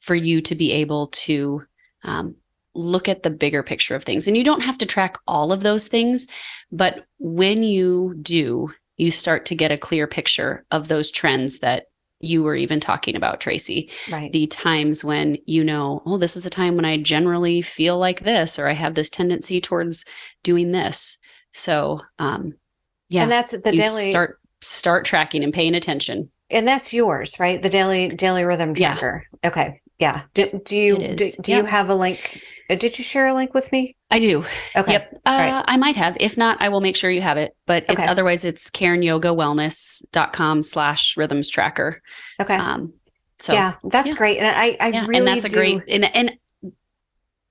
for 0.00 0.14
you 0.14 0.40
to 0.42 0.54
be 0.54 0.72
able 0.72 1.08
to 1.08 1.62
um, 2.02 2.36
look 2.74 3.08
at 3.08 3.22
the 3.22 3.30
bigger 3.30 3.62
picture 3.62 3.94
of 3.94 4.04
things, 4.04 4.26
and 4.26 4.36
you 4.36 4.44
don't 4.44 4.62
have 4.62 4.78
to 4.78 4.86
track 4.86 5.16
all 5.26 5.52
of 5.52 5.62
those 5.62 5.88
things, 5.88 6.26
but 6.72 7.06
when 7.18 7.62
you 7.62 8.14
do, 8.20 8.70
you 8.96 9.10
start 9.10 9.46
to 9.46 9.54
get 9.54 9.72
a 9.72 9.78
clear 9.78 10.06
picture 10.06 10.64
of 10.70 10.88
those 10.88 11.10
trends 11.10 11.60
that 11.60 11.86
you 12.20 12.42
were 12.42 12.56
even 12.56 12.80
talking 12.80 13.16
about, 13.16 13.40
Tracy. 13.40 13.90
Right. 14.10 14.32
The 14.32 14.46
times 14.46 15.04
when 15.04 15.38
you 15.46 15.62
know, 15.62 16.02
oh, 16.06 16.16
this 16.16 16.36
is 16.36 16.46
a 16.46 16.50
time 16.50 16.76
when 16.76 16.84
I 16.84 16.96
generally 16.96 17.60
feel 17.60 17.98
like 17.98 18.20
this, 18.20 18.58
or 18.58 18.68
I 18.68 18.72
have 18.72 18.94
this 18.94 19.10
tendency 19.10 19.60
towards 19.60 20.04
doing 20.42 20.72
this. 20.72 21.18
So, 21.52 22.00
um, 22.18 22.54
yeah. 23.08 23.22
And 23.22 23.30
that's 23.30 23.52
the 23.60 23.72
daily 23.72 24.10
start 24.10 24.38
start 24.60 25.04
tracking 25.04 25.44
and 25.44 25.52
paying 25.52 25.74
attention. 25.74 26.30
And 26.50 26.66
that's 26.66 26.94
yours, 26.94 27.38
right? 27.38 27.60
The 27.60 27.68
daily 27.68 28.08
daily 28.08 28.44
rhythm 28.44 28.74
tracker. 28.74 29.26
Yeah. 29.42 29.48
Okay. 29.48 29.80
Yeah. 29.98 30.22
Do, 30.34 30.60
do 30.64 30.76
you 30.76 30.96
do, 31.14 31.30
do 31.40 31.52
yeah. 31.52 31.58
you 31.58 31.64
have 31.64 31.88
a 31.88 31.94
link? 31.94 32.40
Uh, 32.70 32.74
did 32.74 32.98
you 32.98 33.04
share 33.04 33.26
a 33.26 33.34
link 33.34 33.54
with 33.54 33.70
me? 33.72 33.96
I 34.10 34.18
do. 34.18 34.44
Okay. 34.76 34.92
Yep. 34.92 35.20
Uh, 35.26 35.36
right. 35.38 35.64
I 35.66 35.76
might 35.76 35.96
have. 35.96 36.16
If 36.20 36.36
not, 36.36 36.62
I 36.62 36.68
will 36.68 36.80
make 36.80 36.96
sure 36.96 37.10
you 37.10 37.20
have 37.20 37.36
it. 37.36 37.54
But 37.66 37.84
it's 37.84 38.00
Okay. 38.00 38.06
otherwise 38.06 38.44
it's 38.44 38.70
CairnYogaWellness.com 38.70 40.62
slash 40.62 41.16
rhythms 41.16 41.50
tracker. 41.50 42.00
Okay. 42.40 42.56
Um, 42.56 42.94
so 43.38 43.52
yeah, 43.52 43.74
that's 43.84 44.12
yeah. 44.12 44.14
great. 44.14 44.38
And 44.38 44.46
I, 44.46 44.76
I 44.80 44.88
yeah, 44.88 45.06
really 45.06 45.18
and 45.18 45.26
that's 45.26 45.52
a 45.52 45.56
great 45.56 45.82
and 45.88 46.04
and 46.16 46.38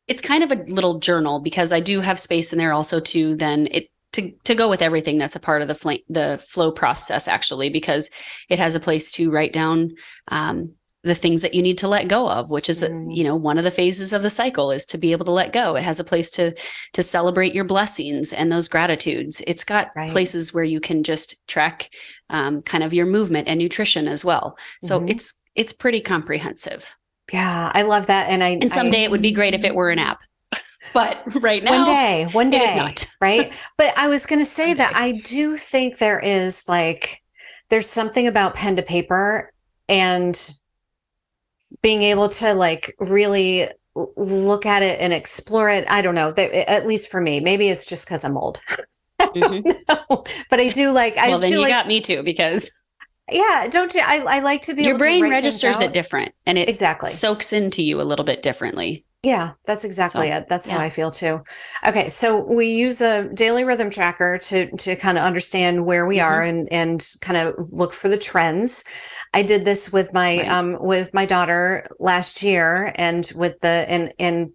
it's 0.07 0.21
kind 0.21 0.43
of 0.43 0.51
a 0.51 0.55
little 0.55 0.99
journal 0.99 1.39
because 1.39 1.71
I 1.71 1.79
do 1.79 2.01
have 2.01 2.19
space 2.19 2.51
in 2.51 2.59
there 2.59 2.73
also 2.73 2.99
to 2.99 3.35
then 3.35 3.67
it 3.71 3.89
to 4.13 4.31
to 4.43 4.55
go 4.55 4.69
with 4.69 4.81
everything 4.81 5.17
that's 5.17 5.35
a 5.35 5.39
part 5.39 5.61
of 5.61 5.67
the 5.67 5.75
fl- 5.75 5.91
the 6.09 6.43
flow 6.47 6.71
process 6.71 7.27
actually 7.27 7.69
because 7.69 8.09
it 8.49 8.59
has 8.59 8.75
a 8.75 8.79
place 8.79 9.11
to 9.13 9.29
write 9.31 9.53
down 9.53 9.91
um, 10.29 10.73
the 11.03 11.13
things 11.15 11.41
that 11.41 11.53
you 11.53 11.61
need 11.61 11.77
to 11.77 11.87
let 11.87 12.07
go 12.07 12.29
of 12.29 12.49
which 12.49 12.69
is 12.69 12.81
Mm. 12.83 13.15
you 13.15 13.23
know 13.23 13.35
one 13.35 13.57
of 13.57 13.63
the 13.63 13.71
phases 13.71 14.13
of 14.13 14.21
the 14.23 14.29
cycle 14.29 14.71
is 14.71 14.85
to 14.87 14.97
be 14.97 15.11
able 15.11 15.25
to 15.25 15.31
let 15.31 15.51
go 15.53 15.75
it 15.75 15.83
has 15.83 15.99
a 15.99 16.03
place 16.03 16.29
to 16.31 16.53
to 16.93 17.03
celebrate 17.03 17.53
your 17.53 17.65
blessings 17.65 18.31
and 18.33 18.51
those 18.51 18.67
gratitudes 18.69 19.41
it's 19.45 19.63
got 19.63 19.89
Right. 19.95 20.11
places 20.11 20.53
where 20.53 20.63
you 20.63 20.79
can 20.79 21.03
just 21.03 21.35
track 21.47 21.89
um, 22.29 22.61
kind 22.61 22.83
of 22.83 22.93
your 22.93 23.05
movement 23.05 23.47
and 23.47 23.59
nutrition 23.59 24.07
as 24.07 24.23
well 24.25 24.57
so 24.81 24.99
Mhm. 25.01 25.09
it's 25.11 25.33
it's 25.55 25.73
pretty 25.73 26.01
comprehensive 26.01 26.95
Yeah, 27.31 27.71
I 27.73 27.83
love 27.83 28.07
that. 28.07 28.29
And 28.29 28.43
I 28.43 28.49
and 28.61 28.69
someday 28.71 29.01
I, 29.01 29.03
it 29.05 29.11
would 29.11 29.21
be 29.21 29.31
great 29.31 29.53
if 29.53 29.63
it 29.63 29.75
were 29.75 29.89
an 29.91 29.99
app. 29.99 30.23
But 30.93 31.23
right 31.41 31.63
now, 31.63 31.71
one 31.77 31.85
day, 31.85 32.27
one 32.33 32.53
it 32.53 32.61
is 32.61 32.69
day, 32.69 32.75
not. 32.77 33.07
right? 33.21 33.51
But 33.77 33.93
I 33.97 34.07
was 34.09 34.25
going 34.25 34.41
to 34.41 34.45
say 34.45 34.73
that. 34.73 34.91
I 34.95 35.13
do 35.23 35.55
think 35.57 35.97
there 35.97 36.19
is 36.19 36.67
like 36.67 37.21
there's 37.69 37.87
something 37.89 38.27
about 38.27 38.55
pen 38.55 38.75
to 38.75 38.83
paper 38.83 39.51
and 39.87 40.35
being 41.83 42.01
able 42.01 42.29
to 42.29 42.53
like 42.55 42.95
really 42.99 43.67
look 44.17 44.65
at 44.65 44.83
it 44.83 44.99
and 44.99 45.13
explore 45.13 45.69
it. 45.69 45.85
I 45.89 46.01
don't 46.01 46.15
know. 46.15 46.31
That, 46.31 46.53
at 46.69 46.87
least 46.87 47.11
for 47.11 47.21
me, 47.21 47.39
maybe 47.39 47.69
it's 47.69 47.85
just 47.85 48.07
because 48.07 48.25
I'm 48.25 48.37
old. 48.37 48.61
Mhm. 49.35 49.63
but 50.49 50.59
I 50.59 50.69
do 50.69 50.91
like. 50.91 51.17
I 51.17 51.29
Well, 51.29 51.39
then 51.39 51.51
you 51.51 51.61
like. 51.61 51.69
got 51.71 51.87
me 51.87 52.01
too 52.01 52.23
because 52.23 52.69
yeah, 53.31 53.67
don't 53.69 53.93
you? 53.95 54.01
I, 54.03 54.23
I 54.27 54.39
like 54.41 54.61
to 54.63 54.75
be 54.75 54.83
your 54.83 54.97
brain 54.97 55.23
registers 55.29 55.79
it 55.79 55.93
different 55.93 56.33
and 56.45 56.57
it 56.57 56.69
Exactly. 56.69 57.09
soaks 57.09 57.53
into 57.53 57.83
you 57.83 58.01
a 58.01 58.03
little 58.03 58.25
bit 58.25 58.41
differently. 58.41 59.05
Yeah, 59.23 59.53
that's 59.65 59.85
exactly 59.85 60.27
So, 60.27 60.33
it. 60.35 60.49
That's 60.49 60.67
how. 60.67 60.79
I 60.79 60.89
feel 60.89 61.09
too. 61.09 61.41
Okay, 61.87 62.09
so 62.09 62.43
we 62.43 62.67
use 62.67 63.01
a 63.01 63.29
daily 63.33 63.63
rhythm 63.63 63.89
tracker 63.89 64.37
to 64.37 64.69
to 64.77 64.95
kind 64.97 65.17
of 65.17 65.23
understand 65.23 65.85
where 65.85 66.05
we 66.05 66.17
Mm-hmm. 66.17 66.25
are 66.25 66.41
and 66.43 66.71
and 66.73 67.07
kind 67.21 67.37
of 67.37 67.55
look 67.71 67.93
for 67.93 68.09
the 68.09 68.17
trends. 68.17 68.83
I 69.33 69.41
did 69.43 69.65
this 69.65 69.91
with 69.91 70.13
my 70.13 70.41
Right. 70.41 70.47
um 70.47 70.77
with 70.79 71.13
my 71.13 71.25
daughter 71.25 71.83
last 71.99 72.43
year 72.43 72.91
and 72.95 73.29
with 73.35 73.59
the 73.61 73.67
and 73.87 74.13
and 74.19 74.51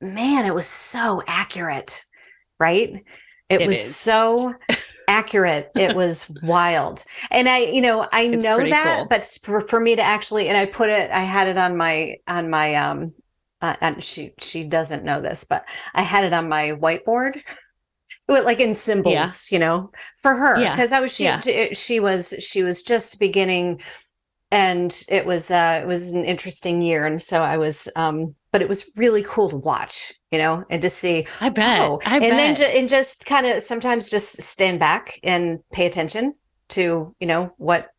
man, 0.00 0.46
it 0.46 0.54
was 0.54 0.66
so 0.66 1.22
accurate, 1.26 2.04
right? 2.60 3.04
It, 3.48 3.64
It 3.64 3.66
was 3.66 3.80
is. 3.80 3.82
so 3.82 4.54
accurate. 5.08 5.72
It 5.76 5.94
was 5.94 6.30
wild. 6.42 7.04
And 7.30 7.48
I, 7.48 7.60
you 7.60 7.80
know, 7.80 8.06
I 8.12 8.28
It's 8.30 8.46
know 8.46 8.66
that, 8.68 9.06
cool. 9.06 9.10
but 9.10 9.24
for, 9.42 9.60
for 9.62 9.80
me 9.80 9.96
to 9.96 10.02
actually, 10.02 10.48
and 10.48 10.56
I 10.56 10.66
put 10.66 10.90
it, 10.90 11.10
I 11.10 11.20
had 11.20 11.48
it 11.48 11.58
on 11.58 11.76
my, 11.76 12.16
on 12.28 12.50
my, 12.50 12.74
um, 12.74 13.14
uh, 13.62 13.74
and 13.80 14.02
she, 14.02 14.32
she 14.38 14.66
doesn't 14.68 15.04
know 15.04 15.20
this, 15.20 15.44
but 15.44 15.66
I 15.94 16.02
had 16.02 16.24
it 16.24 16.34
on 16.34 16.48
my 16.48 16.72
whiteboard. 16.72 17.42
Like 18.28 18.60
in 18.60 18.74
symbols, 18.74 19.48
you 19.50 19.58
know, 19.58 19.90
for 20.22 20.34
her, 20.34 20.62
Yeah. 20.62 20.70
because 20.70 20.92
I 20.92 21.00
was 21.00 21.14
she 21.14 21.24
Yeah. 21.24 21.40
she 21.74 22.00
was 22.00 22.34
she 22.40 22.62
was 22.62 22.82
just 22.82 23.18
beginning, 23.20 23.80
and 24.50 25.04
it 25.08 25.26
was 25.26 25.50
uh 25.50 25.80
it 25.82 25.86
was 25.86 26.12
an 26.12 26.24
interesting 26.24 26.82
year, 26.82 27.06
and 27.06 27.20
so 27.20 27.42
I 27.42 27.56
was 27.58 27.90
um, 27.96 28.34
but 28.52 28.62
it 28.62 28.68
was 28.68 28.90
really 28.96 29.22
cool 29.26 29.48
to 29.50 29.56
watch, 29.56 30.12
you 30.30 30.38
know, 30.38 30.64
and 30.70 30.80
to 30.82 30.90
see 30.90 31.26
I 31.40 31.50
bet. 31.50 31.80
Oh, 31.82 32.00
I 32.06 32.14
and 32.14 32.22
bet. 32.22 32.38
then 32.38 32.56
ju- 32.56 32.78
and 32.78 32.88
just 32.88 33.26
kind 33.26 33.46
of 33.46 33.60
sometimes 33.60 34.08
just 34.08 34.40
stand 34.42 34.80
back 34.80 35.18
and 35.22 35.60
pay 35.72 35.86
attention 35.86 36.32
to 36.70 37.14
you 37.18 37.26
know 37.26 37.52
what 37.56 37.90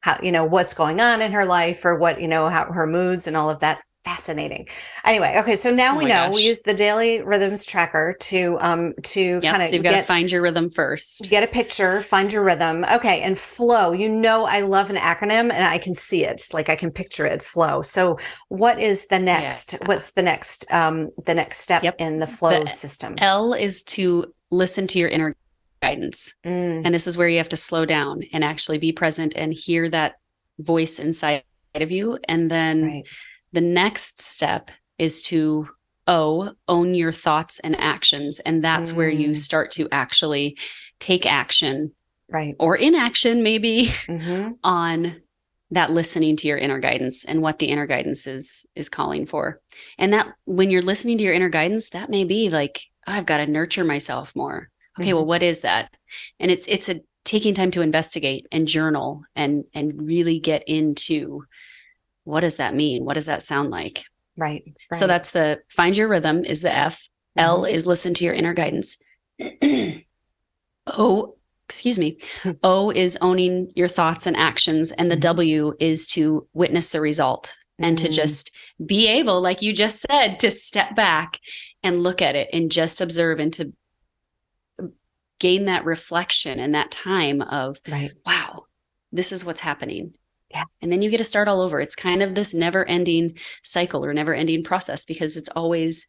how 0.00 0.18
you 0.22 0.32
know 0.32 0.44
what's 0.44 0.74
going 0.74 1.00
on 1.00 1.22
in 1.22 1.32
her 1.32 1.44
life 1.44 1.84
or 1.84 1.96
what 1.96 2.20
you 2.20 2.28
know 2.28 2.48
how 2.48 2.66
her 2.66 2.86
moods 2.86 3.26
and 3.26 3.36
all 3.36 3.50
of 3.50 3.60
that 3.60 3.80
fascinating 4.04 4.66
anyway 5.04 5.36
okay 5.38 5.54
so 5.54 5.72
now 5.72 5.94
Oh 5.94 5.98
we 5.98 6.04
know 6.04 6.26
gosh. 6.26 6.34
we 6.34 6.42
use 6.42 6.62
the 6.62 6.74
daily 6.74 7.22
rhythms 7.22 7.64
tracker 7.64 8.16
to 8.20 8.58
um 8.60 8.94
to 9.04 9.20
yep. 9.20 9.42
kind 9.44 9.62
of 9.62 9.68
So 9.68 9.74
you've 9.76 9.84
got 9.84 9.96
to 9.96 10.02
find 10.02 10.30
your 10.30 10.42
rhythm 10.42 10.70
first. 10.70 11.28
get 11.30 11.44
a 11.44 11.46
picture 11.46 12.00
find 12.00 12.32
your 12.32 12.44
rhythm 12.44 12.84
okay 12.92 13.22
and 13.22 13.38
flow 13.38 13.92
you 13.92 14.08
know 14.08 14.44
i 14.48 14.60
love 14.62 14.90
an 14.90 14.96
acronym 14.96 15.50
and 15.52 15.64
i 15.64 15.78
can 15.78 15.94
see 15.94 16.24
it 16.24 16.42
like 16.52 16.68
i 16.68 16.74
can 16.76 16.90
picture 16.90 17.26
it 17.26 17.42
flow 17.42 17.80
so 17.82 18.16
what 18.48 18.80
is 18.80 19.06
the 19.06 19.18
next 19.18 19.74
Yeah. 19.74 19.86
what's 19.86 20.12
the 20.12 20.22
next 20.22 20.66
um 20.72 21.10
the 21.24 21.34
next 21.34 21.58
step 21.58 21.84
Yep. 21.84 21.96
in 22.00 22.18
the 22.18 22.26
flow 22.26 22.62
The 22.64 22.68
system 22.68 23.14
L 23.18 23.52
is 23.54 23.84
to 23.84 24.32
listen 24.50 24.86
to 24.88 24.98
your 24.98 25.08
inner 25.08 25.34
guidance. 25.80 26.34
Mm, 26.44 26.82
And 26.84 26.94
this 26.94 27.06
is 27.06 27.16
where 27.16 27.28
you 27.28 27.38
have 27.38 27.48
to 27.50 27.56
slow 27.56 27.84
down 27.86 28.22
and 28.32 28.44
actually 28.44 28.78
be 28.78 28.92
present 28.92 29.34
and 29.34 29.52
hear 29.52 29.88
that 29.90 30.14
voice 30.58 30.98
inside 31.00 31.42
of 31.74 31.90
you. 31.90 32.18
And 32.28 32.50
then 32.50 32.82
right 32.84 33.02
the 33.52 33.60
next 33.60 34.20
step 34.20 34.70
is 34.98 35.22
to 35.22 35.68
O, 36.06 36.52
own 36.66 36.94
your 36.94 37.12
thoughts 37.12 37.60
and 37.60 37.78
actions. 37.78 38.40
And 38.40 38.62
that's 38.64 38.92
where 38.92 39.08
you 39.10 39.30
Mm. 39.30 39.38
start 39.38 39.70
to 39.72 39.88
actually 39.92 40.58
take 40.98 41.26
action 41.26 41.92
right 42.28 42.56
or 42.58 42.76
inaction, 42.76 43.42
maybe, 43.42 43.90
hmm 44.06 44.50
on 44.64 45.22
that 45.70 45.90
listening 45.90 46.36
to 46.36 46.48
your 46.48 46.58
inner 46.58 46.78
guidance 46.78 47.24
and 47.24 47.40
what 47.40 47.58
the 47.58 47.66
inner 47.66 47.86
guidance 47.86 48.26
is 48.26 48.66
is 48.74 48.88
calling 48.88 49.26
for. 49.26 49.60
And 49.98 50.12
that 50.12 50.28
when 50.44 50.70
you're 50.70 50.82
listening 50.82 51.18
to 51.18 51.24
your 51.24 51.32
inner 51.32 51.48
guidance, 51.48 51.90
that 51.90 52.10
may 52.10 52.24
be 52.24 52.50
like, 52.50 52.82
I've 53.06 53.26
got 53.26 53.38
to 53.38 53.46
nurture 53.46 53.84
myself 53.84 54.34
more. 54.36 54.68
Okay, 55.00 55.12
Mhm. 55.12 55.14
well, 55.14 55.26
what 55.26 55.42
is 55.42 55.62
that? 55.62 55.94
And 56.38 56.50
it's 56.50 56.66
it's 56.66 56.88
a 56.88 57.00
taking 57.24 57.54
time 57.54 57.70
to 57.70 57.80
investigate 57.82 58.46
and 58.52 58.66
journal 58.68 59.22
and 59.34 59.64
and 59.72 60.02
really 60.02 60.38
get 60.40 60.64
into 60.68 61.44
what 62.24 62.40
does 62.40 62.56
that 62.58 62.74
mean? 62.74 63.04
What 63.04 63.14
does 63.14 63.26
that 63.26 63.42
sound 63.42 63.70
like? 63.70 64.04
right, 64.38 64.62
right. 64.64 64.98
So 64.98 65.06
that's 65.06 65.32
the 65.32 65.60
find 65.68 65.94
your 65.96 66.08
rhythm 66.08 66.44
is 66.44 66.62
the 66.62 66.74
F. 66.74 67.08
L 67.36 67.62
Mhm. 67.62 67.70
is 67.70 67.86
listen 67.86 68.14
to 68.14 68.24
your 68.24 68.34
inner 68.34 68.54
guidance. 68.54 68.96
o, 70.86 71.36
excuse 71.68 71.98
me. 71.98 72.18
O 72.62 72.90
is 72.90 73.16
owning 73.20 73.72
your 73.74 73.88
thoughts 73.88 74.26
and 74.26 74.36
actions. 74.36 74.92
And 74.92 75.10
the 75.10 75.16
Mhm. 75.16 75.20
W 75.20 75.74
is 75.80 76.06
to 76.08 76.46
witness 76.52 76.90
the 76.90 77.00
result 77.00 77.56
and 77.78 77.96
to 77.98 78.08
Mm, 78.08 78.12
just 78.12 78.50
be 78.84 79.08
able, 79.08 79.40
like 79.40 79.62
you 79.62 79.72
just 79.72 80.00
said, 80.00 80.38
to 80.40 80.50
step 80.50 80.94
back 80.94 81.38
and 81.82 82.02
look 82.02 82.20
at 82.22 82.36
it 82.36 82.48
and 82.52 82.70
just 82.70 83.00
observe 83.00 83.40
and 83.40 83.52
to 83.54 83.72
gain 85.40 85.64
that 85.64 85.84
reflection 85.84 86.60
and 86.60 86.74
that 86.74 86.90
time 86.90 87.42
of, 87.42 87.80
right 87.88 88.12
wow, 88.24 88.66
this 89.10 89.32
is 89.32 89.44
what's 89.44 89.60
happening. 89.60 90.14
Yeah. 90.52 90.64
And 90.80 90.92
then 90.92 91.02
you 91.02 91.10
get 91.10 91.18
to 91.18 91.24
start 91.24 91.48
all 91.48 91.60
over. 91.60 91.80
It's 91.80 91.96
kind 91.96 92.22
of 92.22 92.34
this 92.34 92.52
never 92.54 92.84
ending 92.86 93.38
cycle 93.62 94.04
or 94.04 94.12
never 94.12 94.34
ending 94.34 94.62
process 94.62 95.04
because 95.04 95.36
it's 95.36 95.48
always, 95.50 96.06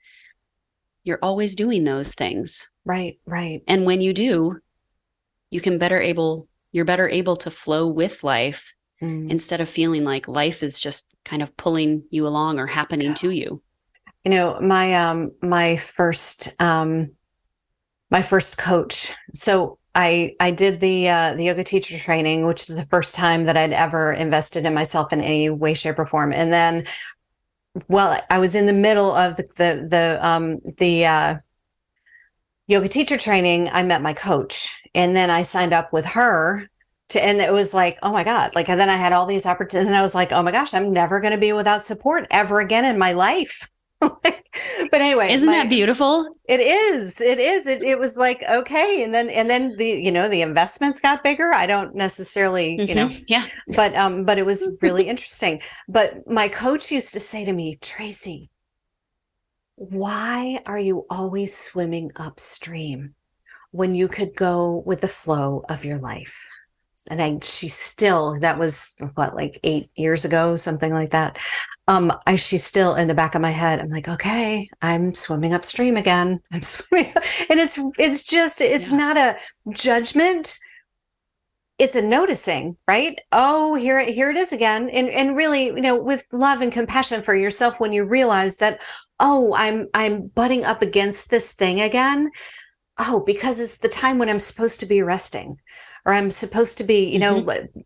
you're 1.04 1.20
always 1.22 1.56
doing 1.56 1.84
those 1.84 2.14
things. 2.14 2.68
right 2.86 3.18
right 3.26 3.62
And 3.68 3.86
when 3.86 4.02
you 4.02 4.14
do, 4.14 4.60
you 5.50 5.62
can 5.62 5.78
better 5.78 6.00
able, 6.02 6.48
you're 6.72 6.86
better 6.86 7.08
able 7.08 7.36
to 7.38 7.50
flow 7.52 7.88
with 7.88 8.24
life 8.24 8.74
Mm. 9.02 9.30
instead 9.30 9.60
of 9.60 9.68
feeling 9.68 10.06
like 10.06 10.28
life 10.30 10.64
is 10.64 10.80
just 10.80 11.14
kind 11.26 11.42
of 11.42 11.58
pulling 11.58 12.04
you 12.10 12.26
along 12.26 12.58
or 12.60 12.68
happening 12.68 13.14
to 13.16 13.32
you. 13.32 13.62
you 14.24 14.32
know 14.32 14.62
my 14.62 14.94
um 14.94 15.32
my 15.42 15.76
first 15.76 16.56
um 16.62 17.12
my 18.10 18.22
first 18.22 18.58
coach 18.58 19.14
so 19.34 19.78
i 19.96 20.36
i 20.40 20.52
did 20.52 20.80
the 20.80 21.10
uh 21.10 21.34
the 21.36 21.46
yoga 21.46 21.64
teacher 21.64 21.98
training 21.98 22.46
which 22.46 22.70
is 22.70 22.76
the 22.76 22.86
first 22.86 23.16
time 23.16 23.44
that 23.44 23.58
i'd 23.58 23.74
ever 23.74 24.12
invested 24.12 24.66
in 24.66 24.74
myself 24.74 25.14
in 25.14 25.22
any 25.22 25.50
way 25.50 25.74
shape 25.74 26.00
or 26.00 26.06
form 26.06 26.32
and 26.34 26.52
then 26.52 26.84
well 27.88 28.20
i 28.30 28.40
was 28.40 28.56
in 28.56 28.66
the 28.66 28.74
middle 28.74 29.12
of 29.12 29.36
the 29.36 29.44
the, 29.58 29.88
the 29.90 30.28
um 30.28 30.60
the 30.78 31.06
uh 31.06 31.36
yoga 32.68 32.88
teacher 32.88 33.18
training 33.18 33.70
i 33.72 33.84
met 33.84 34.02
my 34.02 34.14
coach 34.14 34.82
and 34.96 35.16
then 35.16 35.30
i 35.30 35.42
signed 35.42 35.74
up 35.74 35.92
with 35.94 36.06
her 36.06 36.68
to, 37.14 37.24
and 37.24 37.40
it 37.40 37.52
was 37.52 37.74
like, 37.74 37.98
oh 38.04 38.12
my 38.12 38.24
God. 38.24 38.54
Like, 38.54 38.70
and 38.70 38.80
then 38.80 38.90
I 38.90 38.96
had 38.96 39.14
all 39.14 39.26
these 39.26 39.46
opportunities 39.46 39.88
and 39.88 39.96
I 39.96 40.02
was 40.02 40.14
like, 40.14 40.32
oh 40.32 40.44
my 40.44 40.52
gosh, 40.52 40.74
I'm 40.74 40.92
never 40.92 41.20
going 41.20 41.34
to 41.34 41.40
be 41.40 41.54
without 41.54 41.82
support 41.82 42.28
ever 42.30 42.60
again 42.60 42.86
in 42.86 43.00
my 43.00 43.14
life. 43.14 43.70
but 44.24 45.02
anyway, 45.02 45.32
Isn't 45.32 45.48
my- 45.48 45.54
that 45.54 45.70
beautiful? 45.70 46.36
it 46.46 46.60
is. 46.60 47.22
It 47.22 47.40
is. 47.40 47.68
It, 47.68 47.82
it 47.84 48.00
was 48.00 48.18
like, 48.18 48.44
okay. 48.50 49.04
And 49.04 49.14
then, 49.14 49.30
and 49.30 49.50
then 49.50 49.76
the, 49.78 49.86
you 49.86 50.12
know, 50.12 50.28
the 50.30 50.42
investments 50.42 51.00
got 51.00 51.24
bigger. 51.24 51.52
I 51.54 51.66
don't 51.66 51.96
necessarily, 51.96 52.82
you 52.82 52.96
know, 52.96 53.10
yeah. 53.28 53.46
but, 53.76 53.96
um, 53.96 54.26
but 54.26 54.38
it 54.38 54.46
was 54.46 54.76
really 54.82 55.08
interesting. 55.08 55.62
But 55.88 56.28
my 56.28 56.48
coach 56.48 56.92
used 56.92 57.14
to 57.14 57.20
say 57.20 57.46
to 57.46 57.54
me, 57.54 57.78
Tracy, 57.82 58.50
why 59.76 60.60
are 60.66 60.80
you 60.80 61.06
always 61.10 61.58
swimming 61.58 62.12
upstream 62.16 63.16
when 63.72 63.96
you 63.96 64.08
could 64.08 64.36
go 64.36 64.84
with 64.86 65.02
the 65.02 65.08
flow 65.08 65.64
of 65.70 65.84
your 65.86 65.98
life? 65.98 66.48
and 67.10 67.22
I 67.22 67.38
she 67.42 67.68
still 67.68 68.40
that 68.40 68.58
was 68.58 68.96
what 69.16 69.36
like 69.36 69.60
eight 69.64 69.90
years 69.96 70.26
ago, 70.26 70.56
something 70.58 70.94
like 70.94 71.12
that. 71.12 71.38
Um, 71.88 72.14
I 72.26 72.38
she's 72.38 72.64
still 72.64 72.96
in 72.96 73.08
the 73.08 73.16
back 73.16 73.36
of 73.36 73.42
my 73.42 73.52
head. 73.52 73.80
I'm 73.80 73.90
like, 73.90 74.08
okay, 74.08 74.70
I'm 74.82 75.12
swimming 75.12 75.54
upstream 75.54 75.98
again. 75.98 76.40
I'm 76.52 76.62
swimming, 76.62 77.12
and 77.50 77.60
it's 77.60 77.80
it's 77.98 78.24
just 78.24 78.62
it's 78.62 78.92
yeah. 78.92 78.98
not 78.98 79.18
a 79.18 79.38
judgment. 79.74 80.58
It's 81.80 81.96
a 81.96 82.08
noticing, 82.08 82.78
right? 82.88 83.20
Oh, 83.32 83.76
here 83.76 84.00
it 84.00 84.10
here 84.10 84.30
it 84.30 84.38
is 84.38 84.54
again, 84.54 84.90
and 84.90 85.10
and 85.10 85.36
really, 85.36 85.66
you 85.66 85.82
know, 85.82 86.02
with 86.02 86.26
love 86.32 86.62
and 86.62 86.72
compassion 86.72 87.22
for 87.22 87.36
yourself, 87.36 87.80
when 87.80 87.92
you 87.92 88.06
realize 88.06 88.58
that, 88.58 88.82
oh, 89.20 89.54
I'm 89.58 89.90
I'm 89.94 90.28
butting 90.28 90.64
up 90.64 90.82
against 90.82 91.32
this 91.32 91.52
thing 91.54 91.82
again. 91.82 92.32
Oh, 92.98 93.24
because 93.26 93.60
it's 93.60 93.80
the 93.80 93.90
time 93.90 94.20
when 94.20 94.30
I'm 94.30 94.40
supposed 94.40 94.80
to 94.82 94.86
be 94.86 95.02
resting 95.02 95.58
or 96.06 96.14
I'm 96.14 96.30
supposed 96.30 96.78
to 96.78 96.84
be, 96.84 97.12
you 97.12 97.20
know, 97.20 97.42
mm-hmm. 97.42 97.80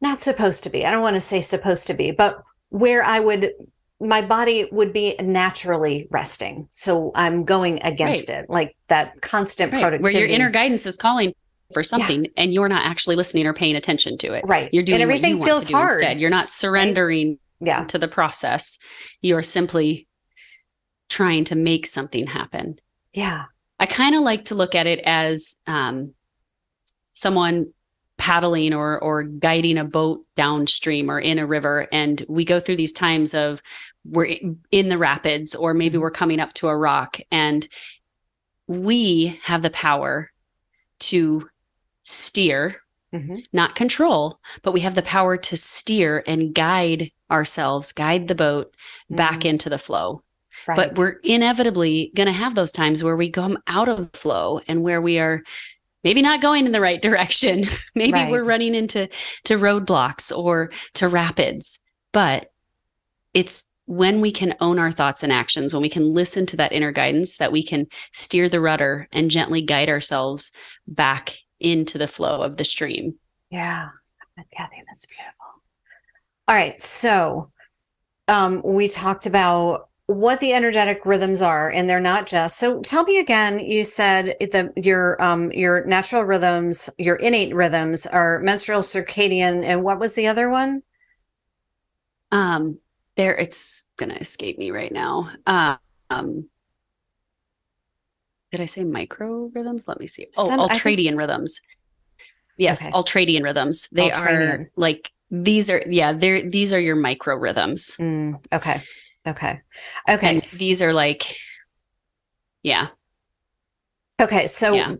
not 0.00 0.18
supposed 0.18 0.64
to 0.64 0.70
be. 0.70 0.86
I 0.86 0.90
don't 0.90 1.02
want 1.02 1.16
to 1.16 1.20
say 1.20 1.40
supposed 1.40 1.86
to 1.88 1.94
be, 1.94 2.10
but 2.10 2.42
where 2.70 3.02
I 3.02 3.20
would 3.20 3.52
my 4.00 4.22
body 4.22 4.68
would 4.70 4.92
be 4.92 5.16
naturally 5.20 6.06
resting. 6.10 6.68
So 6.70 7.10
I'm 7.14 7.44
going 7.44 7.82
against 7.82 8.28
right. 8.28 8.44
it, 8.44 8.50
like 8.50 8.76
that 8.86 9.20
constant 9.22 9.72
right. 9.72 9.82
productivity. 9.82 10.18
Where 10.18 10.26
your 10.26 10.34
inner 10.34 10.50
guidance 10.50 10.86
is 10.86 10.96
calling 10.96 11.34
for 11.72 11.82
something 11.82 12.24
yeah. 12.24 12.30
and 12.36 12.52
you're 12.52 12.68
not 12.68 12.84
actually 12.84 13.16
listening 13.16 13.46
or 13.46 13.52
paying 13.52 13.76
attention 13.76 14.16
to 14.18 14.34
it. 14.34 14.44
Right. 14.46 14.72
You're 14.72 14.84
doing 14.84 15.02
and 15.02 15.02
everything 15.02 15.42
feels 15.42 15.70
hard. 15.70 16.00
Instead. 16.00 16.20
You're 16.20 16.30
not 16.30 16.48
surrendering 16.48 17.30
right? 17.30 17.38
yeah. 17.60 17.84
to 17.86 17.98
the 17.98 18.08
process. 18.08 18.78
You're 19.20 19.42
simply 19.42 20.06
trying 21.08 21.44
to 21.44 21.56
make 21.56 21.86
something 21.86 22.26
happen. 22.26 22.78
Yeah. 23.12 23.46
I 23.80 23.86
kind 23.86 24.14
of 24.14 24.22
like 24.22 24.46
to 24.46 24.54
look 24.54 24.74
at 24.74 24.86
it 24.86 25.00
as 25.00 25.56
um, 25.66 26.14
someone 27.12 27.72
paddling 28.18 28.74
or 28.74 28.98
or 28.98 29.22
guiding 29.22 29.78
a 29.78 29.84
boat 29.84 30.26
downstream 30.36 31.08
or 31.08 31.20
in 31.20 31.38
a 31.38 31.46
river 31.46 31.86
and 31.92 32.24
we 32.28 32.44
go 32.44 32.58
through 32.58 32.76
these 32.76 32.92
times 32.92 33.32
of 33.32 33.62
we're 34.04 34.36
in 34.72 34.88
the 34.88 34.98
rapids 34.98 35.54
or 35.54 35.72
maybe 35.72 35.94
mm-hmm. 35.94 36.02
we're 36.02 36.10
coming 36.10 36.40
up 36.40 36.52
to 36.52 36.68
a 36.68 36.76
rock 36.76 37.18
and 37.30 37.68
we 38.66 39.38
have 39.44 39.62
the 39.62 39.70
power 39.70 40.30
to 40.98 41.48
steer 42.02 42.82
mm-hmm. 43.14 43.36
not 43.52 43.76
control 43.76 44.40
but 44.62 44.72
we 44.72 44.80
have 44.80 44.96
the 44.96 45.02
power 45.02 45.36
to 45.36 45.56
steer 45.56 46.24
and 46.26 46.54
guide 46.54 47.12
ourselves 47.30 47.92
guide 47.92 48.26
the 48.26 48.34
boat 48.34 48.72
mm-hmm. 48.72 49.14
back 49.14 49.44
into 49.44 49.70
the 49.70 49.78
flow 49.78 50.22
right. 50.66 50.76
but 50.76 50.98
we're 50.98 51.20
inevitably 51.22 52.10
going 52.16 52.26
to 52.26 52.32
have 52.32 52.56
those 52.56 52.72
times 52.72 53.04
where 53.04 53.16
we 53.16 53.30
come 53.30 53.56
out 53.68 53.88
of 53.88 54.10
flow 54.12 54.60
and 54.66 54.82
where 54.82 55.00
we 55.00 55.20
are 55.20 55.44
maybe 56.08 56.22
not 56.22 56.40
going 56.40 56.64
in 56.64 56.72
the 56.72 56.80
right 56.80 57.02
direction. 57.02 57.64
maybe 57.94 58.12
right. 58.12 58.30
we're 58.30 58.42
running 58.42 58.74
into 58.74 59.06
to 59.44 59.58
roadblocks 59.58 60.34
or 60.34 60.70
to 60.94 61.06
rapids. 61.06 61.80
But 62.14 62.50
it's 63.34 63.66
when 63.84 64.22
we 64.22 64.32
can 64.32 64.54
own 64.58 64.78
our 64.78 64.90
thoughts 64.90 65.22
and 65.22 65.30
actions, 65.30 65.74
when 65.74 65.82
we 65.82 65.90
can 65.90 66.14
listen 66.14 66.46
to 66.46 66.56
that 66.56 66.72
inner 66.72 66.92
guidance, 66.92 67.36
that 67.36 67.52
we 67.52 67.62
can 67.62 67.88
steer 68.14 68.48
the 68.48 68.58
rudder 68.58 69.06
and 69.12 69.30
gently 69.30 69.60
guide 69.60 69.90
ourselves 69.90 70.50
back 70.86 71.36
into 71.60 71.98
the 71.98 72.08
flow 72.08 72.40
of 72.40 72.56
the 72.56 72.64
stream. 72.64 73.16
Yeah. 73.50 73.90
Cathy, 74.50 74.82
that's 74.88 75.04
beautiful. 75.04 75.34
All 76.48 76.54
right. 76.54 76.80
So 76.80 77.50
um, 78.28 78.62
we 78.64 78.88
talked 78.88 79.26
about 79.26 79.87
what 80.08 80.40
the 80.40 80.54
energetic 80.54 81.04
rhythms 81.04 81.42
are 81.42 81.70
and 81.70 81.88
they're 81.88 82.00
not 82.00 82.26
just 82.26 82.56
so 82.56 82.80
tell 82.80 83.04
me 83.04 83.20
again 83.20 83.58
you 83.58 83.84
said 83.84 84.34
that 84.52 84.72
your 84.74 85.22
um 85.22 85.52
your 85.52 85.84
natural 85.84 86.22
rhythms 86.22 86.88
your 86.96 87.16
innate 87.16 87.54
rhythms 87.54 88.06
are 88.06 88.40
menstrual 88.40 88.80
circadian 88.80 89.62
and 89.62 89.82
what 89.82 90.00
was 90.00 90.14
the 90.14 90.26
other 90.26 90.48
one? 90.48 90.82
Um 92.32 92.78
there 93.16 93.36
it's 93.36 93.84
gonna 93.98 94.14
escape 94.14 94.58
me 94.58 94.70
right 94.70 94.90
now. 94.90 95.30
Uh, 95.46 95.76
um 96.08 96.48
did 98.50 98.62
i 98.62 98.64
say 98.64 98.84
micro 98.84 99.50
rhythms 99.54 99.86
let 99.86 100.00
me 100.00 100.06
see. 100.06 100.26
Oh 100.38 100.48
Some, 100.48 100.60
ultradian 100.60 101.08
think... 101.08 101.18
rhythms. 101.18 101.60
Yes 102.56 102.86
okay. 102.86 102.92
ultradian 102.92 103.42
rhythms. 103.42 103.90
They 103.92 104.08
ultradian. 104.08 104.60
are 104.60 104.70
like 104.74 105.12
these 105.30 105.68
are 105.68 105.82
yeah 105.86 106.14
they're 106.14 106.48
these 106.48 106.72
are 106.72 106.80
your 106.80 106.96
micro 106.96 107.36
rhythms 107.36 107.94
mm, 107.98 108.42
okay 108.50 108.82
Okay. 109.26 109.60
Okay. 110.08 110.30
And 110.30 110.40
these 110.58 110.80
are 110.80 110.92
like, 110.92 111.36
yeah. 112.62 112.88
Okay. 114.20 114.46
So, 114.46 114.74
yeah. 114.74 114.94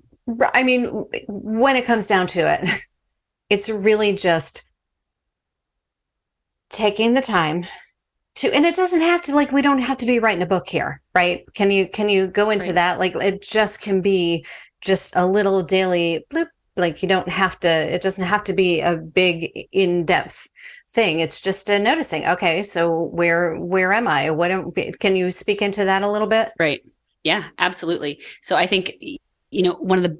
I 0.54 0.62
mean, 0.62 0.86
when 1.28 1.76
it 1.76 1.86
comes 1.86 2.06
down 2.06 2.26
to 2.28 2.40
it, 2.40 2.68
it's 3.50 3.70
really 3.70 4.14
just 4.14 4.72
taking 6.70 7.14
the 7.14 7.20
time 7.20 7.64
to, 8.36 8.54
and 8.54 8.66
it 8.66 8.74
doesn't 8.74 9.00
have 9.00 9.22
to, 9.22 9.34
like, 9.34 9.52
we 9.52 9.62
don't 9.62 9.80
have 9.80 9.96
to 9.98 10.06
be 10.06 10.18
writing 10.18 10.42
a 10.42 10.46
book 10.46 10.68
here, 10.68 11.00
right? 11.14 11.44
Can 11.54 11.70
you, 11.70 11.88
can 11.88 12.08
you 12.08 12.28
go 12.28 12.50
into 12.50 12.66
right. 12.66 12.74
that? 12.74 12.98
Like, 12.98 13.16
it 13.16 13.42
just 13.42 13.80
can 13.80 14.02
be 14.02 14.44
just 14.80 15.16
a 15.16 15.26
little 15.26 15.62
daily 15.62 16.26
bloop. 16.30 16.48
Like, 16.76 17.02
you 17.02 17.08
don't 17.08 17.28
have 17.28 17.58
to, 17.60 17.68
it 17.68 18.02
doesn't 18.02 18.24
have 18.24 18.44
to 18.44 18.52
be 18.52 18.80
a 18.80 18.96
big, 18.96 19.50
in 19.72 20.04
depth 20.04 20.48
thing. 20.90 21.20
It's 21.20 21.40
just 21.40 21.68
a 21.70 21.78
noticing. 21.78 22.26
Okay, 22.26 22.62
so 22.62 23.02
where 23.02 23.56
where 23.56 23.92
am 23.92 24.08
I? 24.08 24.30
What 24.30 24.50
am, 24.50 24.70
can 24.72 25.16
you 25.16 25.30
speak 25.30 25.62
into 25.62 25.84
that 25.84 26.02
a 26.02 26.10
little 26.10 26.28
bit? 26.28 26.50
Right. 26.58 26.80
Yeah, 27.24 27.44
absolutely. 27.58 28.22
So 28.42 28.56
I 28.56 28.66
think 28.66 28.94
you 29.50 29.62
know 29.62 29.74
one 29.74 29.98
of 29.98 30.04
the 30.04 30.18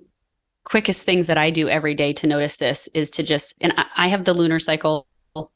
quickest 0.65 1.07
things 1.07 1.27
that 1.29 1.39
I 1.39 1.51
do 1.51 1.69
every 1.69 1.95
day 1.95 2.13
to 2.15 2.27
notice 2.27 2.57
this 2.57 2.89
is 2.93 3.11
to 3.13 3.23
just 3.23 3.55
and 3.61 3.73
I 3.97 4.09
have 4.09 4.25
the 4.25 4.35
lunar 4.35 4.59
cycle 4.59 5.07
or 5.35 5.49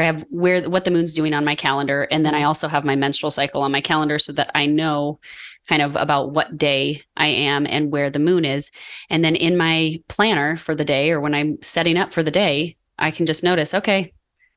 I 0.00 0.02
have 0.02 0.24
where 0.30 0.68
what 0.68 0.84
the 0.84 0.90
moon's 0.90 1.14
doing 1.14 1.34
on 1.34 1.44
my 1.44 1.54
calendar 1.54 2.08
and 2.10 2.26
then 2.26 2.34
I 2.34 2.38
mm-hmm. 2.38 2.48
also 2.48 2.66
have 2.66 2.84
my 2.84 2.96
menstrual 2.96 3.30
cycle 3.30 3.62
on 3.62 3.70
my 3.70 3.80
calendar 3.80 4.18
so 4.18 4.32
that 4.32 4.50
I 4.56 4.66
know 4.66 5.20
kind 5.68 5.82
of 5.82 5.94
about 5.94 6.32
what 6.32 6.58
day 6.58 7.02
I 7.16 7.28
am 7.28 7.64
and 7.66 7.92
where 7.92 8.10
the 8.10 8.18
moon 8.18 8.44
is 8.44 8.72
and 9.08 9.24
then 9.24 9.36
in 9.36 9.56
my 9.56 10.02
planner 10.08 10.56
for 10.56 10.74
the 10.74 10.84
day 10.84 11.12
or 11.12 11.20
when 11.20 11.34
I'm 11.34 11.62
setting 11.62 11.96
up 11.96 12.12
for 12.12 12.24
the 12.24 12.32
day 12.32 12.76
I 12.98 13.12
can 13.12 13.24
just 13.24 13.44
notice 13.44 13.72
okay 13.72 14.12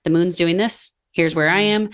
the 0.10 0.18
moon's 0.18 0.38
doing 0.38 0.58
this. 0.58 0.92
Here's 1.12 1.36
where 1.36 1.50
I 1.50 1.62
am. 1.62 1.90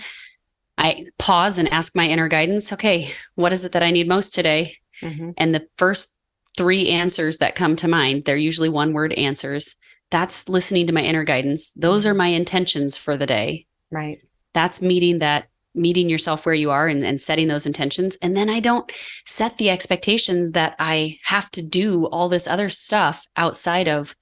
I 0.78 1.06
pause 1.18 1.58
and 1.58 1.68
ask 1.68 1.94
my 1.94 2.06
inner 2.06 2.28
guidance, 2.28 2.72
okay, 2.72 3.10
what 3.34 3.52
is 3.52 3.64
it 3.64 3.72
that 3.72 3.82
I 3.82 3.90
need 3.90 4.08
most 4.08 4.34
today? 4.34 4.76
Mm-hmm. 5.02 5.30
And 5.36 5.54
the 5.54 5.68
first 5.76 6.14
three 6.56 6.88
answers 6.88 7.38
that 7.38 7.54
come 7.54 7.76
to 7.76 7.88
mind, 7.88 8.24
they're 8.24 8.36
usually 8.36 8.68
one 8.68 8.92
word 8.92 9.12
answers. 9.14 9.76
That's 10.10 10.48
listening 10.48 10.86
to 10.86 10.92
my 10.92 11.02
inner 11.02 11.24
guidance. 11.24 11.72
Those 11.72 12.06
are 12.06 12.14
my 12.14 12.28
intentions 12.28 12.96
for 12.96 13.16
the 13.16 13.26
day. 13.26 13.66
Right. 13.90 14.18
That's 14.52 14.82
meeting 14.82 15.18
that 15.20 15.48
meeting 15.74 16.08
yourself 16.08 16.46
where 16.46 16.54
you 16.54 16.70
are 16.70 16.88
and, 16.88 17.04
and 17.04 17.20
setting 17.20 17.48
those 17.48 17.66
intentions. 17.66 18.16
And 18.22 18.34
then 18.34 18.48
I 18.48 18.60
don't 18.60 18.90
set 19.26 19.58
the 19.58 19.68
expectations 19.68 20.52
that 20.52 20.74
I 20.78 21.18
have 21.24 21.50
to 21.50 21.60
do 21.60 22.06
all 22.06 22.30
this 22.30 22.46
other 22.46 22.70
stuff 22.70 23.26
outside 23.36 23.86
of 23.86 24.16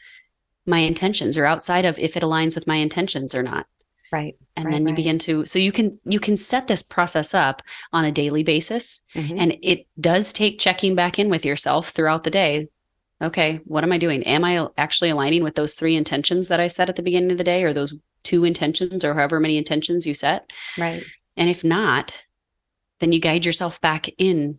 my 0.67 0.79
intentions 0.79 1.39
or 1.39 1.47
outside 1.47 1.85
of 1.85 1.97
if 2.01 2.17
it 2.17 2.25
aligns 2.25 2.57
with 2.57 2.67
my 2.67 2.77
intentions 2.77 3.37
or 3.37 3.43
not 3.45 3.67
right 4.15 4.37
and 4.57 4.67
right, 4.67 4.73
then 4.73 4.83
you 4.83 4.89
right. 4.89 4.97
begin 4.97 5.19
to 5.19 5.45
so 5.45 5.59
you 5.59 5.73
can 5.73 5.97
you 6.05 6.21
can 6.21 6.37
set 6.37 6.69
this 6.69 6.83
process 6.83 7.35
up 7.35 7.63
on 7.93 8.05
a 8.05 8.13
daily 8.13 8.45
basis 8.45 9.01
mm-hmm. 9.15 9.37
and 9.37 9.57
it 9.61 9.87
does 10.01 10.33
take 10.33 10.61
checking 10.61 10.95
back 10.95 11.19
in 11.19 11.29
with 11.29 11.45
yourself 11.45 11.91
throughout 11.91 12.23
the 12.23 12.31
day. 12.31 12.69
Okay 13.21 13.61
what 13.65 13.83
am 13.83 13.93
i 13.93 13.99
doing? 13.99 14.23
Am 14.23 14.45
i 14.45 14.69
actually 14.79 15.11
aligning 15.11 15.43
with 15.43 15.57
those 15.57 15.75
three 15.75 15.97
intentions 15.97 16.49
that 16.49 16.61
i 16.61 16.69
set 16.69 16.89
at 16.89 16.97
the 16.97 17.03
beginning 17.03 17.33
of 17.33 17.39
the 17.39 17.45
day 17.45 17.65
or 17.65 17.73
those 17.73 17.93
two 18.23 18.45
intentions 18.45 19.05
or 19.05 19.15
however 19.15 19.41
many 19.41 19.59
intentions 19.59 20.07
you 20.07 20.15
set? 20.15 20.49
Right. 20.79 21.03
And 21.37 21.51
if 21.51 21.65
not 21.65 22.25
then 23.01 23.11
you 23.13 23.21
guide 23.21 23.45
yourself 23.45 23.81
back 23.81 24.09
in 24.17 24.59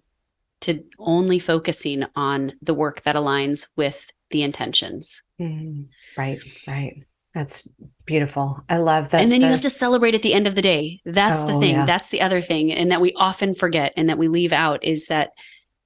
to 0.61 0.83
only 0.99 1.39
focusing 1.39 2.05
on 2.15 2.53
the 2.61 2.73
work 2.73 3.01
that 3.03 3.15
aligns 3.15 3.67
with 3.75 4.11
the 4.31 4.43
intentions. 4.43 5.23
Mm, 5.39 5.87
right 6.17 6.41
right. 6.67 7.03
That's 7.33 7.69
beautiful. 8.05 8.63
I 8.69 8.77
love 8.77 9.09
that. 9.09 9.21
And 9.21 9.31
then 9.31 9.41
the, 9.41 9.47
you 9.47 9.51
have 9.51 9.61
to 9.61 9.69
celebrate 9.69 10.15
at 10.15 10.21
the 10.21 10.33
end 10.33 10.47
of 10.47 10.55
the 10.55 10.61
day. 10.61 11.01
That's 11.05 11.41
oh, 11.41 11.47
the 11.47 11.59
thing. 11.59 11.75
Yeah. 11.75 11.85
That's 11.85 12.09
the 12.09 12.21
other 12.21 12.41
thing. 12.41 12.71
And 12.71 12.91
that 12.91 13.01
we 13.01 13.13
often 13.13 13.55
forget 13.55 13.93
and 13.97 14.09
that 14.09 14.17
we 14.17 14.27
leave 14.27 14.53
out 14.53 14.83
is 14.83 15.07
that 15.07 15.31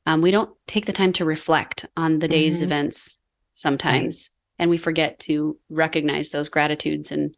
um, 0.06 0.22
we 0.22 0.32
don't 0.32 0.52
take 0.68 0.86
the 0.86 0.94
time 0.94 1.14
to 1.14 1.26
reflect 1.26 1.86
on 1.96 2.20
the 2.20 2.28
day's 2.28 2.58
mm-hmm. 2.58 2.66
events 2.66 3.20
sometimes. 3.54 4.30
Right. 4.32 4.64
And 4.64 4.70
we 4.70 4.78
forget 4.78 5.20
to 5.20 5.58
recognize 5.70 6.32
those 6.32 6.50
gratitudes 6.50 7.12
and 7.12 7.36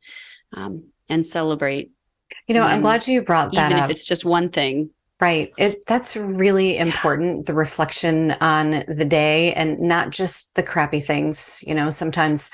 um, 0.53 0.85
and 1.07 1.25
celebrate. 1.25 1.91
You 2.47 2.55
know, 2.55 2.63
I'm 2.63 2.81
glad 2.81 3.07
you 3.07 3.21
brought 3.21 3.53
that 3.53 3.71
even 3.71 3.83
up. 3.83 3.89
if 3.89 3.91
it's 3.91 4.05
just 4.05 4.25
one 4.25 4.49
thing. 4.49 4.89
Right. 5.21 5.53
It 5.57 5.83
that's 5.87 6.17
really 6.17 6.77
important, 6.77 7.37
yeah. 7.37 7.43
the 7.45 7.53
reflection 7.53 8.31
on 8.41 8.83
the 8.87 9.05
day 9.07 9.53
and 9.53 9.79
not 9.79 10.09
just 10.09 10.55
the 10.55 10.63
crappy 10.63 10.99
things. 10.99 11.63
You 11.67 11.75
know, 11.75 11.91
sometimes 11.91 12.49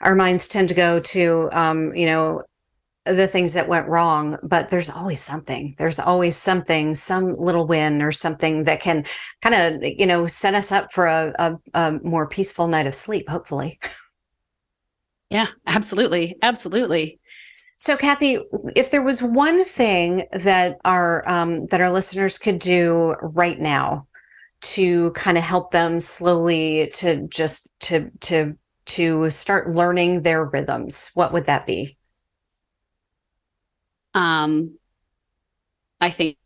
our 0.00 0.16
minds 0.16 0.48
tend 0.48 0.68
to 0.70 0.74
go 0.74 0.98
to 0.98 1.48
um, 1.52 1.94
you 1.94 2.06
know, 2.06 2.42
the 3.04 3.28
things 3.28 3.54
that 3.54 3.68
went 3.68 3.88
wrong, 3.88 4.36
but 4.42 4.68
there's 4.68 4.90
always 4.90 5.20
something. 5.20 5.74
There's 5.78 6.00
always 6.00 6.36
something, 6.36 6.94
some 6.94 7.36
little 7.38 7.66
win 7.66 8.02
or 8.02 8.10
something 8.10 8.64
that 8.64 8.80
can 8.80 9.04
kind 9.40 9.54
of, 9.54 9.82
you 9.82 10.06
know, 10.06 10.26
set 10.26 10.54
us 10.54 10.72
up 10.72 10.92
for 10.92 11.06
a, 11.06 11.32
a, 11.38 11.56
a 11.74 11.92
more 12.02 12.28
peaceful 12.28 12.66
night 12.66 12.86
of 12.88 12.94
sleep, 12.94 13.28
hopefully. 13.28 13.78
Yeah, 15.30 15.48
absolutely. 15.66 16.36
Absolutely. 16.42 17.20
So, 17.76 17.96
Cathy, 17.96 18.38
if 18.76 18.90
there 18.90 19.02
was 19.02 19.22
one 19.22 19.64
thing 19.64 20.24
that 20.32 20.78
our 20.84 21.28
um, 21.28 21.66
that 21.66 21.80
our 21.80 21.90
listeners 21.90 22.38
could 22.38 22.58
do 22.58 23.14
right 23.22 23.58
now 23.58 24.06
to 24.60 25.12
kind 25.12 25.38
of 25.38 25.44
help 25.44 25.70
them 25.70 26.00
slowly 26.00 26.90
to 26.94 27.26
just 27.28 27.70
to 27.80 28.10
to 28.20 28.58
to 28.86 29.30
start 29.30 29.74
learning 29.74 30.22
their 30.22 30.44
rhythms, 30.44 31.10
what 31.14 31.32
would 31.32 31.46
that 31.46 31.66
be? 31.66 31.90
Um, 34.14 34.78
I 36.00 36.10
think 36.10 36.36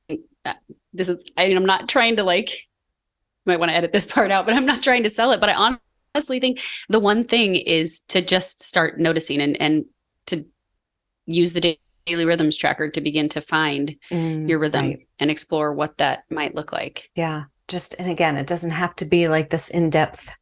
uh, 0.45 0.55
this 0.93 1.09
is. 1.09 1.25
I 1.37 1.49
mean, 1.49 1.57
I'm 1.57 1.67
not 1.67 1.89
trying 1.89 2.17
to 2.17 2.23
like. 2.25 2.69
Might 3.45 3.59
want 3.59 3.71
to 3.71 3.77
edit 3.77 3.93
this 3.93 4.07
part 4.07 4.31
out, 4.31 4.47
but 4.47 4.55
I'm 4.55 4.67
not 4.67 4.83
trying 4.83 5.03
to 5.03 5.11
sell 5.11 5.33
it. 5.33 5.41
But 5.41 5.51
I 5.51 5.77
honestly 6.15 6.39
think 6.39 6.61
the 6.89 7.01
one 7.01 7.25
thing 7.25 7.57
is 7.57 8.03
to 8.09 8.23
just 8.23 8.63
start 8.63 9.01
noticing 9.01 9.41
and 9.41 9.61
and 9.61 9.85
use 11.27 11.53
the 11.53 11.79
daily 12.07 12.25
rhythms 12.25 12.57
tracker 12.57 12.89
to 12.91 13.01
begin 13.01 13.29
to 13.31 13.41
find 13.41 13.97
mm, 14.11 14.49
your 14.49 14.59
rhythm 14.59 14.81
right. 14.81 15.07
and 15.19 15.31
explore 15.31 15.73
what 15.73 15.99
that 15.99 16.25
might 16.31 16.55
look 16.55 16.73
like. 16.73 17.11
Yeah. 17.15 17.45
Just, 17.69 17.99
and 17.99 18.11
again, 18.11 18.37
it 18.37 18.47
doesn't 18.47 18.71
have 18.71 18.95
to 18.97 19.05
be 19.05 19.29
like 19.29 19.51
this 19.51 19.71
in 19.71 19.89
depth, 19.89 20.35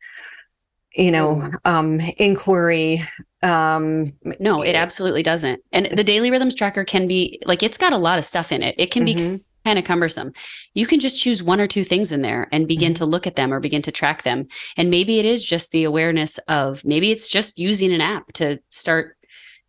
you 0.95 1.13
know, 1.13 1.35
mm. 1.35 1.55
um, 1.65 2.01
inquiry. 2.17 3.01
Um, 3.43 4.07
no, 4.39 4.63
it 4.63 4.75
absolutely 4.75 5.23
doesn't. 5.23 5.63
And 5.73 5.87
the 5.87 6.05
daily 6.05 6.31
rhythms 6.31 6.55
tracker 6.55 6.85
can 6.85 7.07
be 7.07 7.41
like, 7.45 7.63
it's 7.63 7.79
got 7.79 7.93
a 7.93 7.99
lot 7.99 8.19
of 8.19 8.25
stuff 8.25 8.53
in 8.53 8.63
it. 8.63 8.75
It 8.79 8.91
can 8.91 9.05
mm-hmm. 9.07 9.37
be 9.37 9.45
kind 9.65 9.79
of 9.79 9.85
cumbersome. 9.85 10.33
You 10.75 10.87
can 10.87 11.01
just 11.01 11.21
choose 11.21 11.43
one 11.43 11.61
or 11.61 11.67
two 11.67 11.85
things 11.85 12.13
in 12.13 12.23
there 12.23 12.49
and 12.51 12.67
begin 12.67 12.93
mm-hmm. 12.93 13.05
to 13.05 13.07
look 13.07 13.27
at 13.27 13.37
them 13.37 13.53
or 13.53 13.61
begin 13.61 13.83
to 13.83 13.93
track 13.93 14.23
them. 14.23 14.49
And 14.77 14.91
maybe 14.91 15.19
it 15.19 15.27
is 15.27 15.45
just 15.45 15.71
the 15.71 15.85
awareness 15.85 16.39
of 16.49 16.85
maybe 16.85 17.11
it's 17.11 17.29
just 17.29 17.59
using 17.59 17.93
an 17.93 18.01
app 18.01 18.33
to 18.35 18.59
start 18.71 19.17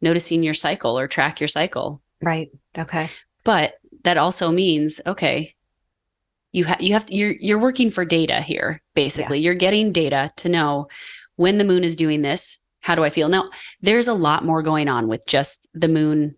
noticing 0.02 0.43
your 0.43 0.54
cycle 0.54 0.97
or 0.97 1.08
track 1.08 1.39
your 1.39 1.47
cycle. 1.47 2.02
Right. 2.24 2.49
Okay. 2.78 3.10
But 3.43 3.74
that 4.04 4.18
also 4.18 4.52
means, 4.52 5.02
okay, 5.06 5.56
you 6.52 6.66
have 6.66 6.82
you 6.82 6.93
have 6.93 7.06
you're 7.10 7.36
you're 7.39 7.60
working 7.60 7.91
for 7.91 8.04
data 8.04 8.41
here 8.41 8.82
basically. 8.93 9.39
Yeah. 9.39 9.45
You're 9.45 9.56
getting 9.56 9.91
data 9.91 10.32
to 10.38 10.49
know 10.49 10.88
when 11.36 11.58
the 11.58 11.64
moon 11.64 11.84
is 11.84 11.95
doing 11.95 12.22
this, 12.22 12.60
how 12.82 12.95
do 12.95 13.04
I 13.04 13.10
feel? 13.10 13.30
Now, 13.30 13.49
there's 13.82 14.08
a 14.08 14.14
lot 14.14 14.45
more 14.45 14.62
going 14.62 14.89
on 14.89 15.08
with 15.08 15.26
just 15.26 15.68
the 15.74 15.88
moon 15.88 16.36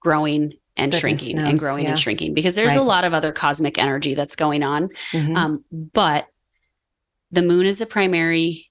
growing 0.00 0.54
and 0.76 0.92
Goodness 0.92 1.00
shrinking 1.00 1.36
knows, 1.36 1.48
and 1.48 1.58
growing 1.58 1.84
yeah. 1.84 1.90
and 1.90 1.98
shrinking 1.98 2.34
because 2.34 2.54
there's 2.54 2.76
right. 2.76 2.78
a 2.78 2.82
lot 2.82 3.04
of 3.04 3.14
other 3.14 3.32
cosmic 3.32 3.78
energy 3.78 4.14
that's 4.14 4.36
going 4.36 4.62
on. 4.62 4.90
Mm-hmm. 5.12 5.36
Um, 5.36 5.64
but 5.72 6.26
the 7.30 7.42
moon 7.42 7.64
is 7.64 7.78
the 7.78 7.86
primary 7.86 8.70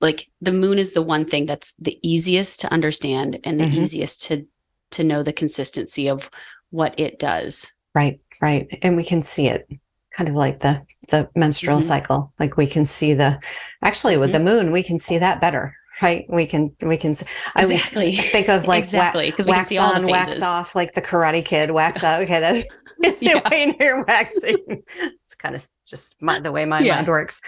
like 0.00 0.28
the 0.40 0.52
moon 0.52 0.78
is 0.78 0.92
the 0.92 1.02
one 1.02 1.24
thing 1.24 1.46
that's 1.46 1.74
the 1.78 1.98
easiest 2.02 2.60
to 2.60 2.72
understand 2.72 3.38
and 3.44 3.58
the 3.58 3.64
mm-hmm. 3.64 3.82
easiest 3.82 4.22
to 4.24 4.46
to 4.92 5.04
know 5.04 5.22
the 5.22 5.32
consistency 5.32 6.08
of 6.08 6.30
what 6.70 6.98
it 6.98 7.18
does 7.18 7.72
right 7.94 8.20
right 8.42 8.66
and 8.82 8.96
we 8.96 9.04
can 9.04 9.22
see 9.22 9.48
it 9.48 9.68
kind 10.12 10.28
of 10.28 10.34
like 10.34 10.60
the 10.60 10.82
the 11.08 11.28
menstrual 11.34 11.78
mm-hmm. 11.78 11.86
cycle 11.86 12.32
like 12.38 12.56
we 12.56 12.66
can 12.66 12.84
see 12.84 13.14
the 13.14 13.40
actually 13.82 14.16
with 14.16 14.32
mm-hmm. 14.32 14.44
the 14.44 14.50
moon 14.50 14.72
we 14.72 14.82
can 14.82 14.98
see 14.98 15.18
that 15.18 15.40
better 15.40 15.74
right 16.02 16.26
we 16.28 16.46
can 16.46 16.74
we 16.84 16.96
can 16.96 17.14
i 17.54 17.62
exactly. 17.62 18.16
think 18.16 18.48
of 18.48 18.66
like 18.66 18.80
exactly 18.80 19.32
wa- 19.46 19.54
wax 19.54 19.78
on 19.78 20.06
wax 20.06 20.42
off 20.42 20.74
like 20.74 20.92
the 20.92 21.02
karate 21.02 21.44
kid 21.44 21.70
wax 21.70 22.04
out 22.04 22.22
okay 22.22 22.40
that's 22.40 22.64
the 23.20 23.26
yeah. 23.26 23.48
way 23.50 23.76
you're 23.78 24.04
waxing 24.04 24.56
it's 24.68 25.34
kind 25.34 25.54
of 25.54 25.66
just 25.86 26.16
my, 26.22 26.38
the 26.38 26.52
way 26.52 26.64
my 26.64 26.80
yeah. 26.80 26.96
mind 26.96 27.08
works 27.08 27.42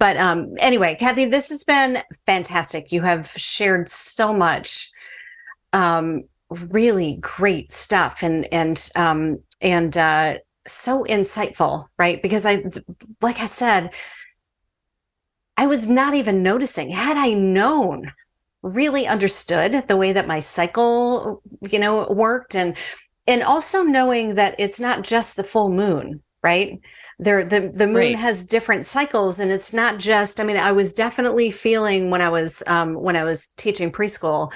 but 0.00 0.16
um, 0.16 0.54
anyway, 0.60 0.96
Cathy, 0.98 1.26
this 1.26 1.50
has 1.50 1.62
been 1.62 1.98
fantastic. 2.24 2.90
You 2.90 3.02
have 3.02 3.28
shared 3.28 3.90
so 3.90 4.32
much 4.32 4.88
um, 5.74 6.24
really 6.48 7.18
great 7.20 7.70
stuff 7.70 8.22
and 8.22 8.48
and 8.50 8.90
um, 8.96 9.40
and 9.60 9.96
uh, 9.98 10.38
so 10.66 11.04
insightful, 11.04 11.86
right? 11.98 12.22
Because 12.22 12.46
I, 12.46 12.62
like 13.20 13.40
I 13.40 13.44
said, 13.44 13.90
I 15.58 15.66
was 15.66 15.86
not 15.88 16.14
even 16.14 16.42
noticing. 16.42 16.88
Had 16.88 17.18
I 17.18 17.34
known, 17.34 18.10
really 18.62 19.06
understood 19.06 19.86
the 19.86 19.98
way 19.98 20.14
that 20.14 20.26
my 20.26 20.40
cycle, 20.40 21.42
you 21.70 21.78
know, 21.78 22.10
worked, 22.10 22.54
and 22.56 22.74
and 23.28 23.42
also 23.42 23.82
knowing 23.82 24.34
that 24.36 24.54
it's 24.58 24.80
not 24.80 25.04
just 25.04 25.36
the 25.36 25.44
full 25.44 25.70
moon, 25.70 26.22
right? 26.42 26.80
There, 27.18 27.44
the 27.44 27.70
the 27.74 27.86
moon 27.86 27.96
right. 27.96 28.16
has 28.16 28.44
different 28.44 28.84
cycles, 28.84 29.40
and 29.40 29.50
it's 29.50 29.72
not 29.72 29.98
just. 29.98 30.40
I 30.40 30.44
mean, 30.44 30.56
I 30.56 30.72
was 30.72 30.94
definitely 30.94 31.50
feeling 31.50 32.10
when 32.10 32.22
I 32.22 32.28
was 32.28 32.62
um, 32.66 32.94
when 32.94 33.16
I 33.16 33.24
was 33.24 33.48
teaching 33.56 33.92
preschool. 33.92 34.52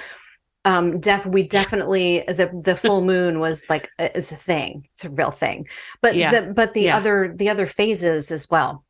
Um, 0.63 0.99
def 0.99 1.27
we 1.27 1.43
definitely 1.43 2.23
the 2.27 2.49
the 2.63 2.75
full 2.83 3.01
moon 3.01 3.39
was 3.39 3.65
like 3.69 3.87
it's 3.99 4.31
a 4.31 4.37
thing. 4.37 4.87
It's 4.93 5.05
a 5.05 5.11
real 5.11 5.31
thing. 5.31 5.67
But 6.01 6.15
yeah. 6.15 6.31
the 6.31 6.53
but 6.53 6.73
the 6.73 6.83
yeah. 6.83 6.97
other 6.97 7.33
the 7.35 7.49
other 7.49 7.65
phases 7.65 8.31
as 8.31 8.47
well. 8.49 8.83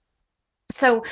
So 0.71 1.03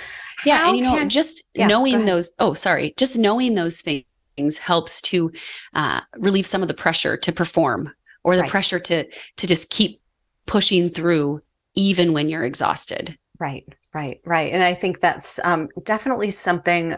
yeah, 0.46 0.68
and 0.68 0.78
you 0.78 0.84
know, 0.84 0.96
can, 0.96 1.10
just 1.10 1.44
yeah, 1.54 1.68
knowing 1.68 2.06
those. 2.06 2.32
Oh, 2.40 2.54
sorry, 2.54 2.94
just 2.98 3.18
knowing 3.18 3.56
those 3.56 3.82
things 3.82 4.58
helps 4.58 5.02
to 5.04 5.32
uh, 5.74 6.02
relieve 6.18 6.46
some 6.46 6.62
of 6.62 6.68
the 6.68 6.74
pressure 6.74 7.18
to 7.18 7.32
perform 7.32 7.94
or 8.24 8.36
the 8.36 8.44
right. 8.44 8.52
pressure 8.52 8.80
to 8.80 9.06
to 9.38 9.48
just 9.48 9.70
keep 9.70 10.02
pushing 10.46 10.90
through 10.90 11.42
even 11.76 12.14
when 12.14 12.30
you're 12.30 12.44
exhausted. 12.44 13.18
Right, 13.40 13.66
right, 13.94 14.20
right. 14.26 14.54
And 14.54 14.64
I 14.64 14.74
think 14.74 15.00
that's 15.00 15.44
um, 15.44 15.70
definitely 15.84 16.30
something 16.30 16.96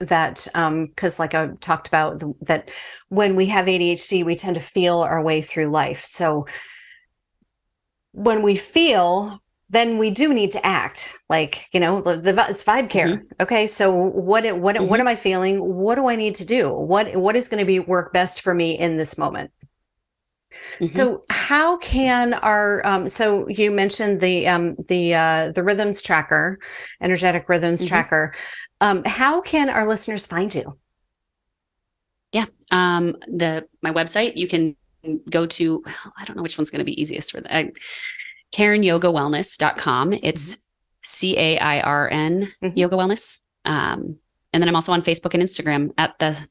that 0.00 0.46
because 0.54 1.18
um, 1.18 1.22
like 1.22 1.34
i 1.34 1.48
talked 1.60 1.88
about 1.88 2.20
the, 2.20 2.32
that 2.42 2.70
when 3.08 3.34
we 3.34 3.46
have 3.46 3.66
adhd 3.66 4.24
we 4.24 4.34
tend 4.34 4.54
to 4.54 4.60
feel 4.60 4.98
our 4.98 5.22
way 5.22 5.40
through 5.40 5.66
life 5.66 6.00
so 6.00 6.46
when 8.12 8.42
we 8.42 8.54
feel 8.54 9.40
then 9.70 9.98
we 9.98 10.10
do 10.10 10.32
need 10.32 10.50
to 10.52 10.64
act 10.64 11.16
like 11.28 11.66
you 11.72 11.80
know 11.80 12.00
the, 12.00 12.16
the 12.16 12.30
it's 12.48 12.62
vibe 12.62 12.88
care 12.88 13.08
mm-hmm. 13.08 13.42
okay 13.42 13.66
so 13.66 13.92
what 13.92 14.44
what 14.56 14.76
mm-hmm. 14.76 14.86
what 14.86 15.00
am 15.00 15.08
i 15.08 15.16
feeling 15.16 15.58
what 15.74 15.96
do 15.96 16.08
i 16.08 16.14
need 16.14 16.34
to 16.34 16.46
do 16.46 16.72
what 16.72 17.14
what 17.16 17.34
is 17.34 17.48
going 17.48 17.60
to 17.60 17.66
be 17.66 17.80
work 17.80 18.12
best 18.12 18.40
for 18.40 18.54
me 18.54 18.78
in 18.78 18.96
this 18.96 19.18
moment 19.18 19.50
Mm-hmm. 20.74 20.84
So 20.84 21.22
how 21.30 21.78
can 21.78 22.34
our 22.34 22.86
um, 22.86 23.08
so 23.08 23.48
you 23.48 23.70
mentioned 23.70 24.20
the 24.20 24.46
um, 24.48 24.76
the 24.88 25.14
uh, 25.14 25.52
the 25.52 25.62
rhythms 25.62 26.02
tracker, 26.02 26.58
energetic 27.00 27.48
rhythms 27.48 27.80
mm-hmm. 27.80 27.88
tracker. 27.88 28.32
Um, 28.80 29.02
how 29.04 29.40
can 29.40 29.68
our 29.68 29.88
listeners 29.88 30.26
find 30.26 30.54
you? 30.54 30.78
Yeah, 32.32 32.46
um, 32.70 33.16
the 33.26 33.66
my 33.82 33.92
website 33.92 34.36
you 34.36 34.48
can 34.48 34.76
go 35.30 35.46
to. 35.46 35.82
Well, 35.84 36.12
I 36.16 36.24
don't 36.24 36.36
know 36.36 36.42
which 36.42 36.58
one's 36.58 36.70
going 36.70 36.80
to 36.80 36.84
be 36.84 37.00
easiest 37.00 37.32
for 37.32 37.40
that. 37.40 37.52
Uh, 37.52 37.68
CairnYogaWellness.com. 38.52 40.12
It's 40.14 40.56
mm-hmm. 40.56 40.62
C 41.02 41.38
A 41.38 41.58
I 41.58 41.80
R 41.80 42.08
N 42.10 42.48
mm-hmm. 42.62 42.78
Yoga 42.78 42.96
Wellness. 42.96 43.40
Um, 43.64 44.16
and 44.52 44.62
then 44.62 44.68
I'm 44.68 44.74
also 44.74 44.92
on 44.92 45.02
Facebook 45.02 45.34
and 45.34 45.42
Instagram 45.42 45.92
at 45.98 46.18
the 46.18 46.48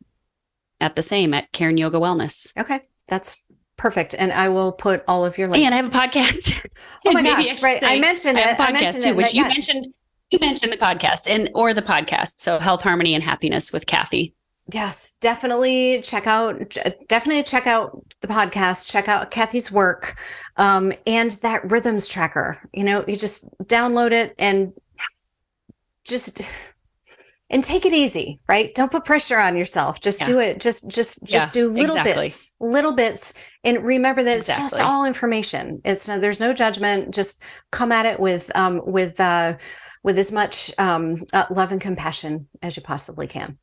at 0.79 0.95
the 0.95 1.01
same 1.01 1.33
at 1.33 1.51
Cairn 1.51 1.77
Yoga 1.77 1.97
Wellness. 1.97 2.55
Okay, 2.57 2.79
that's 3.07 3.46
Perfect. 3.77 4.15
And 4.17 4.31
I 4.31 4.49
will 4.49 4.71
put 4.71 5.03
all 5.07 5.25
of 5.25 5.37
your 5.37 5.47
links. 5.47 5.65
And 5.65 5.73
I 5.73 5.77
have 5.77 5.87
a 5.87 5.95
podcast. 5.95 6.67
oh 7.05 7.13
my 7.13 7.23
gosh. 7.23 7.61
Right. 7.63 7.79
I 7.83 7.99
mentioned 7.99 8.39
it. 8.39 8.59
I, 8.59 8.71
mentioned 8.71 9.03
too, 9.03 9.09
it, 9.09 9.15
which 9.15 9.33
you 9.33 9.43
yeah. 9.43 9.49
mentioned. 9.49 9.87
You 10.31 10.39
mentioned 10.39 10.73
the 10.73 10.77
podcast 10.77 11.29
and 11.29 11.49
or 11.55 11.73
the 11.73 11.81
podcast. 11.81 12.39
So 12.39 12.59
health, 12.59 12.81
harmony, 12.81 13.13
and 13.13 13.23
happiness 13.23 13.71
with 13.71 13.85
Cathy. 13.85 14.33
Yes, 14.73 15.15
definitely 15.21 16.01
check 16.01 16.27
out 16.27 16.75
definitely 17.07 17.43
check 17.43 17.67
out 17.67 18.03
the 18.19 18.27
podcast, 18.27 18.91
check 18.91 19.07
out 19.07 19.31
Cathy's 19.31 19.71
work, 19.71 20.19
um, 20.57 20.91
and 21.05 21.31
that 21.43 21.71
rhythms 21.71 22.09
tracker. 22.09 22.57
You 22.73 22.83
know, 22.83 23.05
you 23.07 23.15
just 23.15 23.49
download 23.63 24.11
it 24.11 24.35
and 24.37 24.73
just 26.03 26.41
and 27.49 27.63
take 27.63 27.85
it 27.85 27.93
easy 27.93 28.39
right 28.47 28.73
don't 28.75 28.91
put 28.91 29.05
pressure 29.05 29.37
on 29.37 29.55
yourself 29.55 29.99
just 30.01 30.21
yeah. 30.21 30.27
do 30.27 30.39
it 30.39 30.59
just 30.59 30.89
just 30.89 31.25
just 31.25 31.55
yeah, 31.55 31.61
do 31.61 31.69
little 31.69 31.97
exactly. 31.97 32.25
bits 32.25 32.55
little 32.59 32.93
bits 32.93 33.33
and 33.63 33.83
remember 33.83 34.23
that 34.23 34.37
it's 34.37 34.49
exactly. 34.49 34.79
just 34.79 34.81
all 34.81 35.05
information 35.05 35.81
it's 35.85 36.07
no, 36.07 36.19
there's 36.19 36.39
no 36.39 36.53
judgment 36.53 37.13
just 37.13 37.43
come 37.71 37.91
at 37.91 38.05
it 38.05 38.19
with 38.19 38.53
um 38.55 38.81
with 38.85 39.19
uh 39.19 39.55
with 40.03 40.17
as 40.17 40.31
much 40.31 40.71
um 40.79 41.13
uh, 41.33 41.45
love 41.49 41.71
and 41.71 41.81
compassion 41.81 42.47
as 42.61 42.75
you 42.75 42.83
possibly 42.83 43.27
can 43.27 43.57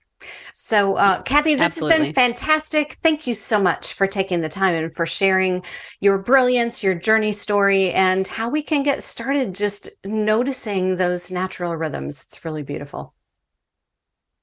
so, 0.53 0.97
uh, 0.97 1.23
Cathy, 1.23 1.55
this 1.55 1.65
Absolutely. 1.65 1.97
has 1.97 2.05
been 2.07 2.15
fantastic. 2.15 2.93
Thank 3.03 3.27
you 3.27 3.35
so 3.35 3.61
much 3.61 3.93
for 3.93 4.07
taking 4.07 4.41
the 4.41 4.49
time 4.49 4.75
and 4.75 4.95
for 4.95 5.07
sharing 5.07 5.63
your 6.01 6.19
brilliance, 6.19 6.83
your 6.83 6.95
journey 6.95 7.33
story, 7.33 7.93
and 7.93 8.27
how 8.27 8.51
we 8.51 8.63
can 8.63 8.83
get 8.83 9.03
started 9.03 9.55
just 9.55 9.91
noticing 10.05 10.97
those 10.97 11.31
natural 11.31 11.77
rhythms. 11.77 12.25
It's 12.25 12.45
really 12.45 12.63
beautiful. 12.63 13.15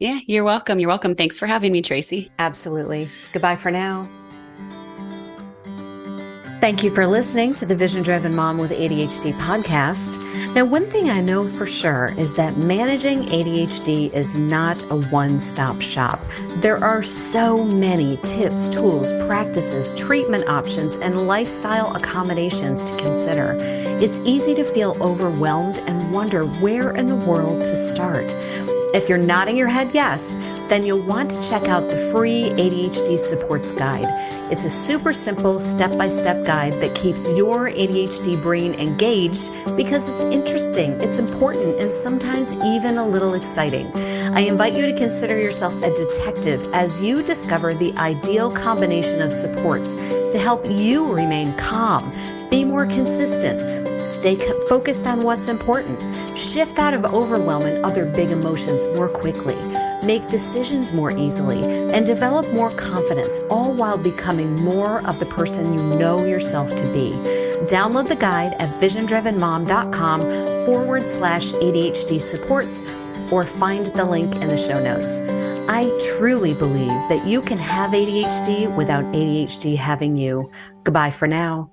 Yeah, 0.01 0.17
you're 0.25 0.43
welcome. 0.43 0.79
You're 0.79 0.87
welcome. 0.87 1.13
Thanks 1.13 1.37
for 1.37 1.45
having 1.45 1.71
me, 1.71 1.83
Tracy. 1.83 2.31
Absolutely. 2.39 3.11
Goodbye 3.33 3.55
for 3.55 3.69
now. 3.69 4.07
Thank 6.59 6.83
you 6.83 6.89
for 6.89 7.05
listening 7.05 7.53
to 7.55 7.67
the 7.67 7.75
Vision 7.75 8.01
Driven 8.01 8.35
Mom 8.35 8.57
with 8.57 8.71
ADHD 8.71 9.31
podcast. 9.33 10.55
Now, 10.55 10.65
one 10.65 10.85
thing 10.85 11.07
I 11.09 11.21
know 11.21 11.47
for 11.47 11.67
sure 11.67 12.13
is 12.17 12.33
that 12.33 12.57
managing 12.57 13.19
ADHD 13.19 14.11
is 14.11 14.35
not 14.35 14.81
a 14.91 15.01
one 15.09 15.39
stop 15.39 15.79
shop. 15.83 16.19
There 16.61 16.83
are 16.83 17.03
so 17.03 17.63
many 17.63 18.17
tips, 18.23 18.69
tools, 18.69 19.13
practices, 19.27 19.93
treatment 19.93 20.47
options, 20.47 20.97
and 20.97 21.27
lifestyle 21.27 21.95
accommodations 21.95 22.83
to 22.85 22.97
consider. 22.97 23.55
It's 23.59 24.19
easy 24.21 24.55
to 24.55 24.63
feel 24.63 24.97
overwhelmed 24.99 25.77
and 25.85 26.11
wonder 26.11 26.45
where 26.45 26.89
in 26.95 27.07
the 27.07 27.23
world 27.27 27.61
to 27.61 27.75
start. 27.75 28.33
If 28.93 29.07
you're 29.07 29.17
nodding 29.17 29.55
your 29.55 29.69
head 29.69 29.91
yes, 29.93 30.35
then 30.67 30.83
you'll 30.83 31.05
want 31.07 31.31
to 31.31 31.49
check 31.49 31.69
out 31.69 31.89
the 31.89 31.95
free 31.95 32.49
ADHD 32.55 33.17
Supports 33.17 33.71
Guide. 33.71 34.05
It's 34.51 34.65
a 34.65 34.69
super 34.69 35.13
simple 35.13 35.59
step 35.59 35.97
by 35.97 36.09
step 36.09 36.45
guide 36.45 36.73
that 36.81 36.93
keeps 36.93 37.33
your 37.37 37.69
ADHD 37.69 38.41
brain 38.41 38.73
engaged 38.73 39.49
because 39.77 40.09
it's 40.09 40.25
interesting, 40.25 40.91
it's 40.99 41.19
important, 41.19 41.79
and 41.79 41.89
sometimes 41.89 42.57
even 42.65 42.97
a 42.97 43.07
little 43.07 43.33
exciting. 43.33 43.87
I 44.35 44.41
invite 44.41 44.73
you 44.73 44.85
to 44.87 44.97
consider 44.97 45.39
yourself 45.39 45.73
a 45.77 45.95
detective 45.95 46.67
as 46.73 47.01
you 47.01 47.23
discover 47.23 47.73
the 47.73 47.93
ideal 47.97 48.51
combination 48.51 49.21
of 49.21 49.31
supports 49.31 49.95
to 49.95 50.37
help 50.37 50.65
you 50.69 51.13
remain 51.13 51.55
calm, 51.55 52.11
be 52.49 52.65
more 52.65 52.85
consistent, 52.85 53.61
stay 54.05 54.35
focused 54.67 55.07
on 55.07 55.23
what's 55.23 55.47
important, 55.47 55.99
shift 56.37 56.79
out 56.79 56.93
of 56.93 57.05
overwhelm 57.05 57.63
and 57.63 57.83
other 57.85 58.05
big 58.05 58.29
emotions 58.29 58.85
more 58.95 59.09
quickly 59.09 59.55
make 60.05 60.27
decisions 60.29 60.93
more 60.93 61.11
easily, 61.11 61.63
and 61.93 62.05
develop 62.05 62.51
more 62.53 62.71
confidence, 62.71 63.41
all 63.49 63.73
while 63.73 63.97
becoming 63.97 64.55
more 64.63 65.05
of 65.07 65.19
the 65.19 65.25
person 65.25 65.73
you 65.73 65.97
know 65.97 66.25
yourself 66.25 66.75
to 66.75 66.83
be. 66.93 67.11
Download 67.67 68.07
the 68.07 68.15
guide 68.15 68.53
at 68.59 68.69
visiondrivenmom.com 68.81 70.21
forward 70.65 71.03
slash 71.03 71.51
ADHD 71.53 72.19
supports 72.19 72.91
or 73.31 73.43
find 73.43 73.85
the 73.87 74.05
link 74.05 74.33
in 74.35 74.47
the 74.47 74.57
show 74.57 74.81
notes. 74.81 75.19
I 75.69 75.89
truly 76.17 76.53
believe 76.53 76.87
that 76.87 77.25
you 77.25 77.41
can 77.41 77.57
have 77.57 77.91
ADHD 77.91 78.75
without 78.75 79.05
ADHD 79.05 79.77
having 79.77 80.17
you. 80.17 80.51
Goodbye 80.83 81.11
for 81.11 81.27
now. 81.27 81.71